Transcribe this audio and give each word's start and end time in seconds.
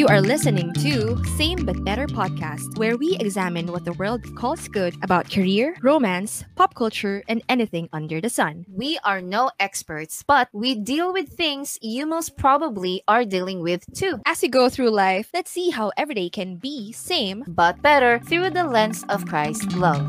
You 0.00 0.08
are 0.08 0.24
listening 0.24 0.72
to 0.80 1.20
Same 1.36 1.60
But 1.68 1.84
Better 1.84 2.06
podcast, 2.08 2.80
where 2.80 2.96
we 2.96 3.20
examine 3.20 3.68
what 3.68 3.84
the 3.84 3.92
world 4.00 4.24
calls 4.32 4.64
good 4.64 4.96
about 5.04 5.28
career, 5.28 5.76
romance, 5.84 6.40
pop 6.56 6.72
culture, 6.72 7.22
and 7.28 7.44
anything 7.52 7.84
under 7.92 8.16
the 8.16 8.32
sun. 8.32 8.64
We 8.72 8.96
are 9.04 9.20
no 9.20 9.52
experts, 9.60 10.24
but 10.24 10.48
we 10.56 10.74
deal 10.74 11.12
with 11.12 11.36
things 11.36 11.76
you 11.84 12.06
most 12.06 12.38
probably 12.38 13.04
are 13.12 13.28
dealing 13.28 13.60
with 13.60 13.84
too. 13.92 14.24
As 14.24 14.40
we 14.40 14.48
go 14.48 14.72
through 14.72 14.88
life, 14.88 15.28
let's 15.36 15.52
see 15.52 15.68
how 15.68 15.92
everyday 16.00 16.30
can 16.32 16.56
be 16.56 16.96
same 16.96 17.44
but 17.46 17.82
better 17.84 18.24
through 18.24 18.56
the 18.56 18.64
lens 18.64 19.04
of 19.12 19.28
Christ's 19.28 19.76
love. 19.76 20.08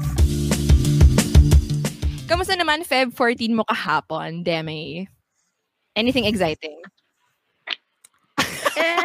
Kamusta 2.31 2.55
naman 2.55 2.87
Feb 2.87 3.11
14 3.11 3.51
mo 3.51 3.67
kahapon, 3.67 4.47
Demi? 4.47 5.11
Anything 5.99 6.23
exciting? 6.23 6.79
Eh, 8.71 9.03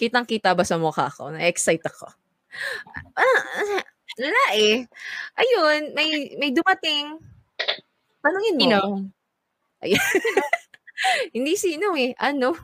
kitang-kita 0.00 0.56
ba 0.56 0.64
sa 0.64 0.80
mukha 0.80 1.08
ko? 1.12 1.30
Na-excite 1.32 1.84
ako. 1.84 2.06
Ah, 3.16 3.82
wala 4.16 4.44
eh. 4.56 4.88
Ayun, 5.36 5.92
may, 5.92 6.36
may 6.40 6.50
dumating. 6.52 7.20
Tanungin 8.24 8.56
mo. 8.56 8.60
Sino? 8.64 8.80
Ayun. 9.84 10.00
Hindi 11.36 11.54
sino 11.60 11.92
eh. 11.94 12.16
Ano? 12.16 12.56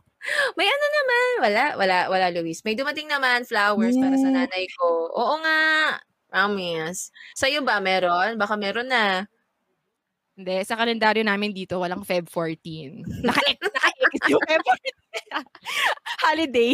May 0.56 0.68
ano 0.70 0.86
naman. 0.86 1.26
Wala, 1.42 1.64
wala, 1.76 1.96
wala, 2.08 2.26
Luis. 2.32 2.62
May 2.62 2.78
dumating 2.78 3.10
naman 3.10 3.44
flowers 3.44 3.98
para 3.98 4.16
sa 4.16 4.30
nanay 4.30 4.64
ko. 4.78 5.10
Oo 5.12 5.34
nga. 5.42 5.98
Promise. 6.32 7.12
Sa'yo 7.36 7.60
ba 7.60 7.82
meron? 7.82 8.40
Baka 8.40 8.56
meron 8.56 8.88
na. 8.88 9.28
Hindi, 10.32 10.64
sa 10.64 10.80
kalendaryo 10.80 11.20
namin 11.26 11.52
dito, 11.52 11.76
walang 11.76 12.08
Feb 12.08 12.24
14. 12.32 13.04
Naka-X, 13.28 13.60
naka-X 14.12 14.30
yung 14.30 14.42
14. 14.42 15.46
Holiday. 16.22 16.72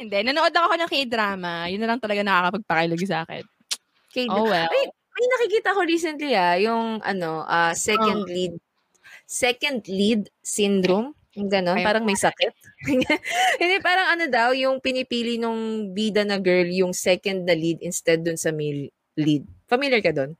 Hindi, 0.00 0.18
nanood 0.24 0.54
ako 0.54 0.74
ng 0.76 0.90
K-drama. 0.90 1.66
Yun 1.72 1.80
na 1.82 1.88
lang 1.94 2.00
talaga 2.00 2.20
nakakapagpakilig 2.22 3.08
sa 3.08 3.24
akin. 3.24 3.44
Kay, 4.12 4.26
Oh, 4.28 4.44
well. 4.46 4.68
May, 4.68 4.84
may 4.88 5.26
nakikita 5.36 5.76
ko 5.76 5.80
recently 5.84 6.32
ah, 6.32 6.56
yung 6.56 7.00
ano, 7.02 7.44
ah, 7.44 7.72
second 7.74 8.24
Oh. 8.24 8.30
lead 8.30 8.54
second 9.28 9.84
lead 9.84 10.32
syndrome. 10.40 11.12
Yung 11.36 11.52
ganon, 11.52 11.76
Ay, 11.78 11.84
parang 11.84 12.02
may 12.02 12.16
sakit. 12.16 12.50
Hindi, 13.60 13.76
parang 13.84 14.16
ano 14.16 14.24
daw, 14.26 14.56
yung 14.56 14.80
pinipili 14.80 15.36
nung 15.36 15.92
bida 15.92 16.24
na 16.24 16.40
girl 16.40 16.66
yung 16.66 16.96
second 16.96 17.44
na 17.44 17.52
lead 17.52 17.78
instead 17.84 18.24
dun 18.24 18.40
sa 18.40 18.50
male 18.50 18.88
lead. 19.14 19.44
Familiar 19.68 20.00
ka 20.00 20.10
dun? 20.10 20.34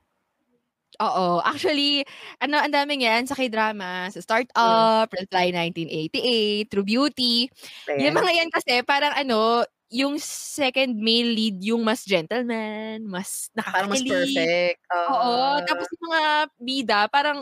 Oo. 0.99 1.39
Actually, 1.39 2.03
ano, 2.43 2.59
ang 2.59 2.75
daming 2.75 3.07
yan 3.07 3.23
sa 3.23 3.35
K-drama, 3.35 4.11
sa 4.11 4.19
Startup, 4.19 5.07
Reply 5.07 5.55
1988, 5.55 6.67
True 6.67 6.83
Beauty. 6.83 7.47
Yung 7.87 8.15
mga 8.19 8.31
yan 8.43 8.49
kasi, 8.51 8.83
parang 8.83 9.15
ano, 9.15 9.63
yung 9.89 10.21
second 10.21 10.93
male 11.01 11.33
lead 11.33 11.57
yung 11.65 11.81
mas 11.81 12.05
gentleman, 12.05 13.01
mas 13.09 13.49
parang 13.57 13.89
mas 13.89 14.05
perfect. 14.05 14.79
Oo. 14.93 15.57
Ah. 15.57 15.65
Tapos 15.65 15.87
yung 15.97 16.03
mga 16.13 16.23
bida, 16.61 16.99
parang 17.09 17.41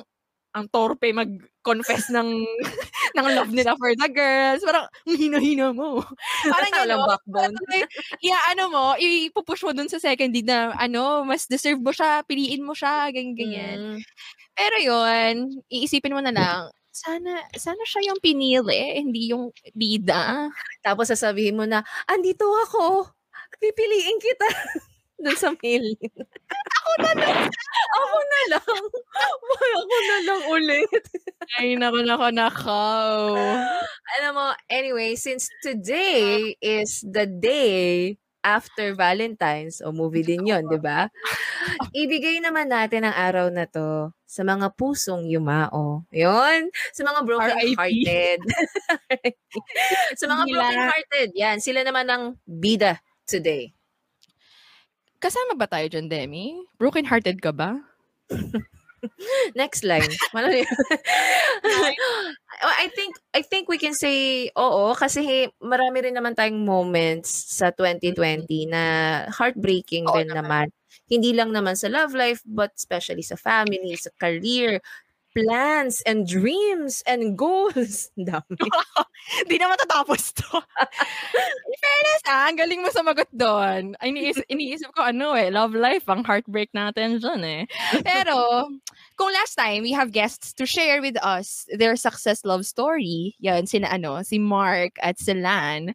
ang 0.56 0.66
torpe 0.72 1.12
mag-confess 1.68 2.08
ng 2.16 2.48
ng 3.20 3.28
love 3.36 3.52
nila 3.52 3.76
for 3.76 3.92
the 3.92 4.08
girls. 4.08 4.64
Parang, 4.64 4.88
ang 4.88 5.18
hina-hina 5.20 5.76
mo. 5.76 6.00
Parang 6.54 6.72
Walang 6.72 6.88
gano'n. 6.88 7.08
backbone. 7.12 7.56
Iya, 8.24 8.38
ano 8.56 8.64
mo, 8.72 8.84
ipupush 8.96 9.68
mo 9.68 9.76
dun 9.76 9.92
sa 9.92 10.00
second 10.00 10.32
lead 10.32 10.48
na, 10.48 10.72
ano, 10.80 11.28
mas 11.28 11.44
deserve 11.52 11.84
mo 11.84 11.92
siya, 11.92 12.24
piliin 12.24 12.64
mo 12.64 12.72
siya, 12.72 13.12
ganyan, 13.12 13.36
ganyan. 13.36 13.80
Mm. 13.80 14.00
Pero 14.56 14.76
yun, 14.80 15.36
iisipin 15.68 16.16
mo 16.16 16.24
na 16.24 16.32
lang, 16.32 16.72
sana, 16.96 17.44
sana 17.54 17.84
siya 17.86 18.10
yung 18.14 18.20
pinili, 18.24 19.04
hindi 19.04 19.30
yung 19.36 19.52
bida. 19.76 20.50
Tapos 20.82 21.12
sasabihin 21.12 21.60
mo 21.60 21.68
na, 21.68 21.84
andito 22.10 22.48
ako. 22.66 23.12
Pipiliin 23.60 24.18
kita. 24.18 24.48
Doon 25.22 25.38
sa 25.38 25.50
male. 25.50 25.98
Ako 26.88 26.96
na 27.04 27.14
lang. 27.20 27.40
ako 27.98 28.18
na 28.18 28.42
lang. 28.56 28.82
Why 29.44 29.70
ako 29.76 29.98
na 30.00 30.18
lang 30.24 30.42
ulit. 30.48 31.04
Ay, 31.60 31.68
nako, 31.76 32.00
nako, 32.08 32.28
nako. 32.32 32.86
Alam 34.20 34.32
mo, 34.32 34.48
anyway, 34.72 35.20
since 35.20 35.52
today 35.60 36.56
is 36.64 37.04
the 37.04 37.28
day 37.28 38.16
after 38.48 38.96
Valentine's, 38.96 39.84
o 39.84 39.92
movie 39.92 40.24
din 40.24 40.48
yon 40.48 40.64
di 40.72 40.80
ba? 40.80 41.12
Ibigay 41.92 42.40
naman 42.40 42.72
natin 42.72 43.04
ang 43.04 43.16
araw 43.16 43.52
na 43.52 43.68
to 43.68 44.16
sa 44.24 44.48
mga 44.48 44.72
pusong 44.80 45.28
yumao. 45.28 46.08
Yon, 46.16 46.72
sa 46.96 47.04
mga 47.04 47.20
broken-hearted. 47.28 48.40
sa 50.20 50.26
mga 50.32 50.44
broken-hearted, 50.48 51.30
yan, 51.36 51.60
sila 51.60 51.84
naman 51.84 52.08
ang 52.08 52.24
bida 52.48 53.04
today. 53.28 53.77
Kasama 55.18 55.58
ba 55.58 55.66
tayo 55.66 55.90
dyan, 55.90 56.06
Demi? 56.06 56.62
Broken-hearted 56.78 57.42
ka 57.42 57.50
ba? 57.50 57.82
Next 59.56 59.86
line. 59.86 60.10
I 60.34 60.66
think 62.94 63.16
I 63.34 63.42
think 63.46 63.70
we 63.70 63.78
can 63.78 63.94
say 63.94 64.50
oo 64.58 64.94
kasi 64.98 65.48
marami 65.62 66.10
rin 66.10 66.18
naman 66.18 66.34
tayong 66.34 66.66
moments 66.66 67.30
sa 67.54 67.70
2020 67.70 68.50
na 68.70 68.84
heartbreaking 69.30 70.10
Oo 70.10 70.18
din 70.18 70.34
naman. 70.34 70.74
Hindi 71.08 71.32
lang 71.32 71.54
naman 71.54 71.78
sa 71.78 71.88
love 71.88 72.18
life 72.18 72.42
but 72.44 72.74
especially 72.76 73.24
sa 73.24 73.38
family, 73.38 73.96
sa 73.96 74.10
career, 74.18 74.82
plans 75.38 76.02
and 76.10 76.26
dreams 76.26 77.06
and 77.06 77.38
goals. 77.42 78.10
Dami. 78.18 78.58
Di 79.50 79.56
na 79.62 79.70
matatapos 79.70 80.34
to. 80.34 80.50
In 81.70 81.78
fairness, 81.78 82.22
ah, 82.26 82.50
ang 82.50 82.58
galing 82.58 82.82
mo 82.82 82.90
sumagot 82.90 83.30
doon. 83.30 83.94
Iniisip, 84.02 84.50
iniisip 84.50 84.90
ko, 84.98 85.06
ano 85.06 85.38
eh, 85.38 85.54
love 85.54 85.78
life, 85.78 86.10
ang 86.10 86.26
heartbreak 86.26 86.74
natin 86.74 87.22
dyan 87.22 87.42
eh. 87.46 87.62
Pero, 88.02 88.66
kung 89.18 89.34
last 89.34 89.58
time, 89.58 89.82
we 89.82 89.92
have 89.98 90.14
guests 90.14 90.54
to 90.54 90.70
share 90.70 91.02
with 91.02 91.18
us 91.26 91.66
their 91.74 91.98
success 91.98 92.46
love 92.46 92.70
story. 92.70 93.34
Yan, 93.42 93.66
sina 93.66 93.90
ano, 93.90 94.22
si 94.22 94.38
Mark 94.38 94.94
at 95.02 95.18
si 95.18 95.34
Lan. 95.34 95.92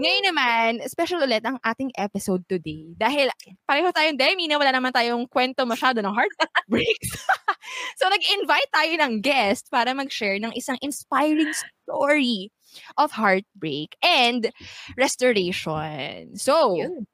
Ngayon 0.00 0.24
naman, 0.24 0.70
special 0.88 1.20
ulit 1.20 1.44
ang 1.44 1.60
ating 1.60 1.92
episode 2.00 2.40
today. 2.48 2.96
Dahil 2.96 3.28
pareho 3.68 3.92
tayong 3.92 4.16
Demi 4.16 4.48
na 4.48 4.56
wala 4.56 4.72
naman 4.72 4.96
tayong 4.96 5.28
kwento 5.28 5.68
masyado 5.68 6.00
ng 6.00 6.10
heartbreaks. 6.10 7.12
so, 8.00 8.08
nag-invite 8.08 8.70
tayo 8.72 8.92
ng 8.96 9.12
guest 9.20 9.68
para 9.68 9.92
mag-share 9.92 10.40
ng 10.40 10.52
isang 10.56 10.80
inspiring 10.80 11.52
story 11.84 12.48
of 12.96 13.12
heartbreak 13.12 13.96
and 14.00 14.48
restoration. 14.96 16.36
So, 16.36 16.80
Yun. 16.80 17.04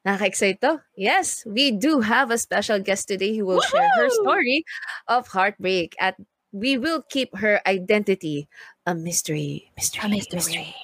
Nakaka-excite 0.00 0.60
to. 0.64 0.80
Yes, 0.96 1.44
we 1.44 1.76
do 1.76 2.00
have 2.00 2.32
a 2.32 2.40
special 2.40 2.80
guest 2.80 3.08
today 3.08 3.36
who 3.36 3.44
will 3.44 3.60
share 3.60 3.88
her 4.00 4.08
Woohoo! 4.08 4.20
story 4.24 4.64
of 5.08 5.28
heartbreak 5.28 5.92
at 6.00 6.16
we 6.52 6.78
will 6.78 7.04
keep 7.12 7.36
her 7.36 7.60
identity 7.66 8.48
a 8.86 8.94
mystery. 8.94 9.70
Mystery. 9.76 10.08
mystery. 10.32 10.74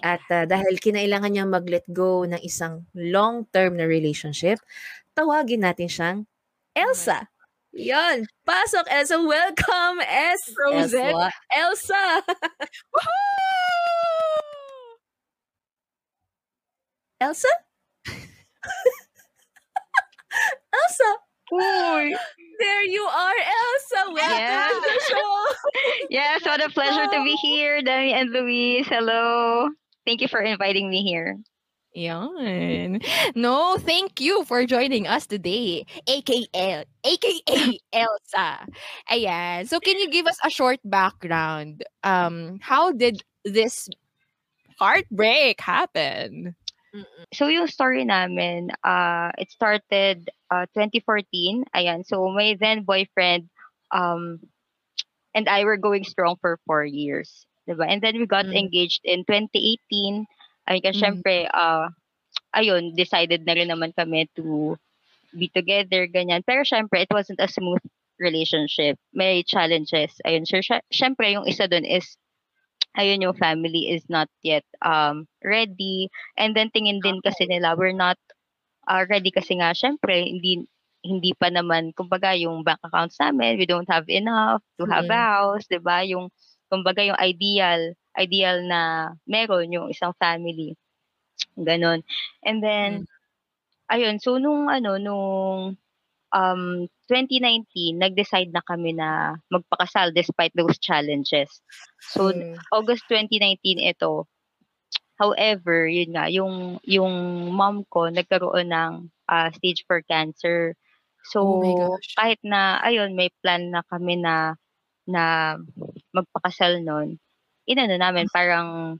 At 0.00 0.24
uh, 0.32 0.46
dahil 0.48 0.80
kinailangan 0.80 1.34
niyang 1.36 1.52
mag-let 1.52 1.84
go 1.92 2.24
ng 2.24 2.40
isang 2.40 2.86
long-term 2.96 3.76
na 3.76 3.84
relationship, 3.84 4.56
tawagin 5.12 5.66
natin 5.66 5.90
siyang 5.90 6.24
Elsa. 6.72 7.28
Yan. 7.76 8.24
Pasok, 8.46 8.86
Elsa. 8.88 9.20
Welcome, 9.20 10.00
S. 10.06 10.40
Frozen. 10.54 11.12
Elsa. 11.12 11.28
Elsa. 11.52 12.02
Elsa? 17.20 17.52
Elsa. 20.72 21.10
Uy. 21.52 22.14
There 22.60 22.82
you 22.84 23.02
are, 23.02 23.32
Elsa. 23.34 24.12
Welcome 24.12 24.38
Yeah. 24.38 24.68
to 24.68 24.80
the 24.80 25.00
show. 25.08 25.46
Yes, 26.10 26.44
what 26.44 26.64
a 26.64 26.68
pleasure 26.70 27.06
to 27.06 27.24
be 27.24 27.34
here, 27.42 27.82
Demi 27.82 28.12
and 28.12 28.30
Luis. 28.30 28.86
Hello. 28.88 29.68
Thank 30.06 30.20
you 30.20 30.28
for 30.28 30.40
inviting 30.40 30.90
me 30.90 31.02
here. 31.02 31.38
Yan. 31.94 33.00
No, 33.34 33.76
thank 33.78 34.20
you 34.20 34.44
for 34.44 34.64
joining 34.66 35.06
us 35.06 35.26
today, 35.26 35.86
aka 36.06 36.84
aka 37.04 37.78
Elsa. 37.92 38.66
Ayan. 39.10 39.66
So 39.68 39.80
can 39.80 39.98
you 39.98 40.08
give 40.10 40.26
us 40.26 40.38
a 40.44 40.50
short 40.50 40.78
background? 40.84 41.82
Um 42.04 42.58
how 42.62 42.92
did 42.92 43.22
this 43.44 43.88
heartbreak 44.78 45.60
happen? 45.60 46.54
So 47.32 47.46
yung 47.48 47.66
story 47.66 48.04
namin, 48.04 48.70
uh, 48.84 49.30
it 49.38 49.50
started 49.50 50.28
uh, 50.50 50.66
2014. 50.74 51.64
Ayan. 51.74 52.04
So 52.06 52.28
my 52.30 52.56
then 52.58 52.82
boyfriend 52.84 53.48
um, 53.90 54.40
and 55.34 55.48
I 55.48 55.64
were 55.64 55.76
going 55.76 56.04
strong 56.04 56.36
for 56.40 56.58
four 56.66 56.84
years. 56.84 57.46
Diba? 57.68 57.86
And 57.88 58.02
then 58.02 58.18
we 58.18 58.26
got 58.26 58.46
Mm. 58.46 58.56
engaged 58.56 59.00
in 59.04 59.24
2018. 59.24 60.26
Ay, 60.66 60.80
kasi 60.80 60.98
Mm. 60.98 61.02
syempre, 61.02 61.48
uh, 61.52 61.88
ayun, 62.54 62.94
decided 62.96 63.46
na 63.46 63.54
rin 63.54 63.68
naman 63.70 63.94
kami 63.96 64.28
to 64.36 64.76
be 65.34 65.48
together, 65.48 66.06
ganyan. 66.06 66.42
Pero 66.46 66.62
syempre, 66.64 67.02
it 67.02 67.10
wasn't 67.12 67.40
a 67.40 67.48
smooth 67.48 67.82
relationship. 68.18 68.98
May 69.14 69.42
challenges. 69.42 70.16
Ayun, 70.26 70.46
sy- 70.46 70.84
syempre, 70.92 71.32
yung 71.32 71.46
isa 71.46 71.66
dun 71.68 71.84
is 71.84 72.16
ayun 72.98 73.22
yung 73.24 73.36
family 73.38 73.90
is 73.92 74.04
not 74.10 74.28
yet 74.42 74.64
um 74.84 75.26
ready. 75.44 76.08
And 76.38 76.54
then 76.56 76.70
tingin 76.74 77.02
din 77.04 77.20
kasi 77.22 77.46
nila 77.46 77.74
we're 77.78 77.96
not 77.96 78.18
uh, 78.88 79.04
ready 79.08 79.30
kasi 79.30 79.56
nga 79.60 79.72
syempre 79.76 80.24
hindi 80.26 80.64
hindi 81.04 81.32
pa 81.36 81.48
naman 81.48 81.92
kumbaga 81.96 82.36
yung 82.36 82.62
bank 82.66 82.80
accounts 82.84 83.16
namin 83.22 83.56
we 83.56 83.64
don't 83.66 83.88
have 83.88 84.06
enough 84.10 84.60
to 84.78 84.84
have 84.88 85.06
Mm. 85.06 85.12
a 85.12 85.20
house 85.40 85.66
'di 85.70 85.80
ba? 85.82 86.02
Yung 86.06 86.28
kumbaga 86.72 87.02
yung 87.04 87.18
ideal 87.20 87.94
ideal 88.18 88.62
na 88.66 89.12
meron 89.28 89.70
yung 89.72 89.88
isang 89.92 90.12
family. 90.18 90.74
Ganon. 91.58 92.02
And 92.44 92.62
then 92.62 93.04
ayun 93.90 94.18
so 94.22 94.38
nung 94.38 94.68
ano 94.70 94.96
nung 95.00 95.76
um 96.34 96.62
2019 97.10 97.98
nag-decide 97.98 98.54
na 98.54 98.62
kami 98.62 98.94
na 98.94 99.34
magpakasal 99.50 100.14
despite 100.14 100.54
those 100.54 100.78
challenges 100.78 101.50
so 101.98 102.30
Mm. 102.30 102.54
August 102.70 103.04
2019 103.10 103.82
ito. 103.82 104.24
However, 105.20 105.84
yun 105.84 106.16
nga, 106.16 106.32
yung, 106.32 106.80
yung 106.88 107.12
mom 107.52 107.84
ko 107.92 108.08
nagkaroon 108.08 108.72
ng 108.72 108.92
ah, 109.28 109.52
stage 109.52 109.84
4 109.84 110.00
cancer. 110.08 110.72
So, 111.28 111.60
Oh 111.60 112.00
kahit 112.16 112.40
na, 112.40 112.80
ayun, 112.80 113.12
may 113.12 113.28
plan 113.44 113.68
na 113.68 113.84
kami 113.84 114.16
na, 114.16 114.56
na 115.04 115.54
magpakasal 116.16 116.80
nun, 116.80 117.20
inano 117.68 118.00
namin, 118.00 118.32
parang, 118.32 118.96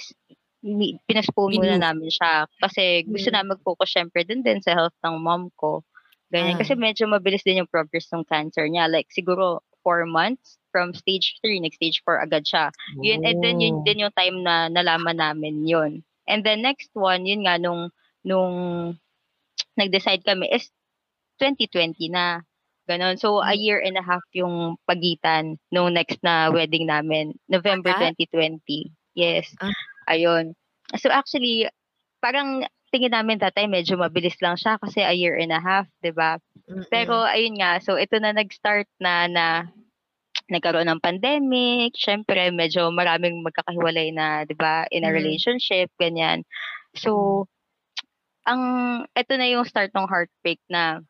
s- 0.00 0.16
ni- 0.64 0.96
pinaspone 1.04 1.60
muna 1.60 1.76
namin 1.76 2.08
siya. 2.08 2.48
Kasi 2.56 3.04
gusto 3.04 3.28
Mm. 3.28 3.34
namin 3.36 3.52
mag-focus 3.60 3.90
syempre 3.92 4.24
dun 4.24 4.40
din 4.40 4.64
sa 4.64 4.72
health 4.72 4.96
ng 5.04 5.20
mom 5.20 5.52
ko. 5.60 5.84
Ganyan. 6.30 6.56
Ah. 6.56 6.60
Kasi 6.62 6.78
medyo 6.78 7.10
mabilis 7.10 7.42
din 7.42 7.58
yung 7.62 7.70
progress 7.70 8.06
ng 8.14 8.24
cancer 8.26 8.66
niya. 8.70 8.86
Like, 8.86 9.10
siguro, 9.10 9.60
four 9.82 10.04
months 10.06 10.60
from 10.70 10.92
stage 10.94 11.40
3, 11.42 11.58
nag-stage 11.58 12.04
4 12.04 12.20
agad 12.22 12.44
siya. 12.46 12.68
Yun, 13.00 13.24
and 13.26 13.40
then 13.42 13.58
yun 13.58 13.80
Oh. 13.80 13.82
din 13.82 14.04
yung 14.06 14.14
time 14.14 14.44
na 14.44 14.68
nalaman 14.70 15.16
namin 15.18 15.66
yun. 15.66 16.04
And 16.28 16.44
then 16.46 16.62
next 16.62 16.92
one, 16.94 17.26
yun 17.26 17.42
nga, 17.48 17.56
nung, 17.58 17.90
nung 18.22 18.54
nag-decide 19.80 20.22
kami 20.22 20.46
is 20.52 20.70
2020 21.40 22.12
na. 22.12 22.44
Ganon. 22.86 23.16
So, 23.18 23.38
a 23.40 23.54
Hmm. 23.54 23.60
year 23.62 23.78
and 23.80 23.96
a 23.96 24.02
half 24.04 24.22
yung 24.34 24.74
pagitan 24.84 25.58
nung 25.70 25.94
next 25.94 26.20
na 26.26 26.50
wedding 26.50 26.86
namin. 26.90 27.38
November 27.48 27.90
Agad? 27.94 28.14
2020. 28.18 28.90
Yes. 29.14 29.54
Ah. 29.62 29.72
Ayun. 30.10 30.54
So, 30.98 31.08
actually, 31.10 31.70
parang 32.20 32.66
tingin 32.90 33.14
namin 33.14 33.38
that 33.38 33.54
time 33.54 33.72
medyo 33.72 33.94
mabilis 33.96 34.36
lang 34.42 34.58
siya 34.58 34.76
kasi 34.82 35.00
a 35.02 35.14
year 35.14 35.38
and 35.38 35.54
a 35.54 35.62
half, 35.62 35.86
'di 36.02 36.12
ba? 36.14 36.38
Pero 36.90 37.22
ayun 37.26 37.58
nga, 37.58 37.78
so 37.82 37.98
ito 37.98 38.18
na 38.18 38.30
nag-start 38.34 38.86
na 39.02 39.26
na 39.26 39.46
nagkaroon 40.50 40.90
ng 40.90 41.02
pandemic, 41.02 41.94
syempre 41.94 42.50
medyo 42.50 42.90
maraming 42.90 43.42
magkakahiwalay 43.46 44.10
na, 44.10 44.42
'di 44.46 44.54
ba, 44.58 44.86
in 44.90 45.06
a 45.06 45.10
relationship, 45.14 45.90
ganyan. 45.98 46.42
So 46.98 47.46
ang 48.46 48.62
ito 49.14 49.32
na 49.38 49.46
yung 49.46 49.66
start 49.66 49.94
ng 49.94 50.10
heartbreak 50.10 50.58
na 50.66 51.02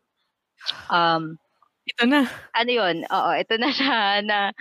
um 0.93 1.41
Ito 1.91 2.05
na. 2.07 2.23
ano 2.55 2.71
yun, 2.71 2.97
oo, 3.09 3.31
ito 3.35 3.55
na 3.59 3.71
siya 3.75 4.23
na 4.23 4.55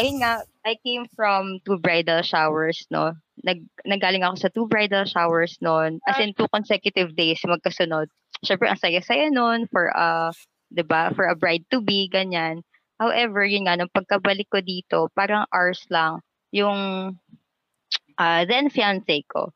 ayun 0.00 0.18
nga, 0.18 0.42
I 0.64 0.74
came 0.82 1.04
from 1.12 1.60
two 1.62 1.78
bridal 1.78 2.24
showers, 2.24 2.88
no? 2.90 3.14
Nag, 3.44 3.62
nanggaling 3.84 4.24
ako 4.24 4.36
sa 4.40 4.50
two 4.50 4.66
bridal 4.66 5.04
showers 5.04 5.60
noon, 5.60 6.00
as 6.08 6.18
in 6.18 6.32
two 6.34 6.48
consecutive 6.50 7.12
days 7.14 7.38
magkasunod. 7.44 8.08
Syempre, 8.42 8.66
ang 8.66 8.80
saya-saya 8.80 9.28
noon 9.30 9.68
for 9.68 9.92
a, 9.92 10.32
'di 10.72 10.84
ba, 10.88 11.12
for 11.14 11.28
a 11.28 11.36
bride 11.38 11.64
to 11.70 11.78
be, 11.84 12.08
ganyan. 12.10 12.64
However, 12.98 13.44
yun 13.44 13.66
nga, 13.66 13.76
nung 13.76 13.92
pagkabalik 13.92 14.48
ko 14.50 14.62
dito, 14.64 15.10
parang 15.12 15.46
hours 15.50 15.82
lang, 15.90 16.22
yung 16.54 17.14
ah 18.18 18.46
then 18.46 18.70
fiancé 18.70 19.26
ko, 19.26 19.50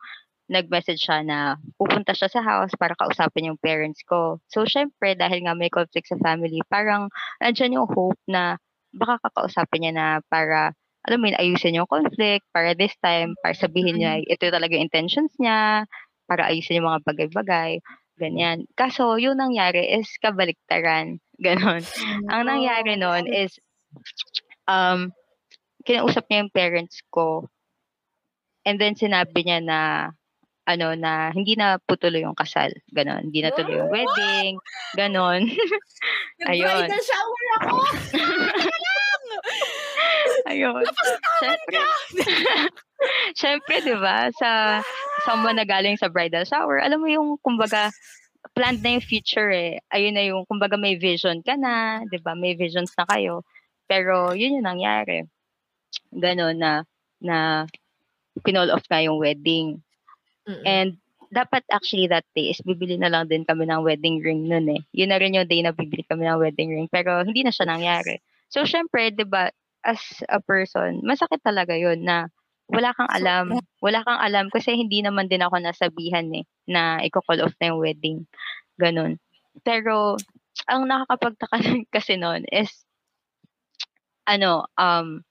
nag-message 0.49 1.05
siya 1.05 1.21
na 1.23 1.61
pupunta 1.77 2.17
siya 2.17 2.33
sa 2.33 2.41
house 2.41 2.73
para 2.81 2.97
kausapin 2.97 3.53
yung 3.53 3.61
parents 3.61 4.01
ko. 4.09 4.41
So, 4.49 4.65
syempre, 4.65 5.13
dahil 5.13 5.45
nga 5.45 5.53
may 5.53 5.69
conflict 5.69 6.09
sa 6.09 6.19
family, 6.19 6.65
parang 6.73 7.13
andyan 7.45 7.77
yung 7.77 7.89
hope 7.89 8.19
na 8.25 8.57
baka 8.97 9.21
kakausapin 9.29 9.85
niya 9.85 9.93
na 9.95 10.07
para, 10.33 10.73
alam 11.05 11.19
mo 11.21 11.29
yun, 11.29 11.37
ayusin 11.37 11.77
yung 11.77 11.89
conflict, 11.89 12.49
para 12.51 12.73
this 12.73 12.97
time, 13.05 13.37
para 13.45 13.53
sabihin 13.53 14.01
niya, 14.01 14.25
ito 14.25 14.49
talaga 14.49 14.73
yung 14.73 14.89
intentions 14.89 15.37
niya, 15.37 15.85
para 16.25 16.49
ayusin 16.49 16.81
yung 16.81 16.89
mga 16.89 17.05
bagay-bagay, 17.05 17.85
ganyan. 18.17 18.65
Kaso, 18.73 19.21
yung 19.21 19.37
nangyari 19.37 19.85
is 20.01 20.09
kabaliktaran. 20.21 21.21
Ganon. 21.45 21.87
Ang 22.33 22.43
nangyari 22.51 22.99
noon 22.99 23.31
is, 23.31 23.61
um, 24.67 25.15
kinausap 25.87 26.27
niya 26.27 26.43
yung 26.43 26.53
parents 26.57 26.99
ko, 27.15 27.47
and 28.67 28.81
then 28.83 28.99
sinabi 28.99 29.45
niya 29.45 29.61
na, 29.63 29.81
ano, 30.69 30.93
na 30.93 31.33
hindi 31.33 31.57
na 31.57 31.81
putuloy 31.81 32.21
yung 32.21 32.37
kasal. 32.37 32.69
Ganon. 32.93 33.33
Hindi 33.33 33.41
na 33.41 33.57
tuloy 33.57 33.81
yung 33.81 33.89
wedding. 33.89 34.61
Ganon. 35.01 35.49
Ayun. 36.53 36.85
Nag-bridal 36.85 37.05
shower 37.09 37.47
ako! 37.65 37.77
Ayun. 40.53 40.85
Siyempre. 41.41 41.81
Siyempre, 43.33 43.75
di 43.89 43.97
ba? 43.97 44.29
Sa 44.37 44.81
someone 45.25 45.57
na 45.57 45.65
galing 45.65 45.97
sa 45.97 46.13
bridal 46.13 46.45
shower, 46.45 46.85
alam 46.85 47.01
mo 47.01 47.09
yung, 47.09 47.41
kumbaga, 47.41 47.89
planned 48.53 48.85
na 48.85 49.01
yung 49.01 49.05
future 49.09 49.49
eh. 49.49 49.81
Ayun 49.89 50.15
na 50.15 50.25
yung, 50.29 50.45
kumbaga, 50.45 50.77
may 50.77 51.01
vision 51.01 51.41
ka 51.41 51.57
na, 51.57 52.05
di 52.13 52.21
ba? 52.21 52.37
May 52.37 52.53
visions 52.53 52.93
na 52.97 53.09
kayo. 53.09 53.41
Pero, 53.89 54.37
yun 54.37 54.61
yung 54.61 54.69
nangyari. 54.69 55.25
Ganon 56.13 56.61
na, 56.61 56.85
na, 57.25 57.65
kinall 58.45 58.71
off 58.71 58.87
nga 58.87 59.03
yung 59.03 59.19
wedding. 59.19 59.81
Mm-mm. 60.49 60.65
And, 60.65 60.91
dapat 61.29 61.61
actually 61.69 62.09
that 62.09 62.25
day 62.33 62.49
is 62.53 62.61
bibili 62.65 62.97
na 62.97 63.13
lang 63.13 63.29
din 63.29 63.45
kami 63.45 63.69
ng 63.69 63.85
wedding 63.85 64.25
ring 64.25 64.49
nun 64.49 64.69
eh. 64.73 64.81
Yun 64.97 65.13
na 65.13 65.21
rin 65.21 65.37
yung 65.37 65.49
day 65.49 65.61
na 65.61 65.77
bibili 65.77 66.05
kami 66.09 66.25
ng 66.25 66.41
wedding 66.41 66.73
ring. 66.73 66.89
Pero 66.89 67.21
hindi 67.21 67.45
na 67.45 67.53
siya 67.53 67.69
nangyari. 67.69 68.21
So, 68.49 68.65
syempre, 68.65 69.13
di 69.13 69.29
ba, 69.29 69.53
as 69.85 70.01
a 70.33 70.41
person, 70.41 71.05
masakit 71.05 71.45
talaga 71.45 71.77
yun 71.77 72.01
na 72.01 72.33
wala 72.69 72.93
kang 72.97 73.13
alam. 73.13 73.61
Wala 73.85 74.01
kang 74.05 74.21
alam 74.21 74.49
kasi 74.49 74.77
hindi 74.77 75.01
naman 75.05 75.29
din 75.29 75.45
ako 75.45 75.61
nasabihan 75.61 76.29
eh 76.33 76.45
na 76.69 77.01
i-call 77.05 77.45
off 77.45 77.57
na 77.61 77.73
yung 77.73 77.81
wedding. 77.81 78.25
Ganun. 78.81 79.21
Pero, 79.65 80.17
ang 80.69 80.89
nakakapagtaka 80.89 81.61
kasi 81.95 82.17
nun 82.17 82.49
is, 82.49 82.73
ano, 84.29 84.65
um, 84.77 85.25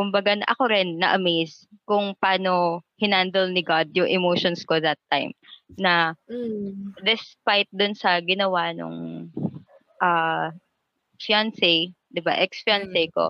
kumbaga 0.00 0.32
na 0.32 0.48
ako 0.48 0.72
rin 0.72 0.96
na-amaze 0.96 1.68
kung 1.84 2.16
paano 2.16 2.80
hinandle 2.96 3.52
ni 3.52 3.60
God 3.60 3.92
yung 3.92 4.08
emotions 4.08 4.64
ko 4.64 4.80
that 4.80 4.96
time. 5.12 5.36
Na 5.76 6.16
Mm. 6.24 6.96
despite 7.04 7.68
dun 7.68 7.92
sa 7.92 8.16
ginawa 8.24 8.72
nung 8.72 9.28
ah 10.00 10.48
fiancé, 11.20 11.92
'di 12.08 12.20
ba, 12.24 12.32
ex-fiancé 12.40 13.12
ko, 13.12 13.28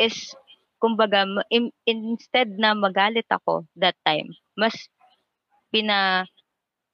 is 0.00 0.32
kumbaga 0.80 1.28
in- 1.52 1.76
instead 1.84 2.48
na 2.56 2.72
magalit 2.72 3.28
ako 3.28 3.68
that 3.76 3.94
time, 4.08 4.32
mas 4.56 4.72
pina 5.68 6.24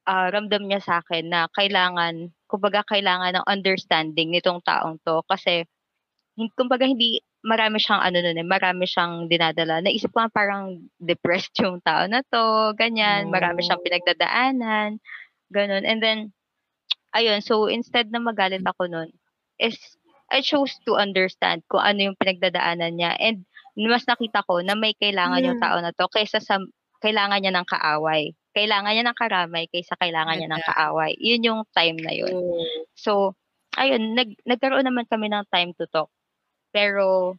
ah, 0.03 0.27
ramdam 0.27 0.67
niya 0.67 0.83
sa 0.83 0.99
akin 0.99 1.31
na 1.31 1.47
kailangan, 1.55 2.35
kumbaga 2.51 2.83
kailangan 2.83 3.39
ng 3.39 3.47
understanding 3.47 4.35
nitong 4.35 4.59
taong 4.67 4.99
to 5.07 5.23
kasi 5.31 5.63
kumbaga 6.59 6.83
hindi 6.83 7.23
marami 7.45 7.79
siyang 7.79 8.03
ano 8.03 8.17
nun 8.19 8.37
eh, 8.37 8.47
marami 8.47 8.83
siyang 8.83 9.27
dinadala. 9.31 9.79
Naisip 9.79 10.11
ko 10.11 10.27
parang 10.29 10.77
depressed 10.99 11.55
yung 11.63 11.79
tao 11.81 12.03
na 12.05 12.19
to, 12.27 12.75
ganyan, 12.75 13.31
marami 13.31 13.63
siyang 13.63 13.79
Oh. 13.79 13.85
pinagdadaanan, 13.85 14.99
ganun. 15.49 15.83
And 15.87 15.99
then, 16.03 16.19
ayun, 17.15 17.39
so 17.41 17.67
instead 17.71 18.11
na 18.11 18.19
magalit 18.19 18.63
ako 18.63 18.87
nun, 18.91 19.09
is 19.57 19.75
I 20.29 20.45
chose 20.45 20.77
to 20.85 20.93
understand 20.93 21.65
kung 21.65 21.81
ano 21.81 22.11
yung 22.11 22.17
pinagdadaanan 22.19 22.93
niya 22.95 23.17
and 23.17 23.47
mas 23.79 24.05
nakita 24.05 24.45
ko 24.45 24.61
na 24.61 24.75
may 24.77 24.93
kailangan 24.93 25.41
yung 25.41 25.57
Mm. 25.57 25.63
tao 25.63 25.77
na 25.81 25.89
to 25.95 26.05
kaysa 26.11 26.37
sa 26.43 26.59
kailangan 27.01 27.39
niya 27.41 27.55
ng 27.55 27.65
kaaway. 27.65 28.35
Kailangan 28.53 28.91
niya 28.93 29.05
ng 29.07 29.17
karamay 29.17 29.65
kaysa 29.71 29.95
kailangan 29.97 30.35
niya 30.37 30.51
ng 30.51 30.63
kaaway. 30.67 31.15
Yun 31.17 31.41
yung 31.47 31.61
time 31.73 31.97
na 31.97 32.11
yun. 32.13 32.29
Oh. 32.35 32.61
So, 32.93 33.11
ayun, 33.73 34.13
nag, 34.19 34.35
nagkaroon 34.43 34.83
naman 34.85 35.07
kami 35.07 35.31
ng 35.31 35.47
time 35.49 35.71
to 35.79 35.87
talk. 35.89 36.11
Pero, 36.71 37.35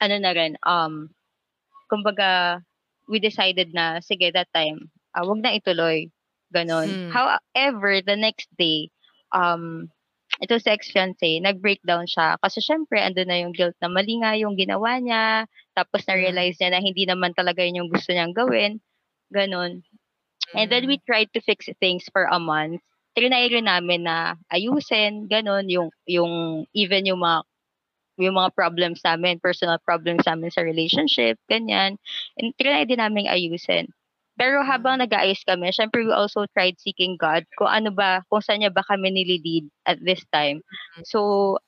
ano 0.00 0.16
na 0.20 0.32
rin, 0.32 0.56
um, 0.64 1.08
kumbaga, 1.90 2.60
we 3.10 3.18
decided 3.18 3.74
na, 3.74 3.98
sige, 4.00 4.30
that 4.32 4.48
time, 4.54 4.90
ah, 5.16 5.26
wag 5.26 5.42
na 5.42 5.56
ituloy. 5.56 6.08
Ganon. 6.50 6.88
Mm. 6.90 7.10
However, 7.14 8.02
the 8.02 8.18
next 8.18 8.50
day, 8.58 8.90
um, 9.30 9.86
ito 10.42 10.58
sa 10.58 10.74
ex-fiancé, 10.74 11.38
nag-breakdown 11.38 12.10
siya. 12.10 12.40
Kasi 12.42 12.58
syempre, 12.58 12.98
ando 12.98 13.22
na 13.22 13.38
yung 13.38 13.54
guilt 13.54 13.76
na 13.78 13.90
mali 13.90 14.18
nga 14.18 14.34
yung 14.34 14.58
ginawa 14.58 14.98
niya. 14.98 15.46
Tapos 15.76 16.02
na-realize 16.06 16.58
niya 16.58 16.74
na 16.74 16.82
hindi 16.82 17.06
naman 17.06 17.36
talaga 17.36 17.62
yun 17.62 17.86
yung 17.86 17.90
gusto 17.92 18.10
niyang 18.10 18.34
gawin. 18.34 18.82
Ganon. 19.30 19.86
And 20.56 20.66
then 20.66 20.90
we 20.90 20.98
tried 21.06 21.30
to 21.38 21.44
fix 21.44 21.70
things 21.78 22.08
for 22.10 22.26
a 22.26 22.40
month. 22.42 22.82
Trinay 23.14 23.50
rin 23.50 23.70
namin 23.70 24.06
na 24.06 24.34
ayusin, 24.50 25.30
ganon, 25.30 25.70
yung, 25.70 25.90
yung, 26.06 26.66
even 26.74 27.06
yung 27.06 27.22
mga 27.22 27.46
yung 28.20 28.36
mga 28.38 28.52
problems 28.54 29.00
namin, 29.04 29.40
personal 29.42 29.80
problems 29.82 30.24
namin 30.28 30.50
sa 30.52 30.62
relationship, 30.64 31.38
ganyan. 31.50 31.96
And 32.38 32.52
trinay 32.60 32.86
din 32.88 33.00
namin 33.02 33.26
ayusin. 33.30 33.90
Pero 34.40 34.64
habang 34.64 35.00
nag-aayos 35.02 35.44
kami, 35.44 35.72
syempre 35.74 36.04
we 36.06 36.12
also 36.14 36.46
tried 36.56 36.78
seeking 36.80 37.16
God 37.20 37.44
kung 37.60 37.68
ano 37.68 37.90
ba, 37.92 38.24
kung 38.32 38.40
saan 38.40 38.64
niya 38.64 38.72
ba 38.72 38.84
kami 38.86 39.12
nililid 39.12 39.68
at 39.88 40.00
this 40.00 40.24
time. 40.32 40.64
So, 41.04 41.58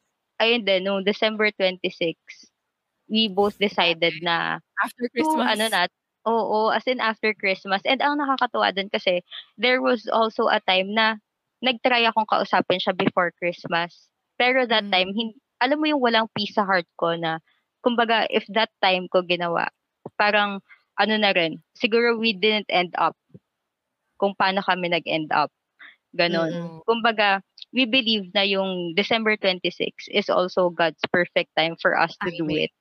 ayun 0.41 0.65
din, 0.65 0.89
nung 0.89 1.05
December 1.05 1.53
26, 1.55 2.17
we 3.11 3.29
both 3.29 3.55
decided 3.61 4.21
na 4.25 4.61
After 4.83 5.09
to, 5.19 5.41
Christmas. 5.41 5.45
ano 5.45 5.69
na, 5.69 5.89
oo, 6.27 6.71
as 6.73 6.87
in 6.89 7.01
after 7.03 7.35
Christmas. 7.35 7.83
And 7.85 8.01
ang 8.03 8.19
nakakatuwa 8.23 8.73
dun 8.75 8.89
kasi, 8.93 9.23
there 9.59 9.83
was 9.83 10.07
also 10.09 10.49
a 10.49 10.61
time 10.65 10.95
na 10.95 11.19
nag-try 11.63 12.07
akong 12.09 12.29
kausapin 12.31 12.81
siya 12.83 12.95
before 12.97 13.33
Christmas. 13.39 14.09
Pero 14.39 14.67
that 14.67 14.87
Mm. 14.87 14.93
time, 14.93 15.13
hin- 15.15 15.39
alam 15.63 15.79
mo 15.79 15.87
yung 15.87 16.03
walang 16.03 16.27
peace 16.35 16.59
sa 16.59 16.67
heart 16.67 16.91
ko 16.99 17.15
na, 17.15 17.39
kumbaga, 17.87 18.27
if 18.35 18.43
that 18.51 18.75
time 18.83 19.07
ko 19.07 19.23
ginawa, 19.23 19.71
parang, 20.19 20.59
ano 20.99 21.15
na 21.17 21.31
rin, 21.31 21.63
siguro 21.79 22.19
we 22.19 22.35
didn't 22.35 22.67
end 22.69 22.91
up 22.99 23.15
kung 24.21 24.35
paano 24.37 24.61
kami 24.63 24.91
nag-end 24.91 25.31
up. 25.31 25.49
Ganon. 26.13 26.53
Mm. 26.53 26.79
Kumbaga, 26.85 27.41
we 27.73 27.89
believe 27.89 28.29
na 28.37 28.45
yung 28.45 28.93
December 28.93 29.39
26 29.41 30.13
is 30.13 30.29
also 30.29 30.69
God's 30.69 31.01
perfect 31.09 31.49
time 31.57 31.79
for 31.81 31.97
us 31.97 32.13
to 32.21 32.29
do 32.37 32.45
Timing. 32.45 32.69
it. 32.69 32.73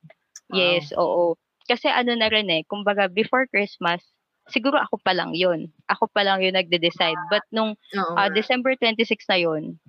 Yes, 0.52 0.92
oo. 1.00 1.40
Kasi 1.70 1.88
ano 1.88 2.12
na 2.20 2.28
rin 2.28 2.52
eh, 2.52 2.68
kumbaga 2.68 3.08
before 3.08 3.48
Christmas, 3.48 4.04
siguro 4.52 4.76
ako 4.84 5.00
pa 5.00 5.16
lang 5.16 5.32
yun. 5.32 5.72
Ako 5.88 6.12
pa 6.12 6.28
lang 6.28 6.44
yung 6.44 6.60
nagde-decide. 6.60 7.16
But 7.32 7.48
nung 7.56 7.80
nga. 7.96 8.28
December 8.36 8.76
26 8.76 9.24
na 9.32 9.40
yun, 9.40 9.80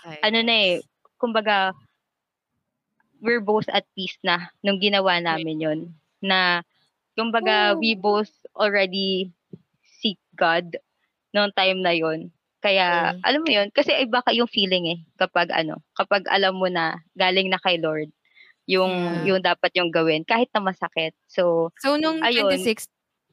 Okay. 0.00 0.16
ano 0.24 0.38
na 0.40 0.54
eh, 0.56 0.74
kumbaga, 1.20 1.76
we're 3.22 3.42
both 3.44 3.68
at 3.72 3.86
peace 3.96 4.16
na 4.24 4.50
nung 4.64 4.80
ginawa 4.82 5.20
namin 5.22 5.60
yun. 5.62 5.80
Na, 6.24 6.62
kumbaga, 7.18 7.76
we 7.78 7.94
both 7.96 8.32
already 8.56 9.32
seek 10.00 10.18
God 10.36 10.76
noong 11.36 11.52
time 11.56 11.80
na 11.84 11.92
yun. 11.96 12.32
Kaya, 12.64 13.12
Mm. 13.12 13.24
alam 13.24 13.42
mo 13.44 13.50
yun, 13.52 13.68
kasi 13.74 13.92
iba 13.96 14.20
ka 14.24 14.32
yung 14.34 14.48
feeling 14.50 14.86
eh, 14.90 15.00
kapag 15.20 15.50
ano, 15.54 15.82
kapag 15.98 16.26
alam 16.30 16.56
mo 16.58 16.68
na 16.70 16.98
galing 17.18 17.48
na 17.52 17.60
kay 17.62 17.78
Lord, 17.80 18.10
yung, 18.70 19.20
Yeah. 19.22 19.26
yung 19.26 19.40
dapat 19.44 19.72
yung 19.76 19.90
gawin, 19.94 20.24
kahit 20.26 20.48
na 20.54 20.62
masakit. 20.64 21.14
So, 21.30 21.72
So, 21.78 21.96
nung 21.96 22.26
Ayun. 22.26 22.68
26, 22.68 22.88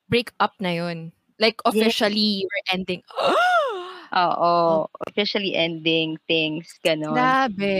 break 0.09 0.31
up 0.39 0.55
na 0.61 0.71
yun. 0.71 1.11
Like, 1.39 1.59
officially, 1.65 2.43
you 2.43 2.47
were 2.49 2.63
ending. 2.73 3.03
oo, 4.13 4.87
officially 5.07 5.55
ending 5.55 6.17
things, 6.27 6.79
ganon. 6.83 7.13
grabe. 7.13 7.75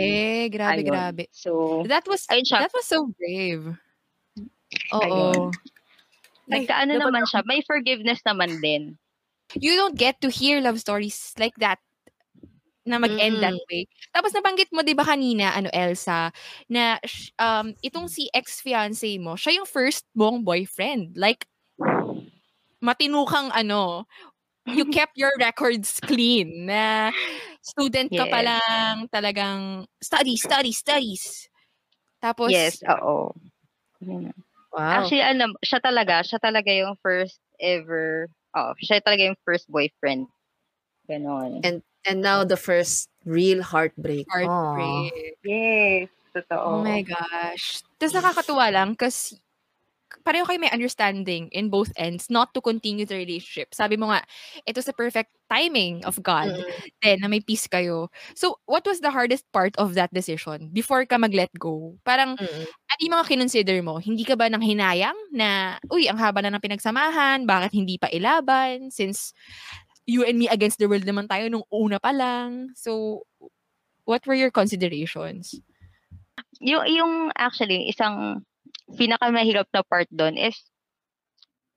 Grabe, 0.51 0.81
Ayun. 0.83 0.91
grabe. 0.91 1.23
So, 1.31 1.83
That 1.87 2.07
was, 2.07 2.25
ayun 2.27 2.45
siya. 2.47 2.59
that 2.67 2.73
was 2.73 2.87
so 2.87 3.07
brave. 3.15 3.75
Oo. 4.93 5.51
Nagkaano 6.47 6.95
dapat 6.95 7.11
naman 7.11 7.23
siya, 7.27 7.41
may 7.43 7.59
forgiveness 7.67 8.23
naman 8.23 8.59
din. 8.63 8.95
You 9.55 9.75
don't 9.79 9.95
get 9.95 10.19
to 10.23 10.29
hear 10.31 10.59
love 10.59 10.79
stories 10.79 11.35
like 11.39 11.55
that 11.59 11.79
na 12.87 12.99
mag-end 12.99 13.43
that 13.43 13.51
Mm. 13.51 13.67
way. 13.67 13.83
Tapos 14.15 14.31
nabanggit 14.31 14.71
mo 14.71 14.79
'di 14.79 14.95
ba 14.95 15.03
kanina 15.03 15.51
ano 15.51 15.67
Elsa 15.75 16.31
na 16.71 16.99
um 17.35 17.75
itong 17.83 18.07
si 18.07 18.31
ex-fiancé 18.31 19.19
mo, 19.19 19.35
siya 19.35 19.59
yung 19.59 19.67
first 19.67 20.07
mong 20.15 20.47
boyfriend. 20.47 21.15
Like 21.19 21.47
matinukang 22.79 23.51
ano, 23.51 24.07
you 24.67 24.85
kept 24.91 25.15
your 25.17 25.31
records 25.39 25.99
clean 26.03 26.67
na 26.67 27.11
student 27.63 28.11
ka 28.11 28.25
pa 28.27 28.39
lang 28.43 29.07
talagang 29.11 29.87
study, 30.01 30.35
study, 30.35 30.71
studies. 30.71 31.47
Tapos 32.19 32.51
yes, 32.51 32.83
oo. 32.83 33.31
Wow. 34.77 35.01
Actually, 35.01 35.25
ano, 35.25 35.57
siya 35.65 35.81
talaga, 35.81 36.21
siya 36.21 36.37
talaga 36.37 36.69
yung 36.69 36.93
first 37.01 37.41
ever, 37.57 38.29
oh, 38.53 38.77
siya 38.77 39.01
talaga 39.01 39.31
yung 39.33 39.39
first 39.41 39.65
boyfriend. 39.71 40.29
Ganon. 41.09 41.63
And 41.65 41.81
and 42.05 42.21
now 42.21 42.43
the 42.43 42.59
first 42.59 43.09
real 43.25 43.63
heartbreak. 43.63 44.27
Aw. 44.29 44.45
heartbreak. 44.45 45.39
Yes, 45.41 46.11
Oh 46.53 46.85
my 46.85 47.01
gosh. 47.01 47.81
Tapos 47.97 48.13
nakakatuwa 48.13 48.69
lang 48.69 48.93
kasi 48.93 49.41
pareho 50.23 50.47
kayo 50.47 50.59
may 50.59 50.71
understanding 50.71 51.51
in 51.51 51.67
both 51.71 51.91
ends 51.99 52.31
not 52.31 52.53
to 52.55 52.61
continue 52.63 53.03
the 53.03 53.15
relationship. 53.15 53.75
Sabi 53.75 53.99
mo 53.99 54.11
nga, 54.11 54.23
ito 54.63 54.79
sa 54.79 54.95
perfect 54.95 55.31
timing 55.51 56.03
of 56.03 56.19
God. 56.23 56.51
Mm. 56.51 56.63
Then, 57.03 57.17
na 57.23 57.27
may 57.31 57.39
peace 57.43 57.67
kayo. 57.67 58.11
So, 58.35 58.59
what 58.67 58.83
was 58.87 58.99
the 58.99 59.11
hardest 59.11 59.47
part 59.51 59.75
of 59.79 59.95
that 59.95 60.11
decision 60.11 60.71
before 60.71 61.03
ka 61.07 61.19
mag-let 61.19 61.51
go? 61.59 61.95
Parang, 62.07 62.35
Mm. 62.39 62.63
ano 62.67 62.99
yung 63.03 63.15
mga 63.19 63.27
kinonsider 63.31 63.79
mo? 63.83 63.99
Hindi 63.99 64.23
ka 64.23 64.35
ba 64.35 64.47
nang 64.47 64.63
hinayang 64.63 65.15
na, 65.31 65.79
uy, 65.91 66.07
ang 66.07 66.19
haba 66.19 66.43
na 66.43 66.51
ng 66.55 66.63
pinagsamahan, 66.63 67.47
bakit 67.47 67.75
hindi 67.75 67.99
pa 67.99 68.11
ilaban? 68.11 68.91
Since 68.91 69.31
you 70.07 70.23
and 70.23 70.39
me 70.39 70.47
against 70.47 70.79
the 70.79 70.87
world 70.87 71.03
naman 71.03 71.27
tayo 71.27 71.51
nung 71.51 71.67
una 71.67 71.99
pa 71.99 72.15
lang. 72.15 72.71
So, 72.79 73.23
what 74.07 74.23
were 74.23 74.39
your 74.39 74.55
considerations? 74.55 75.59
Yung, 76.63 76.87
yung 76.87 77.13
actually, 77.35 77.91
isang 77.91 78.46
pinakamahirap 78.95 79.67
na 79.75 79.83
part 79.83 80.07
doon 80.13 80.39
is 80.39 80.55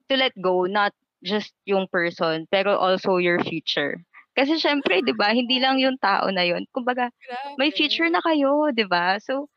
to 0.07 0.15
let 0.15 0.35
go, 0.39 0.67
not 0.67 0.95
just 1.23 1.53
yung 1.67 1.87
person, 1.91 2.47
pero 2.51 2.79
also 2.79 3.19
your 3.19 3.43
future. 3.43 4.03
Kasi 4.35 4.63
syempre, 4.63 5.03
di 5.03 5.13
ba, 5.13 5.35
hindi 5.35 5.59
lang 5.59 5.83
yung 5.83 5.99
tao 5.99 6.31
na 6.31 6.47
yun. 6.47 6.65
Kumbaga, 6.71 7.11
may 7.59 7.75
future 7.75 8.09
na 8.09 8.23
kayo, 8.23 8.71
di 8.71 8.87
ba? 8.87 9.19
So, 9.19 9.51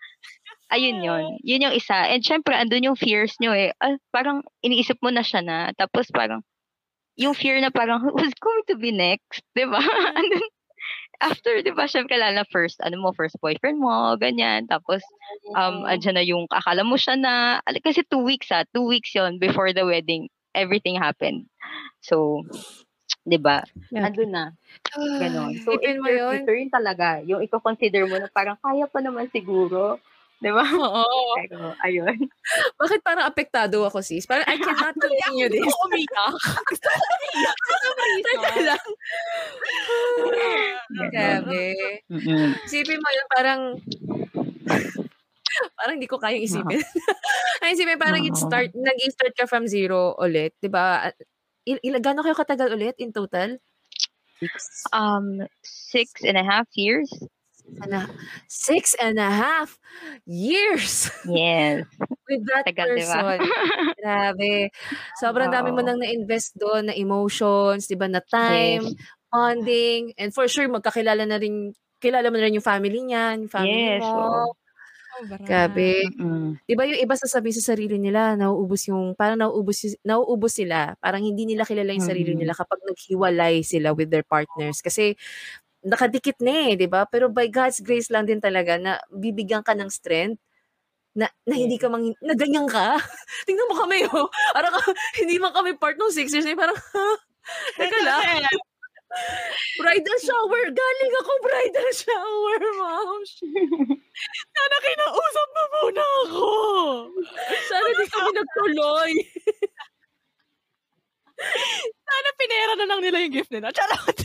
ayun 0.73 1.05
yun. 1.05 1.37
Yun 1.45 1.69
yung 1.69 1.75
isa. 1.77 2.09
And 2.09 2.25
syempre, 2.25 2.57
andun 2.57 2.83
yung 2.83 2.97
fears 2.97 3.37
nyo 3.37 3.53
eh. 3.53 3.71
Ah, 3.77 3.95
parang 4.09 4.41
iniisip 4.65 4.97
mo 4.99 5.13
na 5.13 5.21
siya 5.21 5.45
na. 5.45 5.69
Tapos 5.77 6.09
parang, 6.09 6.41
yung 7.15 7.37
fear 7.37 7.61
na 7.61 7.69
parang, 7.69 8.01
who's 8.17 8.33
going 8.41 8.65
to 8.73 8.75
be 8.75 8.89
next? 8.89 9.45
Di 9.53 9.69
ba? 9.69 9.79
andun, 10.19 10.47
after, 11.21 11.61
di 11.61 11.71
ba, 11.75 11.85
syempre, 11.85 12.17
lalo 12.17 12.41
na 12.41 12.47
first, 12.49 12.81
ano 12.81 12.97
mo, 12.97 13.13
first 13.13 13.37
boyfriend 13.41 13.77
mo, 13.77 14.15
ganyan. 14.17 14.65
Tapos, 14.65 15.03
um, 15.53 15.85
andyan 15.85 16.17
na 16.17 16.25
yung, 16.25 16.47
akala 16.49 16.81
mo 16.81 16.95
siya 16.97 17.19
na, 17.19 17.59
kasi 17.83 18.01
two 18.07 18.23
weeks 18.23 18.49
ah, 18.49 18.65
two 18.73 18.85
weeks 18.85 19.13
yon 19.13 19.37
before 19.37 19.73
the 19.73 19.85
wedding, 19.85 20.31
everything 20.57 20.97
happened. 20.97 21.45
So, 22.01 22.43
di 23.23 23.37
ba? 23.39 23.63
Yeah. 23.91 24.09
Andun 24.09 24.31
na. 24.31 24.45
Ganon. 24.95 25.59
So, 25.63 25.77
it's 25.79 25.99
mo 25.99 26.09
your 26.09 26.19
yun. 26.19 26.31
future 26.43 26.57
yun 26.59 26.71
talaga. 26.71 27.23
Yung 27.23 27.41
i-consider 27.43 28.03
mo 28.07 28.17
na 28.19 28.27
parang 28.31 28.59
kaya 28.59 28.87
pa 28.89 28.99
naman 28.99 29.29
siguro. 29.31 29.99
Di 30.43 30.51
ba? 30.51 30.63
Oo. 30.67 31.23
Pero, 31.39 31.71
ayun. 31.79 32.19
Bakit 32.75 32.99
parang 32.99 33.23
apektado 33.23 33.87
ako, 33.87 34.03
sis? 34.03 34.27
Parang 34.27 34.43
I 34.51 34.59
cannot 34.59 34.91
continue 34.99 35.47
this. 35.47 35.63
Gusto 35.63 35.79
ko 35.79 35.87
umiyak. 35.87 37.57
Teka 38.27 38.51
lang. 38.67 38.85
Grabe. 41.15 41.67
Isipin 42.67 42.99
mo 42.99 43.09
yun, 43.15 43.27
parang 43.31 43.61
parang 45.79 45.95
hindi 45.95 46.11
ko 46.11 46.19
kayang 46.19 46.43
isipin. 46.43 46.83
Ay, 47.63 47.79
isipin, 47.79 47.95
parang 48.01 48.19
it 48.25 48.35
start, 48.35 48.75
nag-start 48.75 49.33
ka 49.39 49.47
from 49.47 49.63
zero 49.69 50.17
ulit, 50.19 50.51
di 50.59 50.67
ba? 50.67 51.07
Il, 51.63 51.79
il, 51.79 51.95
gano'n 52.03 52.27
kayo 52.27 52.35
katagal 52.35 52.75
ulit 52.75 52.99
in 52.99 53.15
total? 53.15 53.55
Six, 54.43 54.83
Um, 54.91 55.47
six 55.63 56.19
and 56.27 56.35
a 56.35 56.43
half 56.43 56.67
years. 56.75 57.07
And 57.83 57.93
a, 57.93 58.03
six 58.47 58.95
and 59.01 59.19
a 59.19 59.29
half 59.31 59.79
years 60.25 61.09
Yes. 61.23 61.85
with 62.29 62.43
that 62.53 62.65
Tagal, 62.65 62.87
person. 62.87 63.49
Grabe. 63.99 64.69
Sobrang 65.15 65.49
dami 65.51 65.71
mo 65.75 65.81
nang 65.83 65.99
na-invest 66.01 66.55
doon, 66.59 66.89
na 66.91 66.95
emotions, 66.97 67.87
di 67.87 67.95
ba, 67.97 68.07
na 68.09 68.21
time, 68.23 68.85
Yes. 68.85 68.95
bonding, 69.31 70.13
and 70.19 70.31
for 70.35 70.47
sure, 70.49 70.67
magkakilala 70.69 71.23
na 71.27 71.37
rin, 71.41 71.73
kilala 72.03 72.29
mo 72.31 72.37
na 72.39 72.45
rin 72.49 72.57
yung 72.59 72.65
family 72.65 72.99
niya, 73.03 73.35
yung 73.39 73.51
family 73.51 73.89
Yes, 73.89 74.11
mo. 74.13 74.15
oo. 74.15 74.53
Grabe. 75.47 76.07
Mm-mm. 76.19 76.59
'Di 76.67 76.73
ba 76.79 76.85
yung 76.87 76.99
iba 77.03 77.15
sasabihin 77.19 77.57
sa 77.59 77.75
sarili 77.75 77.97
nila, 77.99 78.35
nauubos 78.39 78.87
yung 78.87 79.13
parang 79.19 79.35
nauubos 79.41 79.83
nauubos 80.07 80.55
sila, 80.55 80.95
parang 81.03 81.21
hindi 81.25 81.43
nila 81.49 81.67
kilala 81.67 81.91
yung 81.95 82.03
sarili 82.03 82.33
Mm. 82.33 82.39
nila 82.39 82.55
kapag 82.55 82.79
naghiwalay 82.87 83.61
sila 83.67 83.91
with 83.95 84.09
their 84.13 84.23
partners 84.25 84.79
kasi 84.79 85.15
nakadikit 85.83 86.39
na 86.43 86.71
eh, 86.71 86.79
'di 86.79 86.87
ba? 86.89 87.05
Pero 87.07 87.27
by 87.31 87.47
God's 87.51 87.83
grace 87.83 88.09
lang 88.11 88.25
din 88.27 88.39
talaga 88.39 88.79
na 88.79 88.99
bibigyan 89.11 89.63
ka 89.63 89.75
ng 89.75 89.91
strength 89.91 90.39
na, 91.13 91.29
na 91.45 91.53
hindi 91.53 91.77
ka 91.77 91.87
mang, 91.89 92.09
na 92.21 92.33
ganyan 92.33 92.65
ka. 92.65 92.97
Tingnan 93.47 93.69
mo 93.69 93.75
kami, 93.85 94.05
oh. 94.09 94.27
Parang 94.53 94.73
hindi 95.21 95.37
man 95.37 95.53
kami 95.53 95.77
part 95.77 95.97
ng 95.97 96.09
six 96.13 96.33
years 96.33 96.45
na 96.45 96.57
parang, 96.57 96.77
ha? 96.77 97.07
Teka 97.77 97.99
lang. 98.01 98.45
Bridal 99.77 100.19
shower. 100.25 100.63
Galing 100.73 101.13
ako 101.21 101.31
bridal 101.45 101.89
shower, 101.93 102.61
ma'am. 102.81 103.21
Sana 104.57 104.75
kinausap 104.81 105.47
mo 105.53 105.63
muna 105.77 106.05
ako. 106.25 106.49
Sana 107.69 107.89
di 107.93 108.05
kami 108.09 108.29
nagtuloy. 108.33 109.13
Sana 112.09 112.29
pinera 112.41 112.73
na 112.73 112.85
lang 112.89 112.99
nila 113.05 113.17
yung 113.21 113.33
gift 113.37 113.51
nila. 113.53 113.69
Charot. 113.69 114.17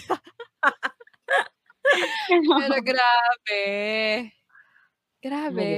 Pero 2.28 2.76
grabe. 2.88 3.62
Grabe. 5.18 5.70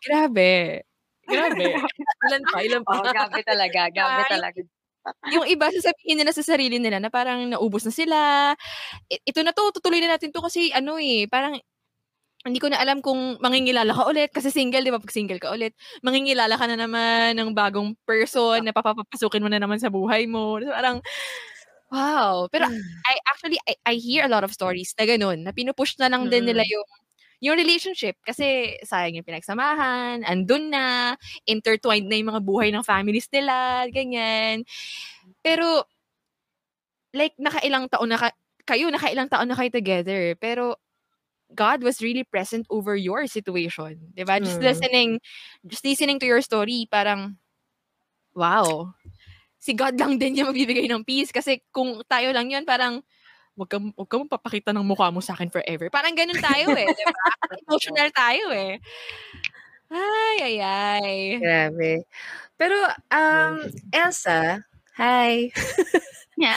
Grabe. 0.00 0.52
Grabe. 1.30 1.66
ilan 2.26 2.42
pa? 2.46 2.56
Ilan 2.62 2.82
pa? 2.82 2.92
Oh, 2.98 3.04
grabe 3.06 3.40
talaga. 3.46 3.80
Grabe 3.92 4.22
talaga. 4.28 4.60
yung 5.32 5.48
iba 5.48 5.72
sasabihin 5.72 6.20
nila 6.20 6.28
sa 6.28 6.44
sarili 6.44 6.76
nila 6.76 7.00
na 7.00 7.08
parang 7.08 7.48
naubos 7.48 7.88
na 7.88 7.94
sila. 7.94 8.18
Ito 9.08 9.40
na 9.40 9.56
to, 9.56 9.72
tutuloy 9.72 9.96
na 10.02 10.16
natin 10.16 10.28
to 10.28 10.44
kasi 10.44 10.68
ano 10.76 11.00
eh, 11.00 11.24
parang 11.24 11.56
hindi 12.40 12.56
ko 12.56 12.72
na 12.72 12.80
alam 12.80 13.04
kung 13.04 13.36
mangingilala 13.36 13.92
ka 13.92 14.08
ulit 14.08 14.32
kasi 14.32 14.48
single, 14.48 14.80
'di 14.80 14.92
ba? 14.92 15.00
Pag 15.00 15.12
single 15.12 15.40
ka 15.40 15.52
ulit, 15.52 15.76
mangingilala 16.00 16.56
ka 16.56 16.64
na 16.68 16.76
naman 16.76 17.36
ng 17.36 17.52
bagong 17.52 17.92
person 18.08 18.64
na 18.64 18.72
papapasukin 18.72 19.44
mo 19.44 19.52
na 19.52 19.60
naman 19.60 19.76
sa 19.76 19.92
buhay 19.92 20.24
mo. 20.24 20.56
So, 20.56 20.72
parang 20.72 21.04
wow. 21.92 22.48
Pero 22.52 22.64
Hmm. 22.64 23.02
I 23.06 23.14
actually 23.30 23.58
I, 23.68 23.74
I 23.86 23.94
hear 24.00 24.24
a 24.26 24.32
lot 24.32 24.44
of 24.44 24.52
stories 24.54 24.94
na 24.98 25.06
ganun, 25.06 25.44
na 25.46 25.52
pinupush 25.54 25.98
na 26.00 26.08
lang 26.10 26.28
din 26.30 26.46
nila 26.48 26.62
Mm. 26.62 26.70
yung 26.70 26.86
yung 27.44 27.56
relationship 27.60 28.16
kasi 28.26 28.76
sayang 28.86 29.20
yung 29.20 29.28
pinagsamahan, 29.28 30.24
andun 30.28 30.70
na, 30.72 31.16
intertwined 31.48 32.08
na 32.10 32.16
yung 32.20 32.32
mga 32.36 32.42
buhay 32.44 32.68
ng 32.74 32.84
families 32.86 33.28
nila, 33.32 33.86
ganyan. 33.92 34.64
Pero 35.44 35.86
like 37.14 37.34
nakailang 37.38 37.90
taon 37.90 38.10
na 38.14 38.18
ka, 38.18 38.28
kayo, 38.66 38.86
nakailang 38.90 39.26
taon 39.30 39.50
na 39.50 39.58
kayo 39.58 39.70
together, 39.72 40.34
pero 40.38 40.78
God 41.54 41.82
was 41.84 42.02
really 42.02 42.24
present 42.24 42.66
over 42.70 42.96
your 42.96 43.26
situation. 43.30 43.98
'Di 44.16 44.24
ba? 44.26 44.38
Just 44.42 44.60
Mm. 44.60 44.62
listening, 44.62 45.20
just 45.66 45.84
listening 45.86 46.18
to 46.22 46.26
your 46.28 46.42
story, 46.42 46.86
parang, 46.90 47.38
wow. 48.36 48.94
Si 49.60 49.76
God 49.76 50.00
lang 50.00 50.16
din 50.16 50.40
yung 50.40 50.50
magbibigay 50.50 50.88
ng 50.88 51.04
peace. 51.04 51.30
Kasi 51.30 51.60
kung 51.68 52.00
tayo 52.08 52.32
lang 52.32 52.48
yun, 52.48 52.64
parang, 52.64 53.04
wag 53.60 53.68
ka, 53.68 53.76
wag 53.76 54.08
ka 54.08 54.16
magpapakita 54.24 54.72
ng 54.72 54.86
mukha 54.88 55.12
mo 55.12 55.20
sa 55.20 55.36
akin 55.36 55.52
forever. 55.52 55.92
Parang 55.92 56.16
ganun 56.16 56.40
tayo 56.40 56.72
eh. 56.72 56.88
'di 56.88 57.04
ba? 57.04 57.22
Emotional 57.68 58.08
tayo 58.14 58.46
eh. 58.56 58.72
Ay, 59.92 60.36
ay, 60.40 60.56
ay. 60.62 61.16
Grabe. 61.42 61.92
Pero, 62.56 62.76
um, 63.12 63.54
Elsa, 63.92 64.62
hi. 64.98 65.50
Yeah. 66.40 66.56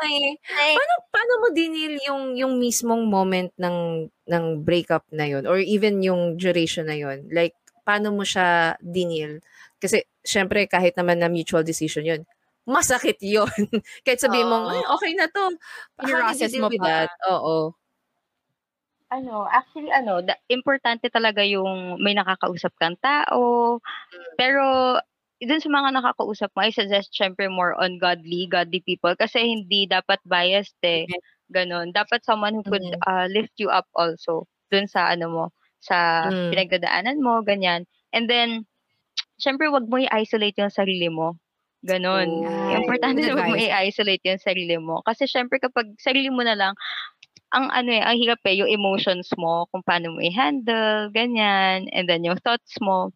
Hi. 0.00 0.72
Paano, 0.72 0.94
paano 1.12 1.32
mo 1.44 1.48
dinil 1.52 2.00
yung, 2.08 2.34
yung 2.34 2.56
mismong 2.56 3.06
moment 3.12 3.52
ng, 3.60 4.08
ng 4.24 4.44
breakup 4.64 5.04
na 5.12 5.28
yun? 5.28 5.44
Or 5.44 5.60
even 5.60 6.00
yung 6.00 6.40
duration 6.40 6.88
na 6.88 6.96
yun? 6.96 7.28
Like, 7.28 7.52
paano 7.84 8.10
mo 8.16 8.24
siya 8.24 8.80
dinil? 8.80 9.44
Kasi, 9.76 10.08
syempre, 10.24 10.66
kahit 10.70 10.94
naman 10.98 11.18
na 11.20 11.28
mutual 11.32 11.64
decision 11.66 12.04
yun, 12.06 12.22
masakit 12.68 13.18
yun. 13.34 13.48
kahit 14.06 14.20
sabihin 14.22 14.48
mo, 14.50 14.62
Oo. 14.62 14.70
"Ay, 14.70 14.82
okay 14.94 15.12
na 15.16 15.26
to. 15.30 15.44
Process 16.00 16.52
mo 16.58 16.68
pa. 16.76 17.06
that? 17.06 17.10
Oo. 17.30 17.74
ano, 19.10 19.42
actually, 19.50 19.90
ano, 19.90 20.22
da- 20.22 20.38
importante 20.46 21.10
talaga 21.10 21.42
yung 21.42 21.98
may 21.98 22.14
nakakausap 22.14 22.70
kang 22.78 22.94
tao. 23.02 23.78
Pero, 24.38 24.98
dun 25.42 25.62
sa 25.62 25.70
mga 25.70 25.90
nakakausap 25.98 26.50
mo, 26.54 26.62
I 26.64 26.72
suggest 26.74 27.10
syempre 27.14 27.50
more 27.50 27.74
on 27.78 27.98
godly, 27.98 28.46
godly 28.50 28.80
people. 28.86 29.14
Kasi 29.18 29.42
hindi 29.58 29.86
dapat 29.90 30.20
biased 30.26 30.78
eh. 30.86 31.10
Ganon. 31.50 31.90
Dapat 31.94 32.22
someone 32.26 32.54
who 32.54 32.64
could 32.66 32.86
Mhm. 32.86 33.02
uh, 33.06 33.26
lift 33.30 33.54
you 33.58 33.70
up 33.70 33.86
also. 33.98 34.46
Dun 34.70 34.86
sa 34.86 35.10
ano 35.12 35.26
mo, 35.30 35.44
sa 35.82 36.30
Mm. 36.30 36.50
pinagdadaanan 36.50 37.18
mo, 37.22 37.42
ganyan. 37.42 37.86
And 38.14 38.30
then, 38.30 38.69
syempre, 39.40 39.72
wag 39.72 39.88
mo 39.88 39.96
i-isolate 39.98 40.60
yung 40.60 40.72
sarili 40.72 41.08
mo. 41.08 41.40
Ganon. 41.80 42.28
Oh. 42.44 42.76
Importante 42.76 43.24
na 43.24 43.34
wag 43.34 43.48
mo 43.48 43.56
i-isolate 43.56 44.24
yung 44.28 44.40
sarili 44.40 44.76
mo. 44.76 45.00
Kasi 45.02 45.24
syempre, 45.24 45.56
kapag 45.56 45.96
sarili 45.96 46.28
mo 46.28 46.44
na 46.44 46.52
lang, 46.52 46.72
ang 47.50 47.66
ano 47.72 47.90
eh, 47.90 48.04
ang 48.04 48.14
hirap 48.20 48.38
eh, 48.46 48.54
yung 48.54 48.70
emotions 48.70 49.32
mo, 49.34 49.66
kung 49.74 49.82
paano 49.82 50.14
mo 50.14 50.22
i-handle, 50.22 51.10
ganyan, 51.10 51.90
and 51.90 52.06
then 52.06 52.22
yung 52.22 52.38
thoughts 52.38 52.78
mo, 52.78 53.10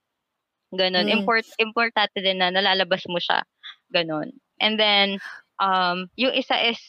ganon. 0.75 1.07
Mm. 1.07 1.23
Import, 1.23 1.47
importante 1.63 2.19
din 2.19 2.43
na 2.43 2.51
nalalabas 2.51 3.07
mo 3.07 3.23
siya, 3.23 3.47
ganon. 3.95 4.35
And 4.59 4.75
then, 4.81 5.23
um, 5.63 6.11
yung 6.19 6.35
isa 6.35 6.59
is, 6.67 6.81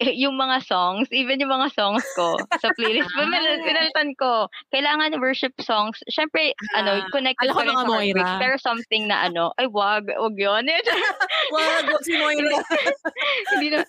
yung 0.00 0.38
mga 0.38 0.62
songs, 0.62 1.10
even 1.10 1.42
yung 1.42 1.50
mga 1.50 1.74
songs 1.74 2.06
ko 2.14 2.38
sa 2.62 2.70
playlist, 2.78 3.10
Ah. 3.18 3.26
pinal- 3.26 3.62
pinalitan 3.66 4.10
ko. 4.14 4.46
Kailangan 4.70 5.18
worship 5.18 5.50
songs. 5.58 5.98
Syempre, 6.06 6.54
ano, 6.72 7.02
Ah. 7.02 7.06
connected 7.10 7.50
ko 7.50 7.60
rin 7.60 7.74
sa 7.74 7.84
Moira. 7.84 8.38
pero 8.38 8.54
something 8.56 9.10
na 9.10 9.26
ano, 9.26 9.50
ay 9.58 9.66
wag, 9.66 10.06
wag 10.06 10.36
yun. 10.38 10.64
Wag, 11.50 11.84
wag 11.90 12.02
si 12.04 12.14
Moira. 12.14 12.46
Hindi 13.56 13.68
na, 13.72 13.82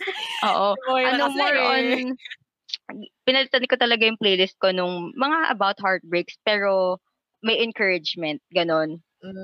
oo. 0.48 0.74
Moira 0.90 1.14
ano 1.14 1.30
more 1.30 1.58
eh. 1.58 1.70
on 1.70 2.18
pinalitan 3.28 3.70
ko 3.70 3.78
talaga 3.78 4.02
yung 4.06 4.18
playlist 4.18 4.58
ko 4.58 4.74
nung 4.74 5.14
mga 5.14 5.54
about 5.54 5.78
heartbreaks 5.78 6.42
pero 6.42 6.98
may 7.46 7.62
encouragement 7.62 8.42
ganon 8.50 8.98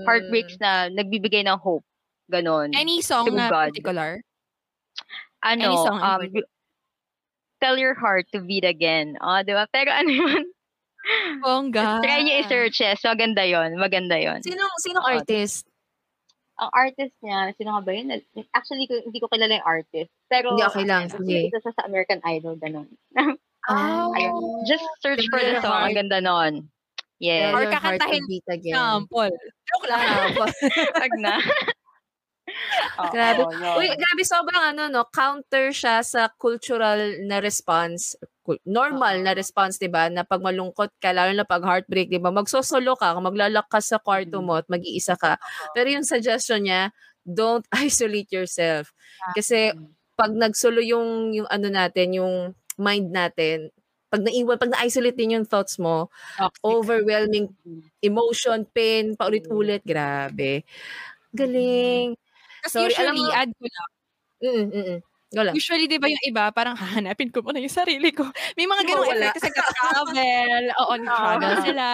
heartbreaks 0.10 0.58
na 0.58 0.90
nagbibigay 0.90 1.46
ng 1.46 1.58
hope 1.62 1.86
ganon 2.34 2.74
Any 2.74 3.06
song 3.06 3.30
na 3.34 3.46
God. 3.50 3.70
particular? 3.70 4.22
ano 5.46 5.62
any 5.62 5.78
song 5.78 5.98
um 6.02 6.06
particular? 6.18 6.50
Tell 7.62 7.78
your 7.78 7.94
heart 7.94 8.26
to 8.32 8.40
beat 8.42 8.64
again 8.64 9.16
oh 9.20 9.40
di 9.42 9.52
ba 9.52 9.66
pero 9.72 9.92
ano 9.92 10.10
yun 10.10 10.44
Bongga. 11.46 12.02
try 12.02 12.26
nyo 12.26 12.34
i-search 12.42 12.82
yes 12.82 13.06
maganda 13.06 13.46
yon 13.46 13.78
maganda 13.78 14.18
yon 14.18 14.42
Sinong, 14.42 14.74
sinong 14.82 15.06
Oo. 15.06 15.14
artist? 15.22 15.70
ang 16.56 16.72
artist 16.72 17.12
niya 17.20 17.52
sino 17.54 17.76
nga 17.76 17.84
ba 17.84 17.92
yun 17.92 18.16
actually 18.56 18.88
hindi 18.88 19.20
ko 19.20 19.28
kilala 19.28 19.60
yung 19.60 19.68
artist 19.68 20.08
pero 20.32 20.56
Hindi, 20.56 20.64
okay 20.66 20.86
lang. 20.88 21.12
Sige. 21.12 21.52
isa 21.52 21.60
sa 21.62 21.84
American 21.86 22.24
Idol 22.26 22.56
ganon 22.58 22.88
Ah. 23.66 24.14
Ayun. 24.14 24.62
just 24.70 24.86
search 25.02 25.26
for 25.34 25.42
the 25.42 25.58
song 25.60 25.90
ang 25.90 25.98
ganda 25.98 26.22
nun 26.22 26.70
yes 27.18 27.50
Or 27.54 27.66
Tell 27.66 27.72
your 27.72 27.82
heart 27.82 27.98
to 28.00 28.06
kakantahin 28.06 28.24
beat 28.30 28.46
again. 28.48 28.76
Sample. 28.76 29.34
Joke 29.66 29.88
lang. 29.88 30.04
Wag 31.00 31.14
na. 31.18 31.34
Grabe. 33.14 33.44
yun. 33.52 33.76
Uy, 33.78 33.88
grabe 33.92 34.24
sobrang 34.24 34.64
ano 34.76 34.88
no, 34.88 35.04
counter 35.12 35.72
siya 35.76 36.02
sa 36.02 36.32
cultural 36.40 37.20
na 37.28 37.44
response. 37.44 38.16
Normal 38.64 39.26
na 39.26 39.34
response, 39.34 39.82
'di 39.82 39.90
ba? 39.90 40.08
Na 40.08 40.22
pag 40.22 40.40
malungkot 40.42 40.94
ka, 41.02 41.12
lalo 41.12 41.34
na 41.34 41.48
pag 41.48 41.66
heartbreak, 41.66 42.10
'di 42.10 42.22
ba? 42.22 42.30
Magsosolo 42.30 42.94
ka, 42.96 43.18
maglalak 43.18 43.68
ka 43.68 43.82
sa 43.82 43.98
kwarto 43.98 44.40
mo 44.40 44.62
at 44.62 44.68
mag-iisa 44.70 45.18
ka. 45.18 45.36
Pero 45.74 45.90
yung 45.90 46.06
suggestion 46.06 46.64
niya, 46.66 46.94
don't 47.26 47.66
isolate 47.86 48.30
yourself. 48.30 48.94
Kasi 49.34 49.74
pag 50.16 50.32
nagsolo 50.32 50.80
yung 50.80 51.36
yung 51.36 51.50
ano 51.50 51.68
natin, 51.68 52.16
yung 52.16 52.36
mind 52.78 53.10
natin, 53.12 53.72
pag 54.16 54.24
naiwan, 54.24 54.56
pag 54.56 54.72
na-isolate 54.72 55.18
din 55.18 55.36
yung 55.42 55.48
thoughts 55.48 55.76
mo, 55.76 56.08
Toxic. 56.40 56.64
overwhelming 56.64 57.52
emotion, 58.00 58.64
pain, 58.70 59.18
paulit-ulit, 59.20 59.84
grabe. 59.84 60.64
Galing. 61.36 62.16
Kasi 62.66 62.76
Sorry, 62.82 62.96
alam 62.98 63.14
usually, 63.14 63.24
mo- 63.24 63.38
add 63.38 63.52
ko 63.54 63.66
lang, 63.66 63.90
Mm, 64.36 64.52
mm, 64.52 64.74
mm. 64.76 65.00
Wala. 65.36 65.52
usually, 65.52 65.86
di 65.86 66.00
ba 66.00 66.08
yung 66.08 66.24
iba, 66.24 66.48
parang 66.50 66.76
hahanapin 66.76 67.28
ko 67.28 67.44
muna 67.44 67.60
yung 67.60 67.72
sarili 67.72 68.12
ko. 68.12 68.24
May 68.56 68.66
mga 68.66 68.84
ganong 68.86 69.10
Wala. 69.10 69.28
effect 69.34 69.58
sa 69.58 69.68
travel. 69.74 70.64
Oo, 70.80 70.94
travel 71.12 71.54
sila. 71.62 71.86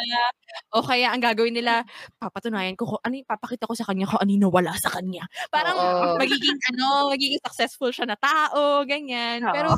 O 0.71 0.83
kaya, 0.83 1.09
ang 1.09 1.21
gagawin 1.23 1.55
nila, 1.55 1.81
papatunayan 2.17 2.75
ko 2.75 2.85
kung 2.85 3.01
ano 3.01 3.13
yung 3.17 3.25
papakita 3.25 3.65
ko 3.65 3.73
sa 3.73 3.87
kanya 3.87 4.05
kung 4.05 4.21
ano 4.21 4.29
yung 4.29 4.45
nawala 4.45 4.73
sa 4.77 4.93
kanya. 4.93 5.25
Parang 5.49 5.73
Oo. 5.73 6.15
magiging 6.21 6.59
ano, 6.73 7.09
magiging 7.09 7.41
successful 7.41 7.89
siya 7.89 8.05
na 8.09 8.17
tao, 8.19 8.83
ganyan. 8.85 9.41
Oo. 9.41 9.53
Pero, 9.55 9.69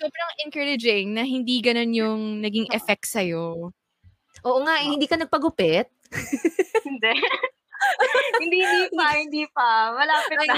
sobrang 0.00 0.30
encouraging 0.42 1.12
na 1.12 1.22
hindi 1.22 1.60
ganun 1.60 1.92
yung 1.92 2.20
naging 2.40 2.72
effect 2.72 3.04
sa'yo. 3.06 3.68
Oo 4.42 4.58
nga, 4.64 4.80
eh, 4.80 4.88
hindi 4.88 5.06
ka 5.06 5.14
nagpagupit. 5.20 5.86
Hindi. 6.88 7.14
hindi, 8.42 8.58
hindi 8.62 8.84
pa, 8.92 9.06
hindi 9.22 9.44
pa. 9.50 9.68
Malapit 9.96 10.38
na. 10.46 10.54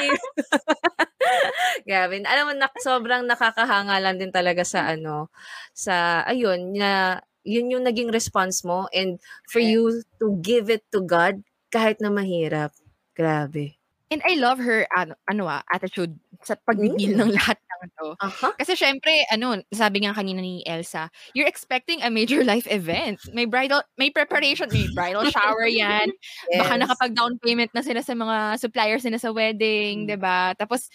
Grabe. 1.87 2.17
Alam 2.33 2.45
mo, 2.49 2.53
nak, 2.57 2.75
sobrang 2.81 3.23
nakakahanga 3.27 3.97
lang 4.01 4.17
din 4.21 4.33
talaga 4.33 4.63
sa 4.63 4.89
ano, 4.89 5.29
sa, 5.73 6.25
ayun, 6.27 6.75
na, 6.77 7.21
yun 7.45 7.69
yung 7.69 7.85
naging 7.85 8.09
response 8.09 8.65
mo 8.65 8.89
and 8.97 9.21
for 9.53 9.61
you 9.61 10.01
to 10.17 10.33
give 10.41 10.73
it 10.73 10.81
to 10.89 11.05
God 11.05 11.45
kahit 11.69 12.01
na 12.01 12.09
mahirap. 12.09 12.73
Grabe. 13.13 13.77
And 14.09 14.25
I 14.25 14.37
love 14.41 14.63
her, 14.65 14.89
ano, 14.95 15.19
ano 15.29 15.49
ah, 15.49 15.61
attitude 15.69 16.17
sa 16.45 16.55
pagdigil 16.57 17.17
Mm. 17.17 17.21
ng 17.21 17.31
lahat 17.35 17.57
ng 17.59 17.91
to. 17.97 18.09
Aha. 18.21 18.49
Kasi 18.57 18.77
syempre, 18.77 19.13
ano, 19.29 19.61
sabi 19.69 20.05
nga 20.05 20.13
kanina 20.13 20.41
ni 20.41 20.61
Elsa, 20.65 21.09
you're 21.33 21.49
expecting 21.49 22.01
a 22.01 22.09
major 22.09 22.41
life 22.53 22.69
event. 22.69 23.21
May 23.33 23.45
bridal, 23.45 23.83
may 23.97 24.13
preparation, 24.13 24.69
may 24.71 24.89
bridal 24.93 25.25
shower 25.29 25.67
yan. 25.83 26.13
Baka 26.57 26.75
Yes. 26.77 26.81
nakapag-down 26.85 27.41
payment 27.41 27.73
na 27.73 27.83
sila 27.83 28.01
sa 28.01 28.13
mga 28.13 28.61
suppliers 28.61 29.03
nila 29.05 29.19
sa 29.19 29.33
wedding, 29.33 30.05
Mm. 30.05 30.07
'di 30.13 30.19
ba? 30.21 30.53
Tapos, 30.55 30.89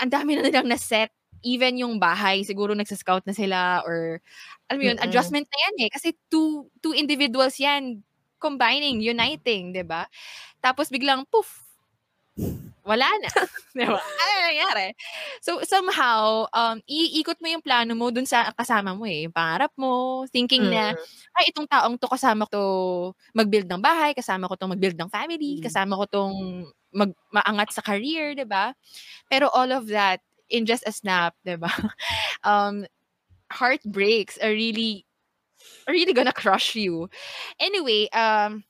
ang 0.00 0.08
dami 0.08 0.34
na 0.34 0.42
nilang 0.44 0.68
na-set. 0.68 1.12
Even 1.42 1.74
yung 1.74 1.98
bahay, 1.98 2.46
siguro 2.46 2.70
nagsascout 2.72 3.26
na 3.26 3.34
sila 3.34 3.82
or, 3.82 4.22
alam 4.70 4.78
mo 4.78 4.84
yun, 4.86 4.94
Mm-mm. 4.94 5.06
adjustment 5.10 5.44
na 5.50 5.58
yan 5.68 5.76
eh. 5.86 5.90
Kasi 5.90 6.14
two, 6.30 6.70
two 6.78 6.94
individuals 6.94 7.58
yan, 7.58 8.00
combining, 8.38 8.98
uniting, 9.02 9.70
'di 9.74 9.82
ba? 9.82 10.06
Tapos 10.62 10.86
biglang, 10.90 11.26
poof, 11.30 11.62
wala 12.82 13.06
na. 13.22 13.30
diba? 13.78 13.98
Ano 13.98 14.32
nangyari? 14.42 14.94
So, 15.40 15.62
somehow, 15.62 16.50
um, 16.50 16.82
iikot 16.86 17.38
mo 17.38 17.48
yung 17.48 17.64
plano 17.64 17.94
mo 17.94 18.10
dun 18.10 18.26
sa 18.26 18.50
kasama 18.52 18.92
mo 18.92 19.06
eh. 19.06 19.26
Yung 19.26 19.34
pangarap 19.34 19.72
mo, 19.78 20.24
thinking 20.28 20.66
mm. 20.68 20.72
na, 20.74 20.84
ay, 21.38 21.54
itong 21.54 21.70
taong 21.70 21.96
to 21.96 22.10
kasama 22.10 22.44
ko 22.46 22.50
to 22.52 22.64
mag-build 23.32 23.70
ng 23.70 23.80
bahay, 23.82 24.12
kasama 24.12 24.50
ko 24.50 24.54
tong 24.58 24.74
mag-build 24.74 24.98
ng 24.98 25.10
family, 25.10 25.58
mm. 25.58 25.64
kasama 25.64 25.94
ko 25.96 26.04
tong 26.10 26.34
mag 26.92 27.10
maangat 27.32 27.72
sa 27.72 27.82
career, 27.82 28.36
'di 28.36 28.44
ba? 28.44 28.76
Pero 29.32 29.48
all 29.50 29.72
of 29.72 29.88
that 29.88 30.20
in 30.52 30.68
just 30.68 30.84
a 30.84 30.92
snap, 30.92 31.34
'di 31.42 31.56
ba? 31.56 31.72
Um 32.44 32.84
heartbreaks 33.48 34.36
are 34.42 34.52
really 34.52 35.08
are 35.88 35.96
really 35.96 36.12
gonna 36.12 36.36
crush 36.36 36.76
you. 36.76 37.08
Anyway, 37.56 38.12
um 38.12 38.62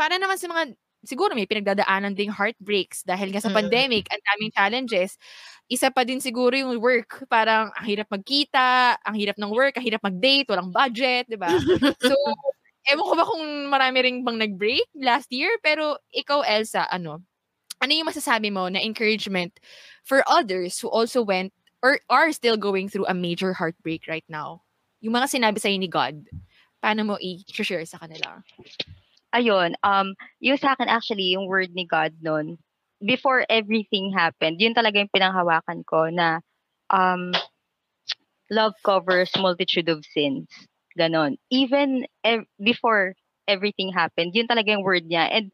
para 0.00 0.16
naman 0.16 0.40
sa 0.40 0.48
mga 0.48 0.76
siguro 1.04 1.34
may 1.36 1.44
pinagdadaanan 1.44 2.16
ding 2.16 2.32
heartbreaks 2.32 3.04
dahil 3.04 3.34
nga 3.34 3.42
sa 3.42 3.52
mm. 3.52 3.56
pandemic, 3.56 4.04
ang 4.08 4.22
daming 4.22 4.52
challenges. 4.54 5.20
Isa 5.66 5.90
pa 5.90 6.06
din 6.06 6.22
siguro 6.22 6.54
yung 6.54 6.78
work. 6.78 7.26
Parang 7.26 7.74
ang 7.74 7.86
hirap 7.86 8.08
magkita, 8.08 8.96
ang 9.02 9.16
hirap 9.18 9.36
ng 9.36 9.50
work, 9.50 9.76
ang 9.76 9.84
hirap 9.84 10.02
mag-date, 10.02 10.46
walang 10.48 10.70
budget, 10.70 11.26
di 11.26 11.36
ba? 11.36 11.50
so, 12.00 12.14
ewan 12.90 13.06
ko 13.06 13.14
ba 13.18 13.24
kung 13.26 13.44
marami 13.66 13.98
ring 14.02 14.18
bang 14.22 14.38
nag-break 14.38 14.86
last 15.02 15.26
year, 15.34 15.50
pero 15.60 15.98
ikaw, 16.14 16.46
Elsa, 16.46 16.86
ano, 16.86 17.22
ano 17.82 17.92
yung 17.92 18.08
masasabi 18.08 18.48
mo 18.48 18.70
na 18.70 18.80
encouragement 18.80 19.58
for 20.06 20.22
others 20.30 20.78
who 20.80 20.88
also 20.88 21.20
went 21.20 21.52
or 21.82 22.00
are 22.08 22.32
still 22.32 22.56
going 22.56 22.88
through 22.88 23.06
a 23.06 23.14
major 23.14 23.52
heartbreak 23.52 24.06
right 24.08 24.26
now? 24.30 24.62
Yung 25.02 25.12
mga 25.12 25.28
sinabi 25.28 25.58
sa'yo 25.60 25.76
ni 25.76 25.90
God, 25.90 26.24
paano 26.80 27.04
mo 27.04 27.14
i-share 27.20 27.84
sa 27.84 28.00
kanila? 28.00 28.40
Ayun, 29.34 29.74
um, 29.82 30.14
yung 30.38 30.58
sa 30.58 30.74
akin 30.74 30.90
actually, 30.90 31.34
yung 31.34 31.46
word 31.46 31.72
ni 31.74 31.86
God 31.86 32.14
noon, 32.22 32.58
before 33.02 33.44
everything 33.48 34.12
happened, 34.12 34.60
yun 34.60 34.74
talaga 34.74 35.00
yung 35.00 35.12
pinanghawakan 35.12 35.84
ko 35.84 36.08
na 36.08 36.40
um, 36.90 37.32
love 38.50 38.74
covers 38.84 39.30
multitude 39.36 39.88
of 39.88 40.04
sins. 40.06 40.46
Ganon. 40.96 41.36
Even 41.52 42.08
ev- 42.24 42.48
before 42.56 43.12
everything 43.44 43.92
happened, 43.92 44.32
yun 44.32 44.48
talaga 44.48 44.72
yung 44.72 44.86
word 44.86 45.04
niya. 45.04 45.28
And 45.28 45.52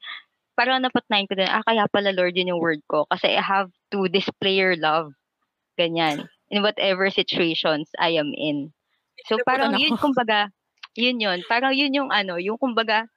parang 0.54 0.84
napatnayin 0.84 1.26
ko 1.26 1.34
din, 1.34 1.50
ah, 1.50 1.64
kaya 1.66 1.90
pala 1.90 2.14
Lord 2.14 2.38
yun 2.38 2.54
yung 2.54 2.62
word 2.62 2.80
ko. 2.86 3.10
Kasi 3.10 3.34
I 3.34 3.42
have 3.42 3.72
to 3.90 4.06
display 4.06 4.54
your 4.54 4.78
love. 4.78 5.10
Ganyan. 5.74 6.28
In 6.52 6.62
whatever 6.62 7.08
situations 7.10 7.90
I 7.98 8.20
am 8.20 8.30
in. 8.36 8.70
So 9.26 9.40
parang 9.42 9.74
yun, 9.80 9.98
kumbaga, 9.98 10.52
yun 10.94 11.18
yun. 11.18 11.42
Parang 11.48 11.74
yun 11.74 11.90
yung 11.96 12.10
ano, 12.12 12.36
yung 12.36 12.60
kumbaga, 12.60 13.08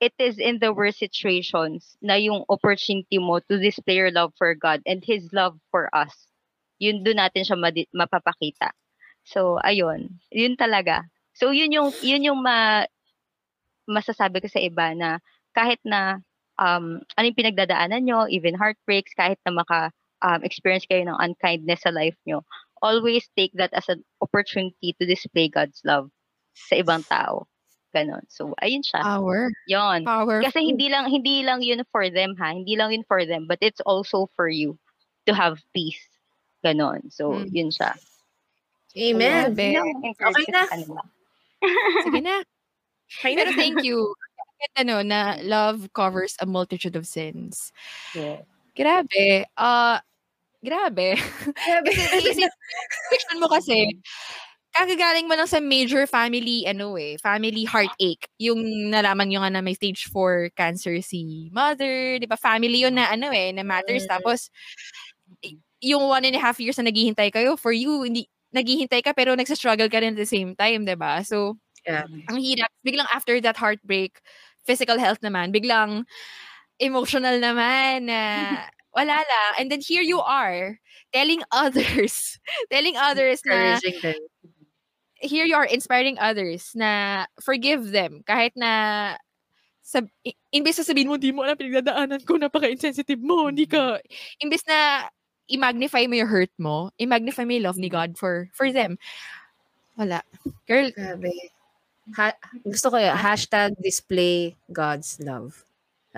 it 0.00 0.12
is 0.18 0.38
in 0.38 0.60
the 0.60 0.72
worst 0.72 1.00
situations 1.00 1.96
na 2.04 2.14
yung 2.20 2.44
opportunity 2.48 3.16
mo 3.16 3.40
to 3.48 3.56
display 3.56 3.96
your 3.96 4.12
love 4.12 4.32
for 4.36 4.52
God 4.54 4.84
and 4.84 5.00
His 5.00 5.32
love 5.32 5.56
for 5.72 5.88
us. 5.96 6.12
Yun 6.76 7.00
doon 7.00 7.16
natin 7.16 7.48
siya 7.48 7.56
madi- 7.56 7.90
mapapakita. 7.96 8.76
So, 9.24 9.56
ayun. 9.64 10.20
Yun 10.28 10.60
talaga. 10.60 11.08
So, 11.32 11.50
yun 11.50 11.72
yung, 11.72 11.90
yun 12.04 12.22
yung 12.22 12.40
ma, 12.44 12.84
masasabi 13.88 14.44
ko 14.44 14.48
sa 14.52 14.60
iba 14.60 14.92
na 14.92 15.18
kahit 15.56 15.80
na 15.82 16.20
um, 16.60 17.00
ano 17.16 17.24
yung 17.24 17.38
pinagdadaanan 17.38 18.04
nyo, 18.04 18.28
even 18.28 18.56
heartbreaks, 18.58 19.16
kahit 19.16 19.40
na 19.48 19.56
maka 19.56 19.90
um, 20.20 20.44
experience 20.44 20.84
kayo 20.84 21.04
ng 21.04 21.16
unkindness 21.16 21.84
sa 21.84 21.94
life 21.94 22.16
nyo, 22.28 22.44
always 22.84 23.24
take 23.36 23.52
that 23.56 23.72
as 23.72 23.88
an 23.88 24.04
opportunity 24.20 24.92
to 25.00 25.08
display 25.08 25.48
God's 25.48 25.80
love 25.84 26.12
sa 26.52 26.76
ibang 26.76 27.04
tao. 27.08 27.48
Ganon. 27.96 28.20
So, 28.28 28.52
ayun 28.60 28.84
siya. 28.84 29.00
Power. 29.00 29.48
Yon. 29.64 30.04
Power. 30.04 30.44
Kasi 30.44 30.60
hindi 30.68 30.92
lang, 30.92 31.08
hindi 31.08 31.40
lang 31.40 31.64
yun 31.64 31.80
for 31.88 32.12
them, 32.12 32.36
ha? 32.36 32.52
Hindi 32.52 32.76
lang 32.76 32.92
yun 32.92 33.08
for 33.08 33.24
them, 33.24 33.48
but 33.48 33.56
it's 33.64 33.80
also 33.88 34.28
for 34.36 34.52
you 34.52 34.76
to 35.24 35.32
have 35.32 35.64
peace. 35.72 36.04
Ganon. 36.60 37.08
So, 37.08 37.40
mm. 37.40 37.48
yun 37.48 37.72
siya. 37.72 37.96
Amen. 38.96 39.56
So, 39.56 40.28
okay 40.28 40.48
na. 40.52 40.62
Sige 42.04 42.20
na. 42.20 42.36
Pero 43.24 43.50
thank 43.56 43.80
you. 43.80 44.12
ano, 44.76 45.00
na 45.00 45.36
love 45.40 45.88
covers 45.92 46.36
a 46.40 46.46
multitude 46.46 46.96
of 46.96 47.06
sins. 47.06 47.72
Yeah. 48.12 48.44
Grabe. 48.76 49.48
Uh, 49.56 50.00
grabe. 50.60 51.16
Grabe. 51.16 51.90
kasi, 51.92 52.44
isip, 52.44 52.52
mo 53.40 53.48
kasi, 53.48 54.00
kagagaling 54.82 55.30
mo 55.30 55.34
lang 55.38 55.48
sa 55.48 55.62
major 55.62 56.04
family, 56.04 56.66
ano 56.66 56.98
eh, 56.98 57.16
family 57.22 57.64
heartache. 57.64 58.28
Yung 58.42 58.90
nalaman 58.92 59.30
nyo 59.30 59.40
nga 59.40 59.52
na 59.52 59.62
may 59.64 59.72
stage 59.72 60.10
4 60.12 60.52
cancer 60.52 61.00
si 61.00 61.48
mother, 61.54 62.20
di 62.20 62.26
ba? 62.28 62.36
Family 62.36 62.82
yun 62.82 62.98
na 62.98 63.08
ano 63.08 63.32
eh, 63.32 63.54
na 63.54 63.64
matters. 63.64 64.04
Mm. 64.04 64.10
Tapos, 64.10 64.50
yung 65.80 66.10
one 66.10 66.24
and 66.26 66.36
a 66.36 66.42
half 66.42 66.58
years 66.58 66.76
na 66.76 66.90
naghihintay 66.90 67.30
kayo, 67.32 67.54
for 67.54 67.72
you, 67.72 68.04
hindi, 68.04 68.28
naghihintay 68.52 69.00
ka 69.04 69.14
pero 69.16 69.32
nagsa-struggle 69.32 69.88
ka 69.88 70.02
rin 70.02 70.16
at 70.16 70.20
the 70.20 70.28
same 70.28 70.52
time, 70.58 70.84
di 70.84 70.96
ba? 70.98 71.22
So, 71.22 71.56
yeah. 71.86 72.04
ang 72.28 72.38
hirap. 72.40 72.72
Biglang 72.82 73.08
after 73.14 73.40
that 73.40 73.56
heartbreak, 73.56 74.18
physical 74.66 74.98
health 74.98 75.22
naman, 75.22 75.54
biglang 75.54 76.04
emotional 76.82 77.38
naman 77.38 78.10
na 78.10 78.20
wala 78.96 79.20
lang. 79.20 79.50
And 79.60 79.66
then 79.68 79.84
here 79.84 80.02
you 80.02 80.18
are, 80.24 80.80
telling 81.12 81.44
others, 81.52 82.40
telling 82.72 82.96
others 82.96 83.44
na, 83.44 83.76
here 85.20 85.44
you 85.44 85.56
are 85.56 85.68
inspiring 85.68 86.18
others 86.18 86.72
na 86.76 87.24
forgive 87.40 87.90
them. 87.90 88.22
Kahit 88.26 88.52
na 88.56 89.14
sab 89.86 90.10
imbes 90.50 90.76
na 90.82 90.84
sabihin 90.84 91.06
mo 91.06 91.14
hindi 91.14 91.30
mo 91.30 91.46
alam 91.46 91.54
pinagdadaanan 91.54 92.26
ko 92.26 92.34
napaka-insensitive 92.34 93.22
mo 93.22 93.46
hindi 93.46 93.70
ka 93.70 94.02
imbes 94.42 94.66
na 94.66 95.06
i-magnify 95.46 96.10
mo 96.10 96.18
yung 96.18 96.26
hurt 96.26 96.50
mo 96.58 96.90
i-magnify 96.98 97.46
mo 97.46 97.54
yung 97.54 97.70
love 97.70 97.78
ni 97.78 97.86
God 97.86 98.18
for 98.18 98.50
for 98.50 98.74
them. 98.74 98.98
Wala. 99.94 100.26
Girl 100.66 100.90
grabe. 100.90 101.30
Ha- 102.18 102.38
gusto 102.66 102.90
ko 102.90 102.98
yung 102.98 103.14
hashtag 103.14 103.78
display 103.78 104.58
God's 104.74 105.22
love. 105.22 105.62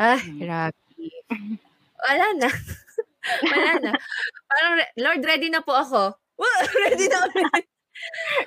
Ah 0.00 0.20
grabe. 0.20 0.80
Wala 2.08 2.26
na. 2.40 2.48
Wala 3.52 3.72
na. 3.84 3.92
Parang 4.48 4.74
Lord 4.96 5.22
ready 5.28 5.52
na 5.52 5.60
po 5.60 5.76
ako. 5.76 6.16
Ready 6.88 7.10
na 7.10 7.28
ako 7.28 7.77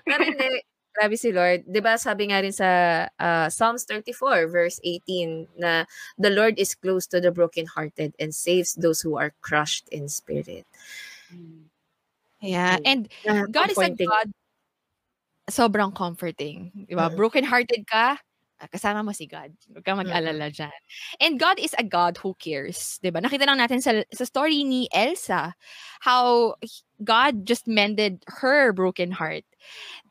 Pero 0.05 0.21
hindi, 0.23 0.63
grabe 0.95 1.15
si 1.15 1.31
Lord. 1.31 1.63
'Di 1.67 1.79
ba 1.79 1.95
sabi 1.95 2.29
nga 2.29 2.43
rin 2.43 2.51
sa 2.51 2.69
uh, 3.07 3.47
Psalms 3.47 3.87
34 3.87 4.51
verse 4.51 4.77
18 4.83 5.47
na 5.59 5.87
the 6.19 6.31
Lord 6.31 6.59
is 6.59 6.75
close 6.75 7.07
to 7.09 7.23
the 7.23 7.31
brokenhearted 7.31 8.15
and 8.19 8.35
saves 8.35 8.75
those 8.75 8.99
who 8.99 9.15
are 9.15 9.31
crushed 9.39 9.87
in 9.89 10.11
spirit. 10.11 10.67
Yeah, 12.41 12.81
and 12.83 13.07
uh, 13.23 13.47
God 13.47 13.71
is 13.71 13.79
a 13.79 13.93
God 13.95 14.27
sobrang 15.47 15.95
comforting. 15.95 16.87
'Di 16.87 16.95
ba? 16.95 17.07
Mm-hmm. 17.07 17.17
Brokenhearted 17.17 17.83
ka, 17.87 18.19
Ah, 18.61 18.69
kasama 18.69 19.01
mo 19.01 19.09
si 19.09 19.25
God. 19.25 19.49
Huwag 19.73 19.81
kang 19.81 19.97
mag-alala 19.97 20.53
dyan. 20.53 20.81
And 21.17 21.41
God 21.41 21.57
is 21.57 21.73
a 21.73 21.81
God 21.81 22.21
who 22.21 22.37
cares. 22.37 23.01
Diba? 23.01 23.17
Nakita 23.17 23.49
lang 23.49 23.57
natin 23.57 23.81
sa, 23.81 24.05
sa 24.13 24.21
story 24.21 24.61
ni 24.61 24.85
Elsa 24.93 25.57
how 26.05 26.53
God 27.03 27.45
just 27.45 27.67
mended 27.67 28.23
her 28.27 28.73
broken 28.73 29.11
heart. 29.11 29.43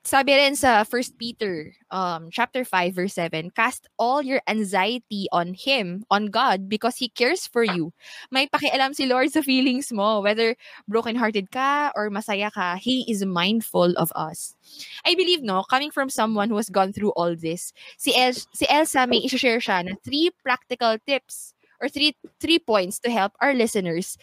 Sabi 0.00 0.32
rin 0.32 0.56
sa 0.56 0.80
1 0.80 1.20
Peter 1.20 1.76
um, 1.92 2.32
chapter 2.32 2.64
5 2.64 2.94
verse 2.94 3.12
7, 3.20 3.52
cast 3.52 3.84
all 4.00 4.22
your 4.24 4.40
anxiety 4.48 5.28
on 5.30 5.52
Him, 5.52 6.08
on 6.10 6.32
God, 6.32 6.72
because 6.72 6.96
He 6.96 7.12
cares 7.12 7.46
for 7.46 7.62
you. 7.62 7.92
May 8.32 8.48
pakialam 8.48 8.96
si 8.96 9.04
Lord 9.04 9.28
sa 9.28 9.44
feelings 9.44 9.92
mo, 9.92 10.24
whether 10.24 10.56
broken-hearted 10.88 11.52
ka 11.52 11.92
or 11.94 12.08
masaya 12.08 12.48
ka, 12.48 12.80
He 12.80 13.04
is 13.12 13.28
mindful 13.28 13.92
of 14.00 14.08
us. 14.16 14.56
I 15.04 15.12
believe, 15.14 15.44
no, 15.44 15.68
coming 15.68 15.92
from 15.92 16.08
someone 16.08 16.48
who 16.48 16.56
has 16.56 16.72
gone 16.72 16.96
through 16.96 17.12
all 17.12 17.36
this, 17.36 17.76
si, 18.00 18.16
El- 18.16 18.40
si 18.56 18.64
Elsa 18.72 19.04
may 19.06 19.20
i-share 19.28 19.60
siya 19.60 19.84
na 19.84 20.00
three 20.00 20.32
practical 20.40 20.96
tips 21.04 21.52
or 21.76 21.92
three, 21.92 22.16
three 22.40 22.58
points 22.58 22.98
to 23.04 23.12
help 23.12 23.36
our 23.40 23.52
listeners 23.52 24.16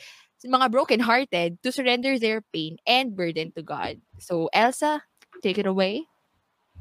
mga 0.46 0.70
broken-hearted 0.70 1.64
to 1.64 1.70
surrender 1.72 2.20
their 2.20 2.46
pain 2.54 2.78
and 2.86 3.18
burden 3.18 3.50
to 3.58 3.64
God. 3.66 4.02
So, 4.22 4.50
Elsa, 4.54 5.08
Take 5.42 5.58
it 5.62 5.70
away. 5.70 6.08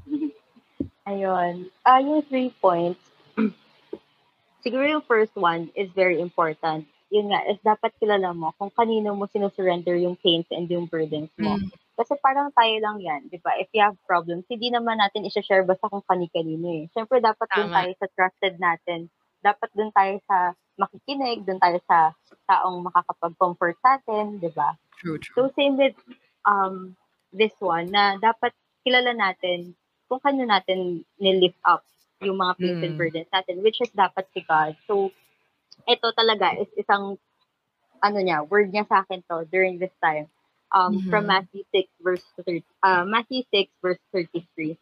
Ayun. 1.09 1.71
Uh, 1.85 2.01
yung 2.01 2.23
three 2.27 2.51
points, 2.59 3.01
siguro 4.65 4.85
yung 4.89 5.05
first 5.05 5.37
one 5.37 5.71
is 5.77 5.93
very 5.93 6.21
important. 6.21 6.89
Yun 7.13 7.31
nga, 7.31 7.41
is 7.47 7.61
dapat 7.63 7.95
kilala 8.03 8.35
mo 8.35 8.51
kung 8.59 8.73
kanino 8.75 9.15
mo 9.15 9.31
sinusurrender 9.31 9.95
yung 9.95 10.19
pains 10.19 10.49
and 10.51 10.67
yung 10.67 10.91
burdens 10.91 11.31
mo. 11.39 11.55
Mm. 11.55 11.71
Kasi 11.97 12.13
parang 12.21 12.53
tayo 12.53 12.77
lang 12.83 13.01
yan, 13.01 13.31
di 13.31 13.41
ba? 13.41 13.57
If 13.57 13.73
you 13.73 13.81
have 13.81 13.97
problems, 14.05 14.45
hindi 14.51 14.69
naman 14.69 15.01
natin 15.01 15.25
isa-share 15.25 15.65
basta 15.65 15.89
kung 15.89 16.05
kani-kanino 16.05 16.85
eh. 16.85 16.85
Siyempre, 16.93 17.25
dapat 17.25 17.49
dun 17.57 17.73
tayo 17.73 17.93
sa 17.97 18.07
trusted 18.13 18.55
natin. 18.61 19.09
Dapat 19.41 19.71
dun 19.73 19.89
tayo 19.95 20.19
sa 20.29 20.53
makikinig, 20.77 21.45
dun 21.45 21.61
tayo 21.61 21.81
sa 21.89 22.13
taong 22.47 22.85
makakapag-comfort 22.87 23.77
sa 23.81 23.99
atin, 24.01 24.39
di 24.39 24.53
ba? 24.53 24.77
True, 25.01 25.19
true. 25.19 25.35
So, 25.35 25.53
same 25.57 25.77
with 25.77 25.97
um, 26.45 26.97
this 27.33 27.53
one 27.59 27.91
na 27.91 28.17
dapat 28.21 28.53
kilala 28.87 29.13
natin 29.13 29.75
kung 30.07 30.23
kano 30.23 30.47
natin 30.47 31.03
ni-lift 31.19 31.59
up 31.67 31.83
yung 32.23 32.39
mga 32.39 32.57
pains 32.57 32.81
mm. 32.81 32.87
and 32.87 32.97
burdens 32.97 33.31
natin, 33.35 33.61
which 33.61 33.83
is 33.83 33.93
dapat 33.93 34.25
si 34.33 34.41
God. 34.47 34.79
So, 34.89 35.11
ito 35.85 36.07
talaga 36.17 36.57
is 36.57 36.71
isang 36.79 37.21
ano 38.01 38.19
niya, 38.21 38.47
word 38.47 38.73
niya 38.73 38.89
sa 38.89 39.03
akin 39.05 39.21
to 39.29 39.45
during 39.51 39.77
this 39.77 39.93
time. 40.01 40.29
Um, 40.75 40.99
Mhm. 40.99 41.11
From 41.11 41.25
Matthew 41.31 41.63
6 41.73 41.89
verse 42.03 42.27
30, 42.43 42.65
uh, 42.83 43.05
Matthew 43.07 43.47
6 43.55 43.71
verse 43.83 44.03
33. 44.13 44.75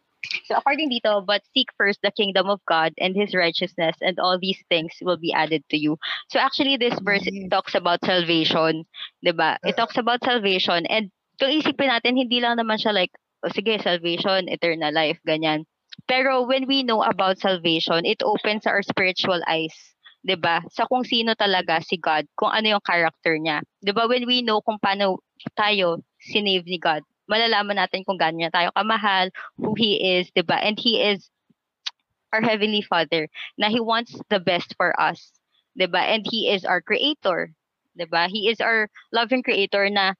So 0.45 0.55
according 0.55 0.91
dito, 0.91 1.25
but 1.25 1.41
seek 1.53 1.69
first 1.77 2.01
the 2.01 2.11
kingdom 2.11 2.49
of 2.49 2.61
God 2.65 2.93
and 2.97 3.15
His 3.15 3.33
righteousness, 3.33 3.95
and 4.01 4.19
all 4.19 4.37
these 4.39 4.61
things 4.69 4.93
will 5.01 5.17
be 5.17 5.33
added 5.33 5.63
to 5.69 5.77
you. 5.77 5.97
So 6.29 6.39
actually, 6.39 6.77
this 6.77 6.97
verse 7.01 7.25
Nice. 7.25 7.49
talks 7.49 7.73
about 7.75 8.03
salvation, 8.05 8.85
'di 9.23 9.33
ba? 9.33 9.57
It 9.65 9.77
talks 9.77 9.97
about 9.97 10.23
salvation, 10.23 10.85
and 10.87 11.09
kung 11.39 11.51
isipin 11.51 11.91
natin, 11.91 12.15
hindi 12.15 12.39
lang 12.39 12.57
naman 12.57 12.79
siya 12.79 12.95
like, 12.95 13.11
oh, 13.43 13.51
sige, 13.51 13.75
salvation, 13.83 14.47
eternal 14.47 14.93
life, 14.93 15.19
ganyan. 15.27 15.67
Pero 16.07 16.43
when 16.43 16.67
we 16.67 16.83
know 16.83 17.03
about 17.03 17.39
salvation, 17.39 18.03
it 18.03 18.19
opens 18.23 18.67
our 18.67 18.83
spiritual 18.83 19.39
eyes. 19.47 19.95
'di 20.25 20.35
ba? 20.41 20.65
Sa 20.73 20.89
kung 20.89 21.05
sino 21.05 21.37
talaga 21.37 21.79
si 21.85 22.01
God, 22.01 22.25
kung 22.33 22.49
ano 22.49 22.75
yung 22.75 22.83
character 22.83 23.37
niya. 23.37 23.61
'Di 23.79 23.93
ba? 23.93 24.09
When 24.09 24.25
we 24.25 24.41
know 24.41 24.59
kung 24.59 24.81
paano 24.81 25.21
tayo 25.53 26.01
sinave 26.17 26.65
ni 26.65 26.81
God, 26.81 27.05
malalaman 27.25 27.77
natin 27.77 28.05
kung 28.05 28.17
gaano 28.17 28.37
niya 28.41 28.53
tayo 28.53 28.69
kamahal, 28.73 29.29
who 29.57 29.73
He 29.77 29.97
is, 30.19 30.29
'di 30.33 30.43
ba? 30.45 30.57
And 30.61 30.77
He 30.77 31.01
is 31.01 31.29
our 32.33 32.41
Heavenly 32.41 32.81
Father, 32.81 33.29
na 33.57 33.69
He 33.69 33.79
wants 33.79 34.15
the 34.29 34.39
best 34.39 34.73
for 34.77 34.93
us, 34.99 35.33
'di 35.77 35.87
ba? 35.89 36.01
And 36.05 36.25
He 36.25 36.49
is 36.51 36.65
our 36.65 36.81
Creator, 36.81 37.53
'di 37.97 38.05
ba? 38.09 38.27
He 38.29 38.49
is 38.49 38.59
our 38.61 38.89
loving 39.13 39.43
Creator 39.43 39.89
na, 39.89 40.13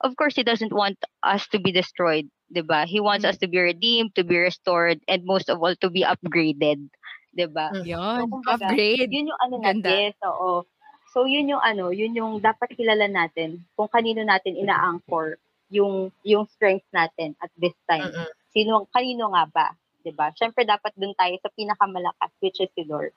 of 0.00 0.16
course, 0.16 0.34
He 0.36 0.44
doesn't 0.46 0.72
want 0.74 0.98
us 1.22 1.46
to 1.52 1.58
be 1.60 1.70
destroyed, 1.72 2.28
'di 2.52 2.62
ba? 2.66 2.86
He 2.86 2.98
wants 3.00 3.24
Mm. 3.24 3.30
us 3.34 3.38
to 3.42 3.48
be 3.48 3.60
redeemed, 3.60 4.14
to 4.16 4.24
be 4.24 4.38
restored, 4.38 5.00
and 5.08 5.24
most 5.24 5.48
of 5.50 5.60
all, 5.62 5.74
to 5.80 5.88
be 5.90 6.02
upgraded, 6.06 6.88
'di 7.36 7.46
ba? 7.52 7.72
Yun. 7.84 8.26
kumbaga, 8.30 8.72
Upgrade. 8.72 9.10
Yun 9.12 9.30
yung 9.34 9.40
ano 9.40 9.54
Ganda. 9.60 9.90
natin, 9.90 10.10
oo. 10.26 10.64
So 11.10 11.26
yun 11.26 11.50
yung 11.50 11.62
ano, 11.62 11.90
yun 11.90 12.14
yung 12.14 12.38
dapat 12.38 12.70
kilala 12.78 13.10
natin 13.10 13.66
kung 13.74 13.90
kanino 13.90 14.22
natin 14.22 14.54
ina-anchor 14.54 15.36
yung 15.70 16.10
yung 16.26 16.44
strength 16.50 16.86
natin 16.90 17.38
at 17.38 17.50
this 17.56 17.74
time. 17.86 18.10
Mm-mm. 18.10 18.30
Sino 18.50 18.90
kanino 18.90 19.30
nga 19.32 19.46
ba, 19.46 19.66
'di 20.02 20.12
ba? 20.12 20.34
Syempre 20.34 20.66
dapat 20.66 20.92
dun 20.98 21.14
tayo 21.14 21.34
sa 21.40 21.50
pinakamalakas 21.54 22.30
which 22.42 22.58
is 22.58 22.70
si 22.74 22.84
Lord. 22.84 23.14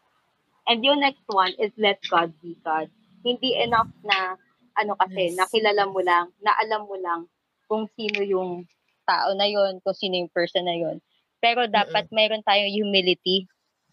And 0.70 0.80
yung 0.86 1.04
next 1.04 1.26
one 1.28 1.52
is 1.60 1.74
let 1.76 2.00
God 2.08 2.32
be 2.40 2.56
God. 2.64 2.88
Hindi 3.26 3.58
enough 3.60 3.92
na 4.06 4.40
ano 4.80 4.96
kasi 4.96 5.34
Yes. 5.34 5.38
nakilala 5.38 5.84
mo 5.90 6.00
lang, 6.02 6.32
na 6.42 6.56
alam 6.58 6.88
mo 6.88 6.96
lang 6.98 7.28
kung 7.68 7.90
sino 7.94 8.24
yung 8.24 8.66
tao 9.04 9.36
na 9.36 9.46
yon, 9.50 9.84
kung 9.84 9.94
sino 9.98 10.18
yung 10.18 10.32
person 10.32 10.66
na 10.66 10.78
yon. 10.78 10.98
Pero 11.44 11.68
dapat 11.68 12.08
mayroon 12.10 12.46
tayong 12.46 12.72
humility 12.72 13.50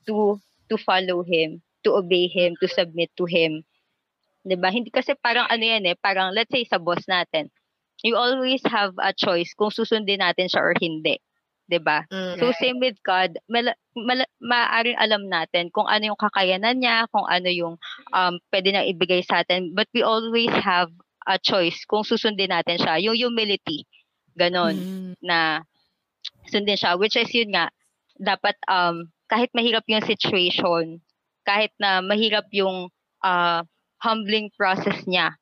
to 0.06 0.38
to 0.70 0.78
follow 0.78 1.26
him, 1.26 1.58
to 1.82 1.98
obey 1.98 2.30
him, 2.30 2.54
to 2.62 2.70
submit 2.70 3.10
to 3.18 3.26
him. 3.26 3.66
'Di 4.46 4.56
ba? 4.56 4.70
Hindi 4.70 4.88
kasi 4.94 5.12
parang 5.18 5.50
ano 5.50 5.64
yan 5.64 5.84
eh, 5.90 5.96
parang 5.98 6.30
let's 6.32 6.52
say 6.52 6.62
sa 6.64 6.78
boss 6.78 7.02
natin. 7.10 7.50
You 8.02 8.16
always 8.16 8.64
have 8.68 8.96
a 8.96 9.12
choice 9.12 9.52
kung 9.52 9.70
susundin 9.72 10.24
natin 10.24 10.48
siya 10.48 10.60
or 10.60 10.74
hindi. 10.80 11.20
'Di 11.70 11.78
ba? 11.78 12.02
Mm. 12.10 12.36
So 12.42 12.50
same 12.58 12.82
with 12.82 12.98
God, 13.06 13.38
mala, 13.46 13.78
mala, 13.94 14.26
maaaring 14.42 14.98
alam 14.98 15.30
natin 15.30 15.70
kung 15.70 15.86
ano 15.86 16.10
yung 16.10 16.18
kakayanan 16.18 16.82
niya, 16.82 17.06
kung 17.14 17.24
ano 17.30 17.46
yung 17.46 17.78
um, 18.10 18.34
pwede 18.50 18.74
na 18.74 18.82
ibigay 18.82 19.22
sa 19.22 19.46
atin. 19.46 19.70
But 19.70 19.86
we 19.94 20.02
always 20.02 20.50
have 20.50 20.90
a 21.30 21.38
choice 21.38 21.86
kung 21.86 22.02
susundin 22.02 22.50
natin 22.50 22.82
siya. 22.82 22.98
Yung 22.98 23.14
humility, 23.14 23.86
ganon, 24.34 24.74
Mm. 24.74 25.12
na 25.22 25.62
sundin 26.50 26.74
siya. 26.74 26.98
Which 26.98 27.14
is 27.14 27.30
yun 27.30 27.54
nga, 27.54 27.70
dapat 28.18 28.58
um, 28.66 29.08
kahit 29.30 29.54
mahirap 29.54 29.86
yung 29.86 30.02
situation, 30.02 30.98
kahit 31.46 31.70
na 31.78 32.02
mahirap 32.02 32.50
yung 32.50 32.90
uh, 33.22 33.62
humbling 34.02 34.50
process 34.58 35.06
niya, 35.06 35.39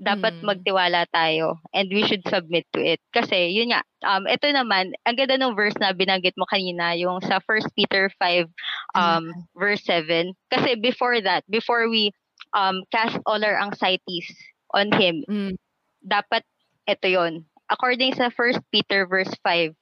dapat 0.00 0.34
Mm. 0.42 0.44
magtiwala 0.44 1.06
tayo 1.14 1.62
and 1.72 1.88
we 1.88 2.02
should 2.04 2.22
submit 2.26 2.66
to 2.74 2.82
it. 2.82 2.98
Kasi 3.14 3.54
yun 3.54 3.70
nga, 3.72 3.82
um, 4.04 4.26
ito 4.26 4.46
naman, 4.50 4.92
ang 5.06 5.14
ganda 5.16 5.38
ng 5.38 5.54
verse 5.54 5.76
na 5.78 5.94
binanggit 5.94 6.34
mo 6.36 6.44
kanina, 6.50 6.92
yung 6.98 7.22
sa 7.22 7.38
1 7.40 7.64
Peter 7.78 8.10
5 8.18 8.50
um, 8.94 9.30
verse 9.54 9.82
7. 9.86 10.34
Kasi 10.50 10.74
before 10.76 11.20
that, 11.22 11.46
before 11.48 11.86
we 11.88 12.10
um, 12.52 12.82
cast 12.90 13.18
all 13.26 13.40
our 13.42 13.58
anxieties 13.58 14.26
on 14.74 14.90
Him, 14.94 15.22
Mm. 15.30 15.54
dapat 16.02 16.42
ito 16.84 17.08
yon 17.08 17.46
According 17.70 18.12
sa 18.14 18.28
1 18.28 18.60
Peter 18.70 19.08
verse 19.08 19.32
5, 19.40 19.72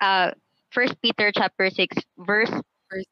uh, 0.00 0.30
1 0.70 0.98
Peter 1.00 1.32
chapter 1.32 1.70
6 1.70 1.94
verse, 2.20 2.52
Verse- 2.90 3.08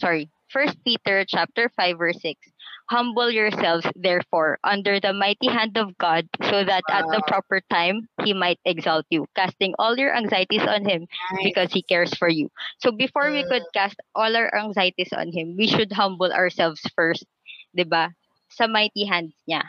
sorry, 0.00 0.30
1 0.54 0.86
Peter 0.86 1.26
chapter 1.26 1.66
5 1.74 1.98
verse 1.98 2.22
6, 2.22 2.38
Humble 2.86 3.30
yourselves 3.30 3.82
therefore 3.98 4.62
under 4.62 5.00
the 5.00 5.12
mighty 5.12 5.50
hand 5.50 5.74
of 5.76 5.98
God 5.98 6.30
so 6.46 6.62
that 6.62 6.86
at 6.86 7.02
the 7.10 7.26
proper 7.26 7.58
time 7.66 8.06
He 8.22 8.32
might 8.32 8.60
exalt 8.64 9.04
you, 9.10 9.26
casting 9.34 9.74
all 9.82 9.98
your 9.98 10.14
anxieties 10.14 10.62
on 10.62 10.86
Him 10.86 11.08
because 11.42 11.72
He 11.72 11.82
cares 11.82 12.14
for 12.14 12.28
you. 12.28 12.54
So 12.78 12.92
before 12.92 13.32
we 13.32 13.42
could 13.50 13.66
cast 13.74 13.98
all 14.14 14.30
our 14.36 14.54
anxieties 14.54 15.10
on 15.10 15.32
Him, 15.34 15.56
we 15.58 15.66
should 15.66 15.90
humble 15.90 16.30
ourselves 16.30 16.84
first, 16.94 17.26
'di 17.74 17.90
ba? 17.90 18.14
Sa 18.54 18.70
mighty 18.70 19.10
hands 19.10 19.34
niya. 19.50 19.64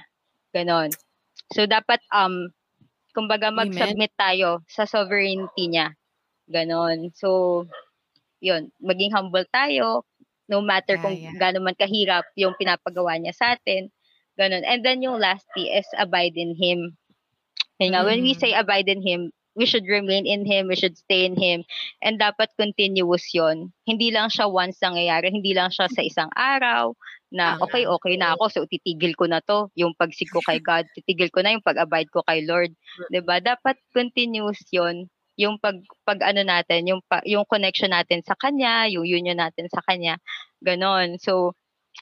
Ganon. 0.54 0.93
So 1.56 1.65
dapat 1.65 2.06
um 2.13 2.54
kumbaga 3.15 3.50
mag-submit 3.50 4.13
tayo 4.19 4.62
sa 4.69 4.86
sovereignty 4.86 5.65
niya. 5.71 5.98
Ganon. 6.52 7.10
So 7.17 7.63
yun, 8.43 8.69
maging 8.84 9.15
humble 9.15 9.48
tayo 9.50 10.06
no 10.47 10.62
matter 10.62 10.95
Yeah, 10.97 11.03
kung 11.03 11.15
yeah. 11.17 11.36
gaano 11.38 11.62
man 11.63 11.75
kahirap 11.77 12.25
yung 12.38 12.55
pinapagawa 12.60 13.17
niya 13.17 13.34
sa 13.34 13.55
atin. 13.58 13.89
Ganon. 14.36 14.63
And 14.67 14.84
then 14.84 14.99
yung 15.01 15.19
lastly 15.19 15.71
is 15.71 15.88
abide 15.95 16.36
in 16.36 16.55
Him. 16.60 16.99
Kaya 17.79 17.91
nga, 17.91 18.01
when 18.08 18.23
we 18.23 18.36
Mm. 18.36 18.39
say 18.39 18.51
abide 18.55 18.88
in 18.88 19.03
Him, 19.03 19.31
we 19.55 19.63
should 19.63 19.88
remain 19.88 20.27
in 20.27 20.43
Him, 20.43 20.67
we 20.67 20.75
should 20.75 20.95
stay 20.99 21.23
in 21.23 21.36
Him, 21.39 21.63
and 22.03 22.19
dapat 22.19 22.51
continuous 22.60 23.31
yon 23.31 23.71
Hindi 23.88 24.12
lang 24.12 24.27
siya 24.27 24.51
once 24.51 24.79
nangyayari, 24.84 25.31
hindi 25.31 25.55
lang 25.55 25.71
siya 25.71 25.88
sa 25.88 26.03
isang 26.03 26.27
araw, 26.36 26.91
na 27.31 27.55
okay, 27.63 27.88
okay 27.88 28.15
na 28.19 28.36
ako, 28.36 28.43
so 28.51 28.60
titigil 28.67 29.15
ko 29.15 29.27
na 29.27 29.39
to, 29.43 29.71
yung 29.75 29.95
pagsig 29.95 30.27
ko 30.31 30.43
kay 30.43 30.60
God, 30.63 30.88
titigil 30.95 31.31
ko 31.31 31.39
na 31.43 31.55
yung 31.55 31.63
pag-abide 31.63 32.12
ko 32.12 32.23
kay 32.27 32.43
Lord. 32.43 32.75
ba 33.23 33.39
Dapat 33.39 33.79
continuous 33.95 34.60
yon 34.71 35.08
yung 35.36 35.60
pag, 35.60 35.76
pag 36.08 36.19
ano 36.24 36.41
natin, 36.43 36.88
yung, 36.88 37.04
pa, 37.06 37.19
yung 37.28 37.43
connection 37.48 37.91
natin 37.91 38.24
sa 38.24 38.36
Kanya, 38.39 38.88
yung 38.88 39.04
union 39.04 39.39
natin 39.39 39.67
sa 39.67 39.84
Kanya, 39.84 40.19
ganon. 40.63 41.19
So, 41.19 41.56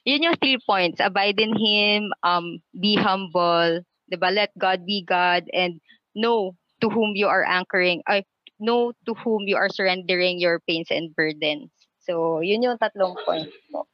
yun 0.05 0.25
yung 0.25 0.37
three 0.41 0.57
points. 0.61 1.01
Abide 1.01 1.37
in 1.41 1.53
Him, 1.53 2.09
um, 2.25 2.57
be 2.73 2.97
humble, 2.97 3.85
'di 4.09 4.17
ba 4.17 4.33
Let 4.33 4.53
God 4.57 4.85
be 4.85 5.05
God, 5.05 5.45
and 5.53 5.77
know 6.17 6.57
to 6.81 6.89
whom 6.89 7.15
you 7.15 7.29
are 7.29 7.45
anchoring, 7.45 8.01
ay, 8.09 8.25
know 8.59 8.91
to 9.05 9.13
whom 9.21 9.45
you 9.45 9.55
are 9.55 9.69
surrendering 9.69 10.37
your 10.37 10.59
pains 10.65 10.89
and 10.89 11.13
burdens. 11.15 11.71
So, 12.03 12.43
yun 12.43 12.61
yung 12.61 12.77
tatlong 12.77 13.15
points 13.23 13.55
ko. 13.71 13.87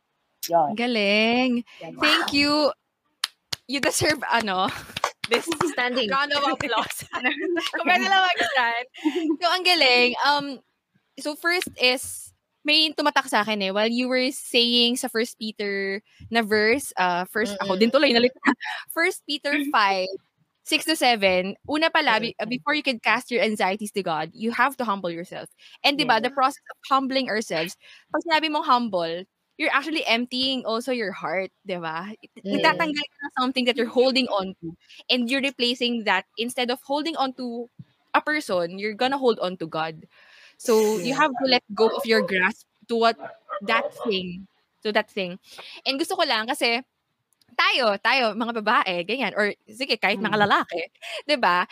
Yun. 0.49 0.73
Galing. 0.73 1.51
Thank 1.77 2.33
you. 2.33 2.73
You 3.69 3.79
deserve, 3.79 4.25
ano, 4.25 4.65
this 5.29 5.45
Standing. 5.73 6.09
round 6.09 6.33
of 6.33 6.43
applause. 6.43 7.05
Kung 7.77 7.85
pwede 7.87 8.05
lang 8.11 8.25
mag-stand. 8.25 8.85
So, 9.39 9.45
ang 9.47 9.63
galing. 9.63 10.09
Um, 10.25 10.45
so, 11.19 11.35
first 11.37 11.69
is, 11.79 12.33
may 12.65 12.91
tumatak 12.91 13.29
sa 13.29 13.41
akin 13.41 13.61
eh. 13.63 13.71
While 13.71 13.87
you 13.89 14.09
were 14.09 14.29
saying 14.35 14.97
sa 14.99 15.07
First 15.07 15.39
Peter 15.39 16.01
na 16.29 16.41
verse, 16.43 16.91
uh, 16.99 17.23
first, 17.25 17.55
ako 17.61 17.77
Mm-mm. 17.77 17.79
din 17.79 17.91
tuloy 17.91 18.11
nalit. 18.11 18.35
First 18.91 19.23
Peter 19.25 19.55
5, 19.71 19.71
6 20.67 20.85
to 20.85 20.95
7, 20.95 21.55
una 21.65 21.89
pala, 21.89 22.19
be- 22.19 22.35
before 22.45 22.75
you 22.75 22.83
can 22.83 22.99
cast 22.99 23.31
your 23.31 23.41
anxieties 23.41 23.89
to 23.95 24.03
God, 24.03 24.29
you 24.35 24.51
have 24.51 24.77
to 24.77 24.85
humble 24.85 25.09
yourself. 25.09 25.49
And 25.81 25.97
di 25.97 26.03
ba, 26.05 26.19
the 26.21 26.29
process 26.29 26.61
of 26.69 26.77
humbling 26.91 27.29
ourselves, 27.31 27.73
pag 28.13 28.21
sinabi 28.27 28.51
mong 28.53 28.67
humble, 28.67 29.23
you're 29.59 29.73
actually 29.75 30.07
emptying 30.07 30.63
also 30.65 30.95
your 30.95 31.11
heart, 31.11 31.51
di 31.67 31.75
ba? 31.77 32.07
Mm. 32.45 32.55
Itatanggal 32.55 33.05
ka 33.11 33.17
ng 33.27 33.33
something 33.43 33.65
that 33.67 33.75
you're 33.77 33.91
holding 33.91 34.25
on 34.31 34.55
to. 34.63 34.73
And 35.11 35.27
you're 35.29 35.43
replacing 35.43 36.05
that, 36.07 36.25
instead 36.39 36.71
of 36.71 36.79
holding 36.87 37.17
on 37.19 37.35
to 37.37 37.67
a 38.15 38.21
person, 38.23 38.79
you're 38.79 38.95
gonna 38.97 39.19
hold 39.19 39.39
on 39.43 39.57
to 39.59 39.67
God. 39.67 40.07
So, 40.57 40.99
you 40.99 41.15
have 41.15 41.31
to 41.37 41.45
let 41.51 41.63
go 41.75 41.91
of 41.95 42.05
your 42.07 42.23
grasp 42.23 42.67
to 42.89 42.95
what, 42.97 43.17
that 43.61 43.85
thing, 44.03 44.47
to 44.83 44.91
that 44.95 45.11
thing. 45.11 45.39
And 45.85 45.99
gusto 45.99 46.15
ko 46.15 46.23
lang 46.27 46.47
kasi, 46.47 46.81
tayo, 47.57 47.97
tayo, 48.01 48.33
mga 48.37 48.53
babae, 48.63 49.03
ganyan, 49.07 49.33
or 49.37 49.53
sige, 49.69 49.97
kahit 49.99 50.19
mga 50.23 50.37
Mm. 50.37 50.47
lalaki, 50.47 50.81
'di 51.27 51.37
ba? 51.41 51.65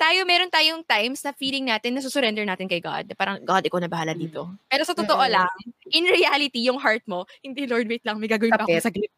Tayo, 0.00 0.24
meron 0.24 0.48
tayong 0.48 0.80
times 0.88 1.20
na 1.20 1.36
feeling 1.36 1.68
natin 1.68 1.92
na 1.92 2.00
susurrender 2.00 2.48
natin 2.48 2.64
kay 2.64 2.80
God. 2.80 3.12
Parang, 3.20 3.36
God, 3.44 3.68
ikaw 3.68 3.84
na 3.84 3.92
bahala 3.92 4.16
Mm. 4.16 4.20
dito. 4.24 4.48
Pero 4.72 4.80
sa 4.88 4.96
totoo 4.96 5.20
Mm-mm. 5.20 5.36
lang, 5.36 5.52
in 5.92 6.08
reality, 6.08 6.64
yung 6.64 6.80
heart 6.80 7.04
mo, 7.04 7.28
hindi, 7.44 7.68
Lord, 7.68 7.84
wait 7.84 8.00
lang, 8.08 8.16
may 8.16 8.24
gagawin 8.24 8.56
pa 8.56 8.64
ako 8.64 8.80
sa 8.80 8.88
glit. 8.88 9.12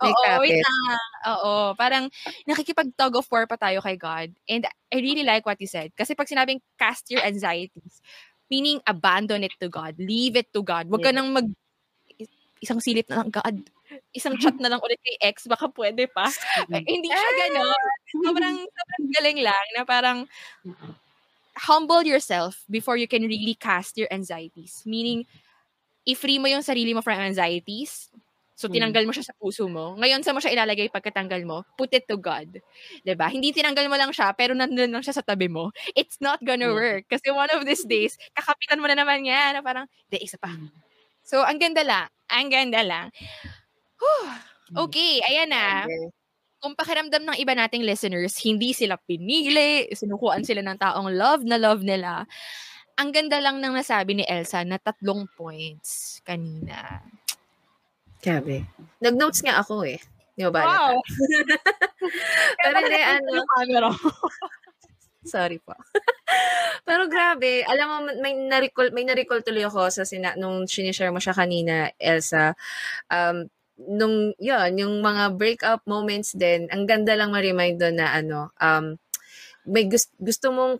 Oo, 0.00 0.24
wait 0.40 0.56
kapit. 0.56 0.64
lang. 0.64 1.04
Oo, 1.36 1.52
parang 1.76 2.04
nakikipag-tug 2.48 3.12
of 3.20 3.28
war 3.28 3.44
pa 3.44 3.60
tayo 3.60 3.84
kay 3.84 4.00
God. 4.00 4.32
And 4.48 4.64
I 4.88 5.04
really 5.04 5.22
like 5.22 5.44
what 5.44 5.60
you 5.60 5.68
said. 5.68 5.92
Kasi 5.92 6.16
pag 6.16 6.32
sinabing 6.32 6.64
cast 6.80 7.12
your 7.12 7.20
anxieties, 7.20 8.00
meaning 8.48 8.80
abandon 8.88 9.44
it 9.44 9.52
to 9.60 9.68
God. 9.68 10.00
Leave 10.00 10.40
it 10.40 10.48
to 10.56 10.64
God. 10.64 10.88
Huwag 10.88 11.04
ka 11.04 11.12
nang 11.12 11.28
mag 11.28 11.48
isang 12.64 12.80
silip 12.80 13.04
na 13.12 13.20
lang, 13.20 13.28
God. 13.28 13.56
Isang 14.14 14.34
chat 14.38 14.54
na 14.58 14.70
lang 14.70 14.80
ulit 14.82 14.98
kay 15.02 15.16
ex, 15.20 15.46
baka 15.46 15.68
pwede 15.72 16.06
pa. 16.10 16.30
Eh, 16.72 16.82
hindi 16.84 17.08
siya 17.10 17.32
gano'n. 17.46 17.82
Sobrang, 18.24 18.56
sobrang 18.62 19.04
galing 19.14 19.38
lang 19.42 19.64
na 19.76 19.82
parang 19.82 20.18
humble 21.54 22.02
yourself 22.02 22.62
before 22.66 22.98
you 22.98 23.06
can 23.06 23.22
really 23.26 23.54
cast 23.54 23.94
your 23.98 24.10
anxieties. 24.10 24.82
Meaning, 24.86 25.26
i-free 26.04 26.38
mo 26.38 26.50
yung 26.50 26.62
sarili 26.62 26.92
mo 26.92 27.00
from 27.00 27.18
anxieties. 27.18 28.10
So, 28.54 28.70
tinanggal 28.70 29.02
mo 29.02 29.10
siya 29.10 29.26
sa 29.26 29.34
puso 29.34 29.66
mo. 29.66 29.98
Ngayon, 29.98 30.22
sa 30.22 30.30
mo 30.30 30.38
siya 30.38 30.54
ilalagay 30.54 30.86
pagkatanggal 30.86 31.42
mo? 31.42 31.66
Put 31.74 31.90
it 31.90 32.06
to 32.06 32.14
God. 32.14 32.62
'Di 33.02 33.14
ba 33.18 33.26
Hindi 33.26 33.50
tinanggal 33.50 33.90
mo 33.90 33.98
lang 33.98 34.14
siya, 34.14 34.30
pero 34.30 34.54
nandun 34.54 34.94
lang 34.94 35.02
siya 35.02 35.10
sa 35.10 35.26
tabi 35.26 35.50
mo. 35.50 35.74
It's 35.98 36.22
not 36.22 36.38
gonna 36.38 36.70
work. 36.70 37.10
Kasi 37.10 37.34
one 37.34 37.50
of 37.50 37.66
these 37.66 37.82
days, 37.82 38.14
kakapitan 38.30 38.78
mo 38.78 38.86
na 38.86 38.94
naman 38.94 39.26
yan. 39.26 39.58
Na 39.58 39.60
parang, 39.60 39.90
de, 40.06 40.22
isa 40.22 40.38
pa. 40.38 40.54
So, 41.26 41.42
ang 41.42 41.58
ganda 41.58 41.82
lang. 41.82 42.06
Ang 42.30 42.46
ganda 42.52 42.80
lang. 42.86 43.10
Whew. 44.04 44.28
Okay, 44.88 45.24
ayan 45.24 45.48
na. 45.48 45.88
Kung 46.60 46.76
pakiramdam 46.76 47.24
ng 47.24 47.36
iba 47.40 47.52
nating 47.56 47.84
listeners, 47.84 48.36
hindi 48.44 48.72
sila 48.72 48.96
pinili, 49.00 49.88
sinukuan 49.92 50.44
sila 50.44 50.60
ng 50.64 50.80
taong 50.80 51.08
love 51.12 51.44
na 51.44 51.60
love 51.60 51.84
nila. 51.84 52.24
Ang 53.00 53.12
ganda 53.12 53.40
lang 53.40 53.60
ng 53.60 53.74
nasabi 53.74 54.16
ni 54.16 54.24
Elsa 54.24 54.64
na 54.64 54.80
tatlong 54.80 55.28
points 55.36 56.20
kanina. 56.24 57.04
Grabe. 58.24 58.64
Nag-notes 59.04 59.44
nga 59.44 59.60
ako 59.60 59.84
eh. 59.84 60.00
Di 60.34 60.48
ba 60.48 60.50
ba? 60.50 60.62
Wow! 60.64 60.94
Pero 62.64 62.76
hindi, 62.80 63.00
ano, 63.02 63.44
Camera. 63.60 63.90
sorry 65.24 65.58
po. 65.60 65.72
Pero 66.88 67.08
grabe, 67.08 67.64
alam 67.64 67.86
mo, 67.88 67.96
may 68.20 68.36
na-recall, 68.36 68.92
may 68.92 69.08
na-recall 69.08 69.40
tuloy 69.40 69.64
ako 69.64 69.88
sa 69.88 70.04
sina, 70.04 70.36
nung 70.36 70.68
sinishare 70.68 71.10
mo 71.10 71.18
siya 71.18 71.32
kanina, 71.32 71.88
Elsa. 71.96 72.52
Um, 73.08 73.48
nung, 73.78 74.32
yun, 74.38 74.70
yung 74.78 74.94
mga 75.02 75.34
breakup 75.34 75.80
moments 75.86 76.32
din, 76.32 76.70
ang 76.70 76.86
ganda 76.86 77.14
lang 77.18 77.34
ma-remind 77.34 77.78
doon 77.82 77.96
na 77.98 78.14
ano, 78.14 78.50
um, 78.62 78.94
may 79.66 79.88
gusto, 79.88 80.12
gusto 80.20 80.52
mong, 80.54 80.74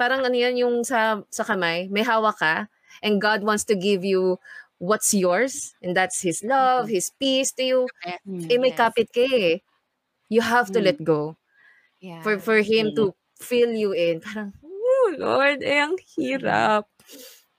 parang 0.00 0.24
ano 0.24 0.34
yan, 0.34 0.56
yung 0.58 0.82
sa, 0.82 1.22
sa 1.28 1.44
kamay, 1.44 1.86
may 1.92 2.02
hawak 2.02 2.38
ka, 2.40 2.66
and 3.04 3.20
God 3.20 3.44
wants 3.44 3.62
to 3.68 3.76
give 3.76 4.02
you 4.02 4.38
what's 4.80 5.12
yours, 5.14 5.76
and 5.84 5.94
that's 5.96 6.22
His 6.24 6.42
love, 6.42 6.88
His 6.88 7.12
peace 7.20 7.52
to 7.56 7.62
you. 7.62 7.80
Eh, 8.50 8.58
may 8.58 8.72
Yes. 8.72 8.78
kapit 8.78 9.08
ka 9.12 9.22
eh. 9.22 9.60
You 10.32 10.40
have 10.42 10.72
to 10.72 10.80
Mm. 10.80 10.86
let 10.88 10.98
go. 11.04 11.36
Yeah. 12.00 12.24
For, 12.24 12.40
for 12.40 12.58
Him 12.64 12.96
to 12.96 13.12
fill 13.38 13.72
you 13.76 13.92
in. 13.92 14.20
Parang, 14.24 14.52
oh, 14.64 15.08
Lord, 15.16 15.60
eh, 15.62 15.78
ang 15.84 15.96
hirap. 16.16 16.88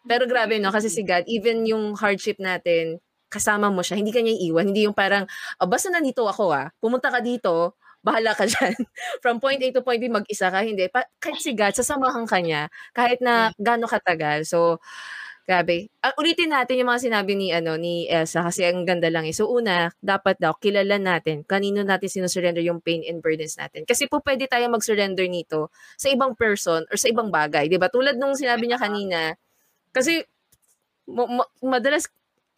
Pero 0.06 0.26
grabe, 0.30 0.58
no? 0.62 0.70
Kasi 0.70 0.90
si 0.90 1.02
God, 1.02 1.26
even 1.26 1.66
yung 1.66 1.98
hardship 1.98 2.38
natin, 2.38 3.02
kasama 3.36 3.68
mo 3.68 3.84
siya, 3.84 4.00
hindi 4.00 4.16
ka 4.16 4.24
niya 4.24 4.36
iiwan. 4.40 4.72
Hindi 4.72 4.88
yung 4.88 4.96
parang, 4.96 5.28
oh, 5.60 5.68
basta 5.68 5.92
nandito 5.92 6.24
ako 6.24 6.56
ah, 6.56 6.72
pumunta 6.80 7.12
ka 7.12 7.20
dito, 7.20 7.76
bahala 8.06 8.32
ka 8.38 8.46
dyan. 8.52 8.76
From 9.20 9.42
point 9.44 9.60
A 9.60 9.68
to 9.76 9.82
point 9.84 10.00
B, 10.00 10.08
mag-isa 10.08 10.48
ka. 10.54 10.62
Hindi. 10.64 10.88
Pa- 10.94 11.10
kahit 11.20 11.42
si 11.42 11.52
God, 11.58 11.74
sasamahan 11.76 12.24
ka 12.30 12.38
niya. 12.40 12.70
Kahit 12.96 13.20
na 13.20 13.52
gano'ng 13.58 13.90
katagal. 13.90 14.46
So, 14.46 14.78
grabe. 15.46 15.90
Ah, 16.02 16.14
ulitin 16.18 16.54
natin 16.54 16.82
yung 16.82 16.90
mga 16.90 17.02
sinabi 17.06 17.34
ni, 17.38 17.54
ano, 17.54 17.78
ni 17.78 18.10
Elsa 18.10 18.42
kasi 18.46 18.66
ang 18.66 18.86
ganda 18.86 19.10
lang 19.14 19.26
eh. 19.30 19.34
So, 19.34 19.50
una, 19.50 19.94
dapat 20.02 20.38
daw, 20.42 20.58
kilala 20.58 20.98
natin 20.98 21.46
kanino 21.46 21.82
natin 21.86 22.10
sinusurrender 22.10 22.62
yung 22.66 22.82
pain 22.82 23.02
and 23.06 23.22
burdens 23.22 23.58
natin. 23.58 23.86
Kasi 23.86 24.10
po 24.10 24.22
pwede 24.26 24.50
tayo 24.50 24.66
mag-surrender 24.74 25.26
nito 25.30 25.70
sa 25.98 26.10
ibang 26.10 26.34
person 26.38 26.86
or 26.90 26.98
sa 26.98 27.10
ibang 27.10 27.30
bagay. 27.30 27.70
'di 27.70 27.78
ba 27.78 27.90
Tulad 27.94 28.18
nung 28.18 28.34
sinabi 28.38 28.66
niya 28.70 28.82
kanina, 28.82 29.38
kasi 29.94 30.26
mo- 31.10 31.30
ma- 31.30 31.52
madalas 31.62 32.10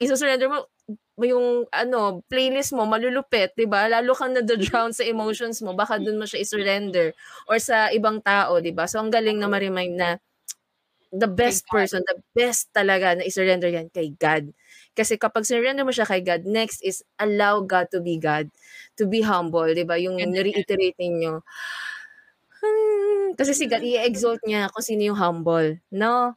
isusurrender 0.01 0.49
mo 0.51 0.65
mo 1.17 1.25
yung 1.27 1.47
ano, 1.73 2.21
playlist 2.31 2.71
mo 2.77 2.85
malulupit, 2.87 3.51
'di 3.57 3.67
ba? 3.67 3.89
Lalo 3.91 4.13
kang 4.15 4.31
na-drown 4.37 4.93
sa 4.95 5.03
emotions 5.03 5.59
mo, 5.65 5.73
baka 5.75 5.99
doon 5.99 6.19
mo 6.21 6.25
siya 6.29 6.41
i-surrender 6.43 7.11
or 7.49 7.57
sa 7.59 7.89
ibang 7.91 8.21
tao, 8.23 8.59
'di 8.61 8.71
ba? 8.75 8.85
So 8.87 9.01
ang 9.03 9.09
galing 9.11 9.37
na 9.41 9.49
ma-remind 9.51 9.95
na 9.97 10.09
the 11.13 11.27
best 11.29 11.65
person, 11.71 12.03
the 12.07 12.19
best 12.35 12.69
talaga 12.75 13.15
na 13.19 13.23
i-surrender 13.27 13.71
yan 13.71 13.87
kay 13.93 14.11
God. 14.19 14.51
Kasi 14.97 15.15
kapag 15.19 15.47
surrender 15.47 15.83
mo 15.87 15.93
siya 15.95 16.07
kay 16.09 16.21
God, 16.25 16.43
next 16.47 16.83
is 16.83 17.03
allow 17.21 17.61
God 17.63 17.87
to 17.93 17.99
be 18.03 18.17
God, 18.19 18.49
to 18.99 19.07
be 19.07 19.23
humble, 19.23 19.67
'di 19.71 19.85
ba? 19.87 19.95
Yung 20.01 20.19
reiterate 20.19 20.97
ninyo. 20.99 21.41
Hmm, 22.61 23.37
kasi 23.37 23.53
si 23.53 23.65
God, 23.69 23.83
i-exalt 23.85 24.41
niya 24.47 24.71
kung 24.73 24.81
sino 24.85 25.13
yung 25.13 25.19
humble, 25.19 25.77
no? 25.93 26.33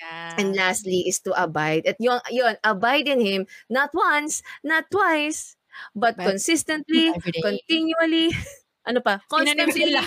Yeah. 0.00 0.34
And 0.38 0.56
lastly 0.58 1.06
is 1.06 1.20
to 1.22 1.32
abide. 1.38 1.86
At 1.86 1.96
yun, 1.98 2.18
yun, 2.30 2.56
abide 2.64 3.06
in 3.06 3.20
Him, 3.20 3.46
not 3.70 3.90
once, 3.94 4.42
not 4.62 4.90
twice, 4.90 5.56
but, 5.94 6.16
But 6.16 6.34
consistently, 6.34 7.14
continually, 7.42 8.34
ano 8.88 9.00
pa? 9.00 9.20
Constantly. 9.26 9.90
nila. 9.90 10.02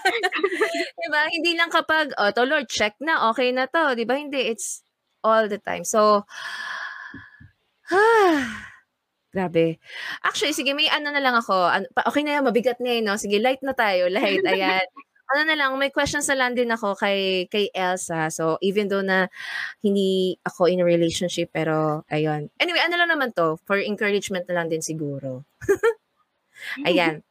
diba? 1.00 1.22
Hindi 1.28 1.52
lang 1.56 1.68
kapag, 1.68 2.16
oh, 2.16 2.32
to 2.32 2.44
Lord, 2.44 2.68
check 2.68 2.96
na, 3.00 3.28
okay 3.32 3.52
na 3.52 3.68
to. 3.68 3.96
Diba? 3.96 4.16
Hindi, 4.16 4.48
it's 4.48 4.80
all 5.24 5.48
the 5.48 5.58
time. 5.58 5.84
So, 5.84 6.24
grabe. 9.34 9.78
Actually, 10.24 10.56
sige, 10.56 10.72
may 10.72 10.88
ano 10.88 11.12
na 11.12 11.20
lang 11.20 11.36
ako. 11.36 11.54
Ano, 11.68 11.84
okay 12.06 12.22
na 12.24 12.38
yan, 12.38 12.48
mabigat 12.48 12.80
na 12.80 12.90
yun, 12.96 13.04
no? 13.08 13.16
Sige, 13.20 13.40
light 13.40 13.60
na 13.64 13.76
tayo, 13.76 14.08
light. 14.08 14.44
Ayan. 14.44 14.88
Ano 15.28 15.42
na 15.44 15.56
lang, 15.56 15.76
may 15.76 15.92
questions 15.92 16.24
na 16.32 16.36
lang 16.40 16.56
din 16.56 16.72
ako 16.72 16.96
kay, 16.96 17.44
kay 17.52 17.68
Elsa. 17.76 18.32
So, 18.32 18.56
even 18.64 18.88
though 18.88 19.04
na 19.04 19.28
hindi 19.84 20.40
ako 20.44 20.68
in 20.72 20.80
a 20.80 20.86
relationship, 20.88 21.52
pero, 21.52 22.04
ayun. 22.08 22.48
Anyway, 22.56 22.80
ano 22.80 22.96
lang 22.96 23.12
naman 23.12 23.30
to? 23.36 23.60
For 23.68 23.76
encouragement 23.76 24.48
na 24.48 24.56
lang 24.62 24.72
din 24.72 24.80
siguro. 24.80 25.44
Ayan. 26.88 27.22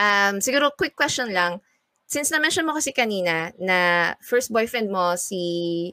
Um, 0.00 0.40
siguro, 0.40 0.72
quick 0.72 0.96
question 0.96 1.32
lang. 1.32 1.60
Since 2.08 2.32
na-mention 2.32 2.68
mo 2.68 2.76
kasi 2.76 2.92
kanina 2.92 3.56
na 3.56 4.12
first 4.20 4.52
boyfriend 4.52 4.92
mo 4.92 5.16
si 5.16 5.92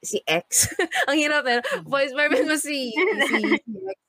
si 0.00 0.24
ex. 0.24 0.72
Ang 1.08 1.20
hirap 1.20 1.44
pero 1.44 1.60
first 1.84 2.16
boyfriend 2.16 2.48
mo 2.48 2.56
si, 2.56 2.92
si, 3.28 3.40
si 3.60 3.78
ex. 3.84 4.00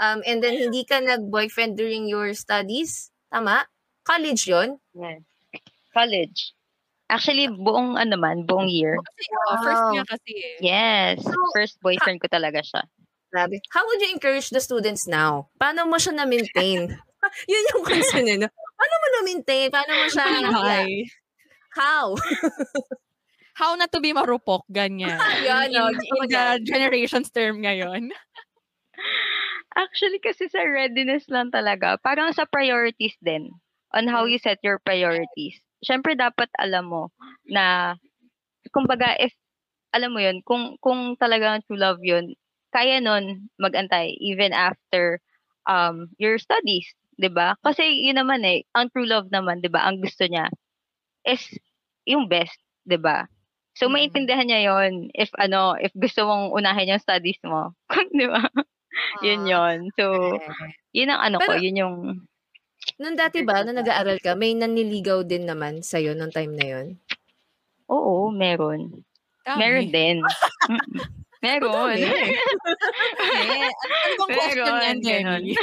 Um, 0.00 0.20
and 0.24 0.40
then 0.40 0.56
hindi 0.56 0.84
ka 0.84 1.00
nag-boyfriend 1.00 1.76
during 1.76 2.08
your 2.08 2.32
studies. 2.36 3.12
Tama? 3.32 3.64
College 4.04 4.48
yon 4.48 4.80
Yes. 4.96 5.29
College. 5.92 6.54
Actually, 7.10 7.50
buong 7.50 7.98
ano 7.98 8.14
man, 8.14 8.46
buong 8.46 8.70
year. 8.70 8.94
Kasi, 8.94 9.22
oh, 9.34 9.58
first 9.66 9.82
Wow. 9.82 9.90
niya 9.90 10.04
kasi 10.06 10.30
eh. 10.30 10.56
Yes. 10.62 11.14
So, 11.26 11.34
First 11.50 11.76
boyfriend 11.82 12.22
ko 12.22 12.30
talaga 12.30 12.62
siya. 12.62 12.86
Grabe. 13.34 13.58
How 13.74 13.82
would 13.86 13.98
you 14.02 14.14
encourage 14.14 14.50
the 14.50 14.62
students 14.62 15.10
now? 15.10 15.50
Paano 15.58 15.86
mo 15.90 15.98
siya 15.98 16.14
na-maintain? 16.14 16.86
Yun 17.50 17.64
yung 17.74 17.84
question 17.84 18.24
eh. 18.26 18.38
No? 18.38 18.48
Paano 18.50 18.94
mo 18.96 19.06
na-maintain? 19.20 19.68
Paano 19.68 19.92
mo 19.92 20.06
siya? 20.08 20.26
Hi. 20.54 20.88
How? 21.74 22.14
How 23.60 23.76
not 23.76 23.92
to 23.92 24.00
be 24.00 24.16
marupok, 24.16 24.64
ganyan. 24.72 25.20
Yan, 25.44 25.68
in, 25.68 25.76
no? 25.76 25.92
in 25.92 26.26
the 26.32 26.44
generation's 26.64 27.28
term 27.28 27.60
ngayon. 27.60 28.08
Actually, 29.76 30.18
kasi 30.18 30.48
sa 30.48 30.64
readiness 30.64 31.28
lang 31.28 31.52
talaga. 31.52 32.00
Parang 32.00 32.32
sa 32.32 32.48
priorities 32.48 33.14
din. 33.20 33.52
On 33.92 34.06
how 34.08 34.24
you 34.24 34.40
set 34.40 34.58
your 34.64 34.80
priorities. 34.80 35.60
Siyempre, 35.82 36.12
dapat 36.12 36.52
alam 36.60 36.92
mo 36.92 37.02
na, 37.48 37.96
kumbaga, 38.72 39.16
if, 39.20 39.32
alam 39.96 40.12
mo 40.14 40.20
yun, 40.22 40.40
kung, 40.44 40.76
kung 40.84 41.16
talagang 41.20 41.64
true 41.66 41.80
love 41.80 42.00
yun, 42.04 42.36
kaya 42.74 43.00
nun 43.02 43.48
magantay 43.58 44.14
even 44.22 44.52
after 44.54 45.18
um 45.70 46.08
your 46.22 46.38
studies, 46.38 46.86
'di 47.20 47.30
ba? 47.32 47.56
Kasi 47.64 47.84
yun 48.06 48.18
naman 48.20 48.42
eh, 48.46 48.62
ang 48.76 48.88
true 48.94 49.06
love 49.08 49.28
naman, 49.32 49.60
'di 49.62 49.70
ba? 49.72 49.84
Ang 49.88 50.00
gusto 50.04 50.24
niya 50.28 50.48
is 51.28 51.42
yung 52.08 52.26
best, 52.30 52.56
'di 52.88 52.98
ba? 53.00 53.26
So 53.78 53.88
Mm. 53.88 53.92
maintindihan 53.92 54.46
niya 54.48 54.60
'yon 54.72 55.10
if 55.16 55.30
ano, 55.38 55.74
if 55.80 55.92
gusto 55.98 56.24
mong 56.28 56.52
unahin 56.56 56.94
yung 56.96 57.02
studies 57.04 57.38
mo, 57.46 57.74
'di 58.14 58.26
ba? 58.30 58.44
yun 59.24 59.42
Ah, 59.44 59.48
'yon. 59.48 59.78
So, 59.98 60.06
yun 60.96 61.10
ang 61.12 61.22
ano 61.34 61.38
ko, 61.44 61.52
Pero- 61.52 61.58
yun 61.58 61.76
yung 61.80 61.96
Nung 63.00 63.16
dati 63.16 63.44
ba, 63.44 63.64
nung 63.64 63.76
nag-aaral 63.76 64.20
ka, 64.20 64.36
may 64.36 64.56
naniligaw 64.56 65.24
din 65.24 65.44
naman 65.48 65.80
sa'yo 65.84 66.16
nung 66.16 66.32
time 66.32 66.54
na 66.56 66.66
yun? 66.66 66.86
oo, 67.90 68.30
meron. 68.30 69.02
Dami. 69.42 69.58
Meron 69.58 69.88
din. 69.90 70.16
Meron. 71.42 71.96
Eh, 71.96 72.04
ano, 73.82 73.94
bang 74.20 74.30
question 74.36 74.74
yan. 74.76 74.98
Jenny? 75.00 75.52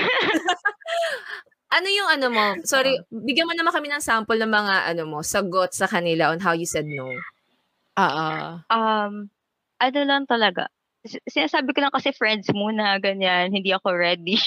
Ano 1.67 1.91
yung 1.91 2.07
ano 2.07 2.27
mo? 2.31 2.45
Sorry, 2.63 2.95
bigyan 3.11 3.43
mo 3.43 3.51
naman 3.51 3.75
kami 3.75 3.91
ng 3.91 3.99
sample 3.99 4.39
ng 4.39 4.47
mga 4.47 4.87
ano 4.87 5.03
mo, 5.03 5.19
sagot 5.19 5.75
sa 5.75 5.83
kanila 5.83 6.31
on 6.31 6.39
how 6.39 6.55
you 6.55 6.63
said 6.63 6.87
no. 6.87 7.11
Ah, 7.99 8.63
Um, 8.71 9.27
ano 9.75 9.99
lang 10.07 10.23
talaga. 10.23 10.71
Sinasabi 11.27 11.75
ko 11.75 11.83
lang 11.83 11.91
kasi 11.91 12.15
friends 12.15 12.47
muna, 12.55 12.95
ganyan. 13.03 13.51
Hindi 13.51 13.75
ako 13.75 13.99
ready. 13.99 14.39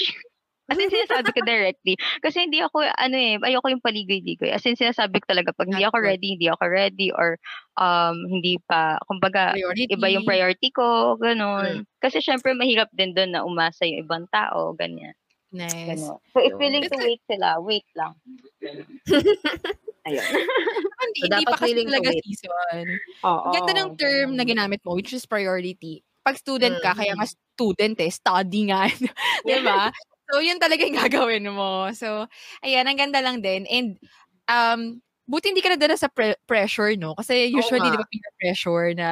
As 0.71 0.79
in, 0.79 0.87
sinasabi 0.87 1.35
ko 1.35 1.43
directly. 1.43 1.99
Kasi 2.23 2.47
hindi 2.47 2.63
ako, 2.63 2.79
ano 2.87 3.15
eh, 3.19 3.35
ayoko 3.43 3.67
yung 3.67 3.83
paligoy-ligoy. 3.83 4.55
As 4.55 4.63
in, 4.63 4.79
sinasabi 4.79 5.19
ko 5.19 5.27
talaga, 5.35 5.51
pag 5.51 5.67
hindi 5.67 5.83
ako 5.83 5.99
ready, 5.99 6.39
hindi 6.39 6.47
ako 6.47 6.63
ready, 6.71 7.11
or 7.11 7.35
um, 7.75 8.15
hindi 8.31 8.55
pa, 8.63 8.95
kumbaga, 9.03 9.51
Priority. 9.51 9.91
iba 9.91 10.07
yung 10.07 10.23
priority 10.23 10.71
ko, 10.71 11.19
ganun. 11.19 11.83
Kasi 11.99 12.23
syempre, 12.23 12.55
mahirap 12.55 12.87
din 12.95 13.11
doon 13.11 13.35
na 13.35 13.43
umasa 13.43 13.83
yung 13.83 14.07
ibang 14.07 14.23
tao, 14.31 14.71
ganyan. 14.79 15.11
Nice. 15.51 15.99
Ganun. 15.99 16.15
So, 16.31 16.39
if 16.39 16.55
willing 16.55 16.87
to 16.87 16.95
wait 17.03 17.19
sila, 17.27 17.59
wait 17.59 17.83
lang. 17.99 18.15
Ayun. 20.07 20.23
Hindi, 20.23 21.19
So, 21.19 21.25
hindi 21.27 21.43
pa 21.45 21.59
kasi 21.59 21.83
talaga 21.83 22.09
season. 22.23 22.85
Oo. 23.27 23.49
Ganda 23.53 23.71
ng 23.75 23.91
term 23.99 24.29
na 24.39 24.47
ginamit 24.47 24.79
mo, 24.87 24.95
which 24.95 25.11
is 25.11 25.27
priority. 25.27 26.01
Pag 26.23 26.39
student 26.39 26.79
ka, 26.79 26.95
Mm. 26.95 26.99
kaya 27.03 27.13
ka 27.19 27.25
student 27.27 27.97
eh, 27.99 28.09
study 28.09 28.71
nga. 28.71 28.87
di 29.45 29.57
ba? 29.61 29.91
So, 30.31 30.39
yun 30.39 30.57
talaga 30.63 30.87
yung 30.87 30.95
gagawin 31.03 31.45
mo. 31.51 31.91
So, 31.91 32.25
ayan, 32.63 32.87
ang 32.87 32.97
ganda 32.97 33.19
lang 33.19 33.43
din. 33.43 33.67
And, 33.67 33.99
um, 34.47 35.03
buti 35.27 35.51
hindi 35.51 35.63
ka 35.63 35.75
nadala 35.75 35.99
sa 35.99 36.07
pre- 36.07 36.39
pressure, 36.47 36.95
no? 36.95 37.15
Kasi 37.19 37.51
usually, 37.51 37.83
nga. 37.83 37.95
di 37.95 37.99
ba, 37.99 38.31
pressure 38.39 38.95
na, 38.95 39.09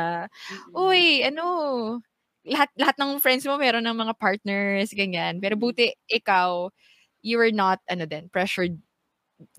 uy, 0.71 1.23
ano, 1.27 1.43
lahat, 2.47 2.71
lahat 2.79 2.95
ng 2.97 3.19
friends 3.19 3.43
mo 3.45 3.59
meron 3.59 3.83
ng 3.83 3.95
mga 3.95 4.13
partners, 4.15 4.95
ganyan. 4.95 5.43
Pero 5.43 5.59
buti, 5.59 5.91
ikaw, 6.07 6.71
you 7.21 7.35
were 7.35 7.51
not, 7.51 7.83
ano 7.91 8.07
din, 8.07 8.31
pressured 8.31 8.79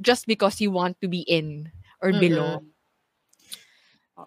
just 0.01 0.29
because 0.29 0.61
you 0.61 0.69
want 0.73 0.97
to 1.01 1.09
be 1.09 1.25
in 1.25 1.73
or 2.01 2.13
Mm-mm. 2.13 2.21
below. 2.21 2.53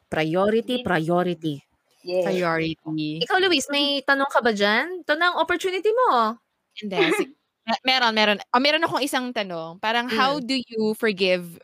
Priority, 0.10 0.82
priority. 0.82 1.62
Yes. 2.02 2.26
Priority. 2.26 3.24
Ikaw, 3.24 3.38
Luis, 3.46 3.70
may 3.70 4.02
tanong 4.02 4.30
ka 4.30 4.42
ba 4.42 4.52
dyan? 4.52 5.06
Ito 5.06 5.14
na 5.16 5.34
ang 5.34 5.38
opportunity 5.40 5.90
mo. 5.94 6.36
Si- 6.76 6.88
me- 6.90 7.84
meron, 7.88 8.14
meron. 8.14 8.38
Oh, 8.54 8.60
meron 8.60 8.84
akong 8.84 9.04
isang 9.06 9.32
tanong. 9.32 9.80
Parang, 9.80 10.10
how 10.10 10.40
do 10.40 10.56
you 10.58 10.94
forgive 10.98 11.60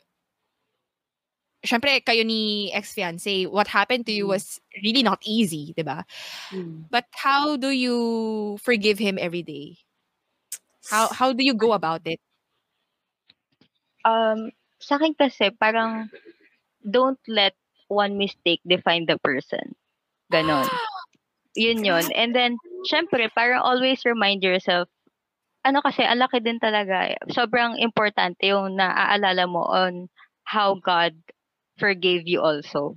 Siyempre, 1.59 1.99
kayo 1.99 2.23
ni 2.23 2.71
ex-fiancé, 2.71 3.43
what 3.51 3.67
happened 3.67 4.07
to 4.07 4.15
you 4.15 4.23
Mm. 4.23 4.31
was 4.31 4.63
really 4.79 5.03
not 5.03 5.19
easy, 5.27 5.75
di 5.75 5.83
ba? 5.83 6.07
But 6.87 7.03
how 7.11 7.59
do 7.59 7.67
you 7.67 8.55
forgive 8.63 8.95
him 8.95 9.19
every 9.19 9.43
day? 9.43 9.75
How 10.87 11.11
how 11.11 11.35
do 11.35 11.43
you 11.43 11.51
go 11.51 11.75
about 11.75 12.07
it? 12.07 12.23
Um, 14.07 14.55
sa 14.79 14.95
akin 14.95 15.19
kasi, 15.19 15.51
parang, 15.51 16.07
don't 16.79 17.19
let 17.27 17.59
one 17.91 18.15
mistake 18.15 18.63
define 18.63 19.03
the 19.03 19.19
person. 19.19 19.75
Ganon. 20.31 20.63
Yun 21.59 21.83
yun. 21.83 22.07
And 22.15 22.31
then, 22.31 22.55
syempre, 22.87 23.27
parang 23.35 23.59
always 23.67 24.07
remind 24.07 24.47
yourself, 24.47 24.87
ano 25.65 25.79
kasi, 25.83 26.03
ang 26.05 26.21
laki 26.23 26.39
din 26.43 26.57
talaga. 26.61 27.09
eh. 27.11 27.17
Sobrang 27.31 27.75
importante 27.79 28.47
yung 28.49 28.75
naaalala 28.79 29.45
mo 29.49 29.65
on 29.67 30.07
how 30.47 30.75
God 30.79 31.15
forgave 31.79 32.25
you 32.27 32.41
also. 32.43 32.95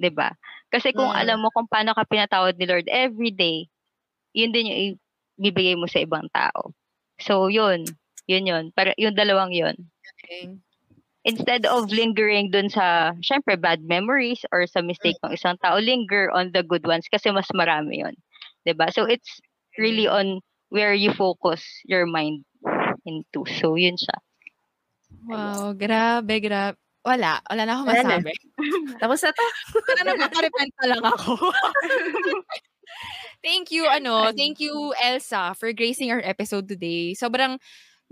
'Di 0.00 0.10
ba? 0.12 0.32
Kasi 0.72 0.92
kung 0.92 1.08
Mm. 1.10 1.20
alam 1.20 1.38
mo 1.42 1.48
kung 1.54 1.68
paano 1.70 1.92
ka 1.96 2.04
pinatawad 2.08 2.56
ni 2.60 2.66
Lord 2.68 2.86
every 2.92 3.32
day, 3.32 3.66
yun 4.36 4.52
din 4.52 4.68
yung 4.70 4.80
ibibigay 5.40 5.74
mo 5.78 5.88
sa 5.88 6.02
ibang 6.04 6.28
tao. 6.32 6.72
So, 7.22 7.48
yun. 7.48 7.84
Yun 8.28 8.46
yun. 8.48 8.64
Para, 8.76 8.92
yung 9.00 9.16
dalawang 9.16 9.52
yun. 9.56 9.74
Instead 11.24 11.64
of 11.66 11.90
lingering 11.90 12.52
dun 12.52 12.68
sa, 12.70 13.12
syempre, 13.24 13.56
bad 13.58 13.82
memories 13.84 14.44
or 14.52 14.64
sa 14.68 14.80
mistake 14.84 15.16
ng 15.24 15.34
isang 15.34 15.56
tao, 15.64 15.80
linger 15.80 16.30
on 16.32 16.52
the 16.52 16.62
good 16.62 16.84
ones 16.86 17.08
kasi 17.10 17.32
mas 17.32 17.48
marami 17.56 18.04
yun. 18.04 18.14
ba? 18.76 18.92
So, 18.92 19.04
it's 19.08 19.40
really 19.80 20.06
on 20.06 20.40
where 20.68 20.92
you 20.92 21.12
focus 21.12 21.64
your 21.84 22.04
mind 22.04 22.44
into. 23.04 23.44
So, 23.60 23.74
yun 23.74 23.96
siya. 23.96 24.16
Wow, 25.28 25.72
grabe, 25.76 26.40
grabe. 26.40 26.76
Wala, 27.06 27.40
wala 27.48 27.62
na 27.64 27.80
na. 27.80 27.88
masabi. 27.88 28.34
Tapos 29.00 29.22
na 29.24 29.32
to. 29.32 29.46
Parang 29.80 30.06
nagpaparepent 30.12 30.72
na 30.76 30.86
lang 30.92 31.04
ako. 31.08 31.32
thank 33.46 33.72
you, 33.72 33.88
ano, 33.88 34.28
thank 34.36 34.60
you, 34.60 34.92
Elsa, 35.00 35.56
for 35.56 35.72
gracing 35.72 36.12
our 36.12 36.20
episode 36.20 36.68
today. 36.68 37.16
Sobrang 37.16 37.56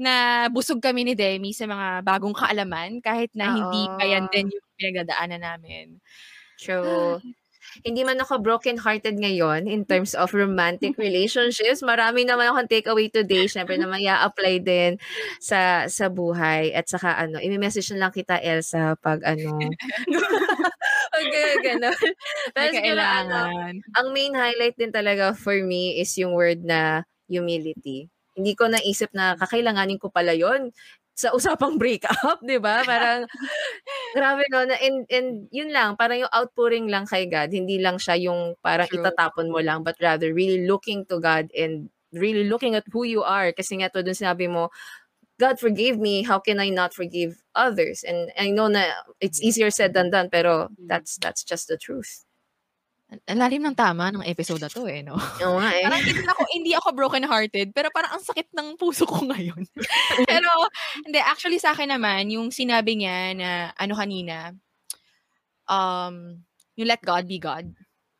nabusog 0.00 0.80
kami 0.80 1.08
ni 1.08 1.14
Demi 1.16 1.52
sa 1.52 1.68
mga 1.68 2.04
bagong 2.04 2.36
kaalaman 2.36 3.00
kahit 3.04 3.32
na 3.36 3.52
hindi 3.52 3.84
pa 3.96 4.04
yan 4.04 4.28
din 4.32 4.48
yung 4.48 4.66
pinagdadaanan 4.80 5.42
namin. 5.44 6.00
True. 6.56 7.20
Hindi 7.82 8.06
man 8.06 8.22
ako 8.22 8.40
broken-hearted 8.40 9.18
ngayon 9.18 9.66
in 9.68 9.84
terms 9.84 10.14
of 10.16 10.32
romantic 10.32 10.96
relationships. 10.96 11.82
Marami 11.82 12.24
naman 12.24 12.48
akong 12.48 12.70
takeaway 12.70 13.10
today. 13.10 13.50
Siyempre 13.50 13.76
naman 13.76 14.00
i-apply 14.00 14.62
din 14.62 14.96
sa 15.42 15.90
sa 15.90 16.06
buhay. 16.08 16.72
At 16.72 16.88
saka 16.88 17.18
ano, 17.18 17.42
i-message 17.42 17.92
na 17.92 18.06
lang 18.08 18.12
kita, 18.14 18.40
Elsa, 18.40 18.96
pag 19.00 19.20
ano. 19.26 19.58
pag 21.12 21.26
gano'n. 21.64 22.12
Pero 22.52 22.70
siguro, 22.72 23.02
ano, 23.02 23.38
ang 23.96 24.08
main 24.12 24.32
highlight 24.36 24.76
din 24.76 24.92
talaga 24.92 25.32
for 25.32 25.56
me 25.64 25.96
is 26.00 26.12
yung 26.20 26.36
word 26.36 26.62
na 26.64 27.04
humility. 27.26 28.08
Hindi 28.36 28.52
ko 28.52 28.68
naisip 28.68 29.10
na 29.16 29.32
kakailanganin 29.40 29.96
ko 29.96 30.12
pala 30.12 30.36
yon 30.36 30.70
sa 31.16 31.32
usapang 31.32 31.80
breakup, 31.80 32.44
di 32.44 32.60
ba? 32.60 32.84
Parang, 32.84 33.24
grabe 34.12 34.44
no. 34.52 34.68
Na, 34.68 34.76
and, 34.84 35.08
and 35.08 35.48
yun 35.48 35.72
lang, 35.72 35.96
parang 35.96 36.20
yung 36.20 36.34
outpouring 36.36 36.92
lang 36.92 37.08
kay 37.08 37.24
God. 37.24 37.48
Hindi 37.56 37.80
lang 37.80 37.96
siya 37.96 38.20
yung 38.20 38.52
parang 38.60 38.84
True. 38.92 39.00
itatapon 39.00 39.48
mo 39.48 39.64
lang, 39.64 39.80
but 39.80 39.96
rather 40.04 40.36
really 40.36 40.68
looking 40.68 41.08
to 41.08 41.16
God 41.16 41.48
and 41.56 41.88
really 42.12 42.44
looking 42.44 42.76
at 42.76 42.84
who 42.92 43.08
you 43.08 43.24
are. 43.24 43.48
Kasi 43.56 43.80
nga 43.80 43.88
to 43.88 44.04
dun 44.04 44.12
sinabi 44.12 44.44
mo, 44.44 44.68
God 45.40 45.56
forgave 45.56 45.96
me, 45.96 46.20
how 46.20 46.36
can 46.36 46.60
I 46.60 46.68
not 46.68 46.92
forgive 46.92 47.40
others? 47.56 48.04
And 48.04 48.32
I 48.36 48.52
know 48.52 48.68
na 48.68 48.84
it's 49.20 49.40
easier 49.40 49.72
said 49.72 49.96
than 49.96 50.12
done, 50.12 50.28
pero 50.28 50.68
that's 50.84 51.16
that's 51.16 51.44
just 51.44 51.68
the 51.68 51.80
truth. 51.80 52.25
Ang 53.06 53.38
lalim 53.38 53.62
ng 53.62 53.78
tama 53.78 54.10
ng 54.10 54.26
episode 54.26 54.58
na 54.58 54.66
to 54.66 54.82
eh, 54.90 54.98
no? 55.06 55.14
Oo 55.46 55.62
nga 55.62 55.70
eh. 55.78 55.86
Parang 55.86 56.02
hindi 56.02 56.26
ako, 56.26 56.42
hindi 56.50 56.72
ako 56.74 56.88
broken-hearted, 56.90 57.70
pero 57.70 57.86
parang 57.94 58.18
ang 58.18 58.24
sakit 58.24 58.50
ng 58.50 58.74
puso 58.74 59.06
ko 59.06 59.22
ngayon. 59.30 59.62
pero, 60.30 60.50
hindi, 61.06 61.22
actually 61.22 61.62
sa 61.62 61.70
akin 61.70 61.94
naman, 61.94 62.26
yung 62.34 62.50
sinabi 62.50 62.98
niya 62.98 63.18
na, 63.38 63.50
ano 63.78 63.94
kanina, 63.94 64.50
um, 65.70 66.42
you 66.74 66.82
let 66.86 67.02
God 67.06 67.30
be 67.30 67.38
God. 67.38 67.70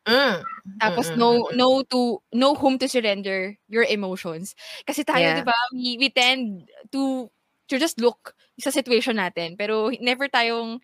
Mm. 0.07 0.47
Tapos 0.79 1.11
Mm-mm. 1.11 1.19
know 1.19 1.37
know 1.59 1.75
to 1.91 2.23
know 2.31 2.55
whom 2.55 2.79
to 2.79 2.87
surrender 2.87 3.59
your 3.67 3.83
emotions. 3.83 4.55
Kasi 4.87 5.03
tayo, 5.03 5.19
Yeah. 5.19 5.43
'di 5.43 5.45
ba, 5.51 5.59
we, 5.75 5.99
we 5.99 6.09
tend 6.15 6.71
to 6.95 7.27
to 7.67 7.75
just 7.75 7.99
look 7.99 8.31
sa 8.63 8.71
situation 8.71 9.19
natin, 9.19 9.59
pero 9.59 9.91
never 9.99 10.31
tayong 10.31 10.79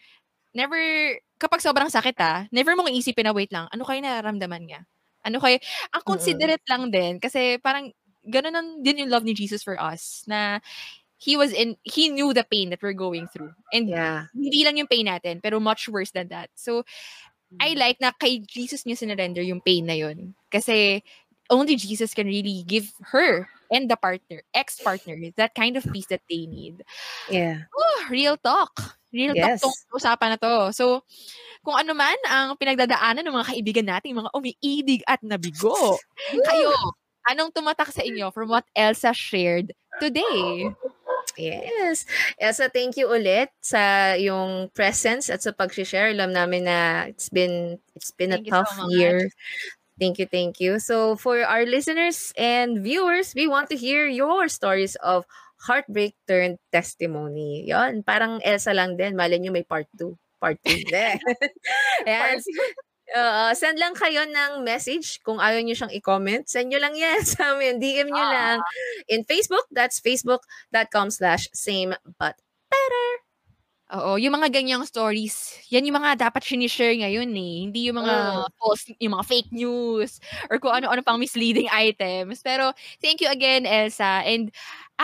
never 0.59 0.79
kapag 1.43 1.59
sobrang 1.59 1.90
sakit 1.90 2.14
ah, 2.22 2.47
never 2.55 2.78
mong 2.78 2.95
iisipin 2.95 3.26
na 3.26 3.34
wait 3.34 3.51
lang, 3.51 3.66
ano 3.74 3.82
kaya 3.82 3.99
nararamdaman 3.99 4.62
niya? 4.62 4.80
Ano 5.26 5.43
kaya 5.43 5.59
ang 5.90 6.03
considerate 6.07 6.62
lang 6.70 6.90
din 6.95 7.18
kasi 7.18 7.59
parang 7.59 7.90
ganun 8.22 8.55
ang 8.55 8.68
din 8.82 9.03
yung 9.03 9.11
love 9.11 9.26
ni 9.26 9.34
Jesus 9.34 9.66
for 9.66 9.74
us 9.78 10.22
na 10.30 10.62
he 11.18 11.38
was 11.38 11.55
in 11.55 11.78
he 11.86 12.11
knew 12.11 12.34
the 12.34 12.43
pain 12.47 12.70
that 12.70 12.82
we're 12.82 12.95
going 12.95 13.26
through. 13.30 13.55
And 13.74 13.90
Yeah. 13.90 14.30
hindi 14.34 14.62
lang 14.66 14.78
yung 14.78 14.90
pain 14.90 15.07
natin, 15.07 15.43
pero 15.43 15.59
much 15.62 15.86
worse 15.90 16.11
than 16.11 16.30
that. 16.34 16.51
So, 16.55 16.82
I 17.62 17.74
like 17.78 17.99
na 18.03 18.11
kay 18.14 18.43
Jesus 18.43 18.82
niya 18.82 18.99
sinurrender 18.99 19.43
yung 19.47 19.62
pain 19.62 19.86
na 19.86 19.95
yun. 19.95 20.34
Kasi 20.51 21.03
only 21.51 21.76
Jesus 21.76 22.14
can 22.14 22.26
really 22.26 22.64
give 22.66 22.90
her 23.14 23.47
and 23.72 23.88
the 23.88 23.97
partner, 23.97 24.43
ex-partner, 24.55 25.16
that 25.36 25.55
kind 25.55 25.76
of 25.76 25.84
peace 25.93 26.07
that 26.11 26.24
they 26.28 26.47
need. 26.47 26.84
Yeah. 27.30 27.68
Oh, 27.72 28.07
real 28.11 28.36
talk. 28.36 28.99
Real 29.13 29.37
Yes. 29.37 29.61
talk 29.61 29.71
tong 29.71 29.77
usapan 29.93 30.29
na 30.35 30.39
to. 30.41 30.73
So, 30.73 31.05
kung 31.63 31.77
ano 31.79 31.93
man 31.95 32.17
ang 32.27 32.57
pinagdadaanan 32.59 33.23
ng 33.23 33.37
mga 33.37 33.49
kaibigan 33.55 33.87
nating 33.87 34.19
mga 34.19 34.33
umiidig 34.35 35.03
at 35.07 35.21
nabigo, 35.23 36.01
kayo, 36.49 36.73
anong 37.29 37.55
tumatak 37.55 37.93
sa 37.93 38.03
inyo 38.03 38.33
from 38.35 38.51
what 38.51 38.67
Elsa 38.75 39.15
shared 39.15 39.71
today? 40.03 40.73
Yes. 41.39 42.05
Elsa, 42.41 42.67
thank 42.69 42.99
you 42.99 43.07
ulit 43.07 43.49
sa 43.63 44.13
yung 44.19 44.69
presence 44.75 45.31
at 45.31 45.41
sa 45.41 45.55
pag-share. 45.55 46.11
Alam 46.11 46.35
namin 46.35 46.67
na 46.67 47.07
it's 47.07 47.31
been 47.31 47.79
it's 47.95 48.11
been 48.11 48.35
Thank 48.35 48.49
a 48.49 48.51
so 48.51 48.57
tough 48.67 48.75
much. 48.77 48.91
year. 48.99 49.31
Thank 50.01 50.19
you, 50.19 50.27
thank 50.27 50.59
you. 50.59 50.83
So 50.83 51.15
for 51.15 51.39
our 51.47 51.63
listeners 51.63 52.33
and 52.35 52.83
viewers, 52.83 53.37
we 53.39 53.47
want 53.47 53.71
to 53.71 53.79
hear 53.79 54.09
your 54.09 54.49
stories 54.51 54.97
of 54.99 55.25
heartbreak 55.63 56.19
turned 56.27 56.59
testimony. 56.75 57.65
Yon, 57.71 58.03
parang 58.03 58.43
Elsa 58.43 58.75
lang 58.75 58.99
din. 58.99 59.15
Malay 59.15 59.39
nyo 59.39 59.55
may 59.55 59.63
part 59.65 59.87
2. 59.95 60.11
Part 60.43 60.59
2. 60.67 60.91
yes. 62.07 62.43
Oo, 63.13 63.53
send 63.53 63.77
lang 63.77 63.93
kayo 63.93 64.25
ng 64.25 64.65
message 64.65 65.21
kung 65.21 65.37
ayaw 65.37 65.61
nyo 65.61 65.77
siyang 65.77 65.93
i-comment. 65.93 66.49
Send 66.49 66.73
nyo 66.73 66.81
lang 66.81 66.97
yan 66.97 67.21
sa 67.33 67.53
amin. 67.53 67.77
DM 67.77 68.09
nyo 68.09 68.25
lang. 68.25 68.59
In 69.13 69.23
Facebook, 69.29 69.69
that's 69.69 70.01
facebook.com 70.01 71.13
slash 71.13 71.45
same 71.53 71.93
but 72.17 72.41
Oo, 73.93 74.17
yung 74.17 74.33
mga 74.33 74.49
ganyang 74.49 74.89
stories, 74.89 75.61
yan 75.69 75.85
yung 75.85 76.01
mga 76.01 76.17
dapat 76.17 76.41
sinishare 76.41 76.97
ngayon 76.97 77.29
eh. 77.29 77.55
Hindi 77.69 77.93
yung 77.93 78.01
mga 78.01 78.49
false, 78.57 78.89
yung 78.97 79.13
mga 79.21 79.29
fake 79.29 79.53
news, 79.53 80.17
or 80.49 80.57
kung 80.57 80.73
ano-ano 80.73 81.05
pang 81.05 81.21
misleading 81.21 81.69
items. 81.69 82.41
Pero, 82.41 82.73
thank 83.05 83.21
you 83.21 83.29
again, 83.29 83.69
Elsa. 83.69 84.25
And 84.25 84.49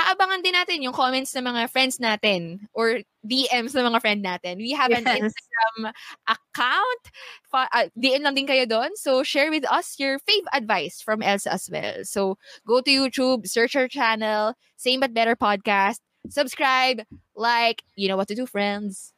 aabangan 0.04 0.44
din 0.44 0.52
natin 0.54 0.82
yung 0.84 0.92
comments 0.92 1.32
ng 1.34 1.42
mga 1.42 1.70
friends 1.72 1.96
natin 1.98 2.68
or 2.76 3.00
DMs 3.24 3.72
ng 3.74 3.84
mga 3.88 4.00
friend 4.00 4.20
natin. 4.20 4.58
We 4.60 4.72
have 4.76 4.92
an 4.92 5.04
Yes. 5.06 5.32
Instagram 5.32 5.92
account. 6.28 7.02
Fa- 7.50 7.72
uh, 7.72 7.88
DM 7.96 8.22
lang 8.22 8.36
din 8.36 8.46
kayo 8.46 8.68
doon. 8.68 8.94
So, 8.94 9.22
share 9.24 9.50
with 9.50 9.64
us 9.66 9.96
your 9.98 10.18
fave 10.20 10.44
advice 10.52 11.00
from 11.00 11.22
Elsa 11.22 11.52
as 11.56 11.68
well. 11.72 12.04
So, 12.04 12.36
go 12.68 12.80
to 12.84 12.90
YouTube, 12.90 13.48
search 13.48 13.74
our 13.74 13.88
channel, 13.88 14.54
Same 14.76 15.00
But 15.00 15.14
Better 15.14 15.34
Podcast, 15.34 16.00
subscribe, 16.28 17.02
like, 17.34 17.82
you 17.96 18.08
know 18.08 18.16
what 18.16 18.28
to 18.28 18.36
do, 18.36 18.44
friends. 18.46 19.12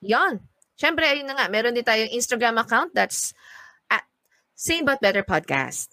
Yon. 0.00 0.40
Siyempre, 0.78 1.02
ayun 1.02 1.26
na 1.26 1.34
nga, 1.34 1.46
meron 1.50 1.74
din 1.74 1.82
tayong 1.82 2.14
Instagram 2.14 2.60
account 2.60 2.94
that's 2.94 3.34
at 3.90 4.06
Same 4.54 4.86
But 4.86 5.02
Better 5.02 5.26
Podcast. 5.26 5.90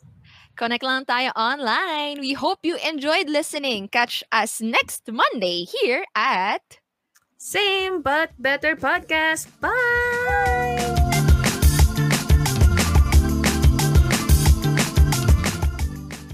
Connect 0.56 0.84
lang 0.84 1.04
tayo 1.04 1.36
online. 1.36 2.24
We 2.24 2.34
hope 2.34 2.64
you 2.64 2.80
enjoyed 2.80 3.28
listening. 3.28 3.92
Catch 3.92 4.24
us 4.32 4.64
next 4.64 5.04
Monday 5.12 5.68
here 5.68 6.08
at 6.16 6.80
Same 7.36 8.00
But 8.02 8.34
Better 8.40 8.80
Podcast. 8.80 9.52
Bye! 9.60 10.55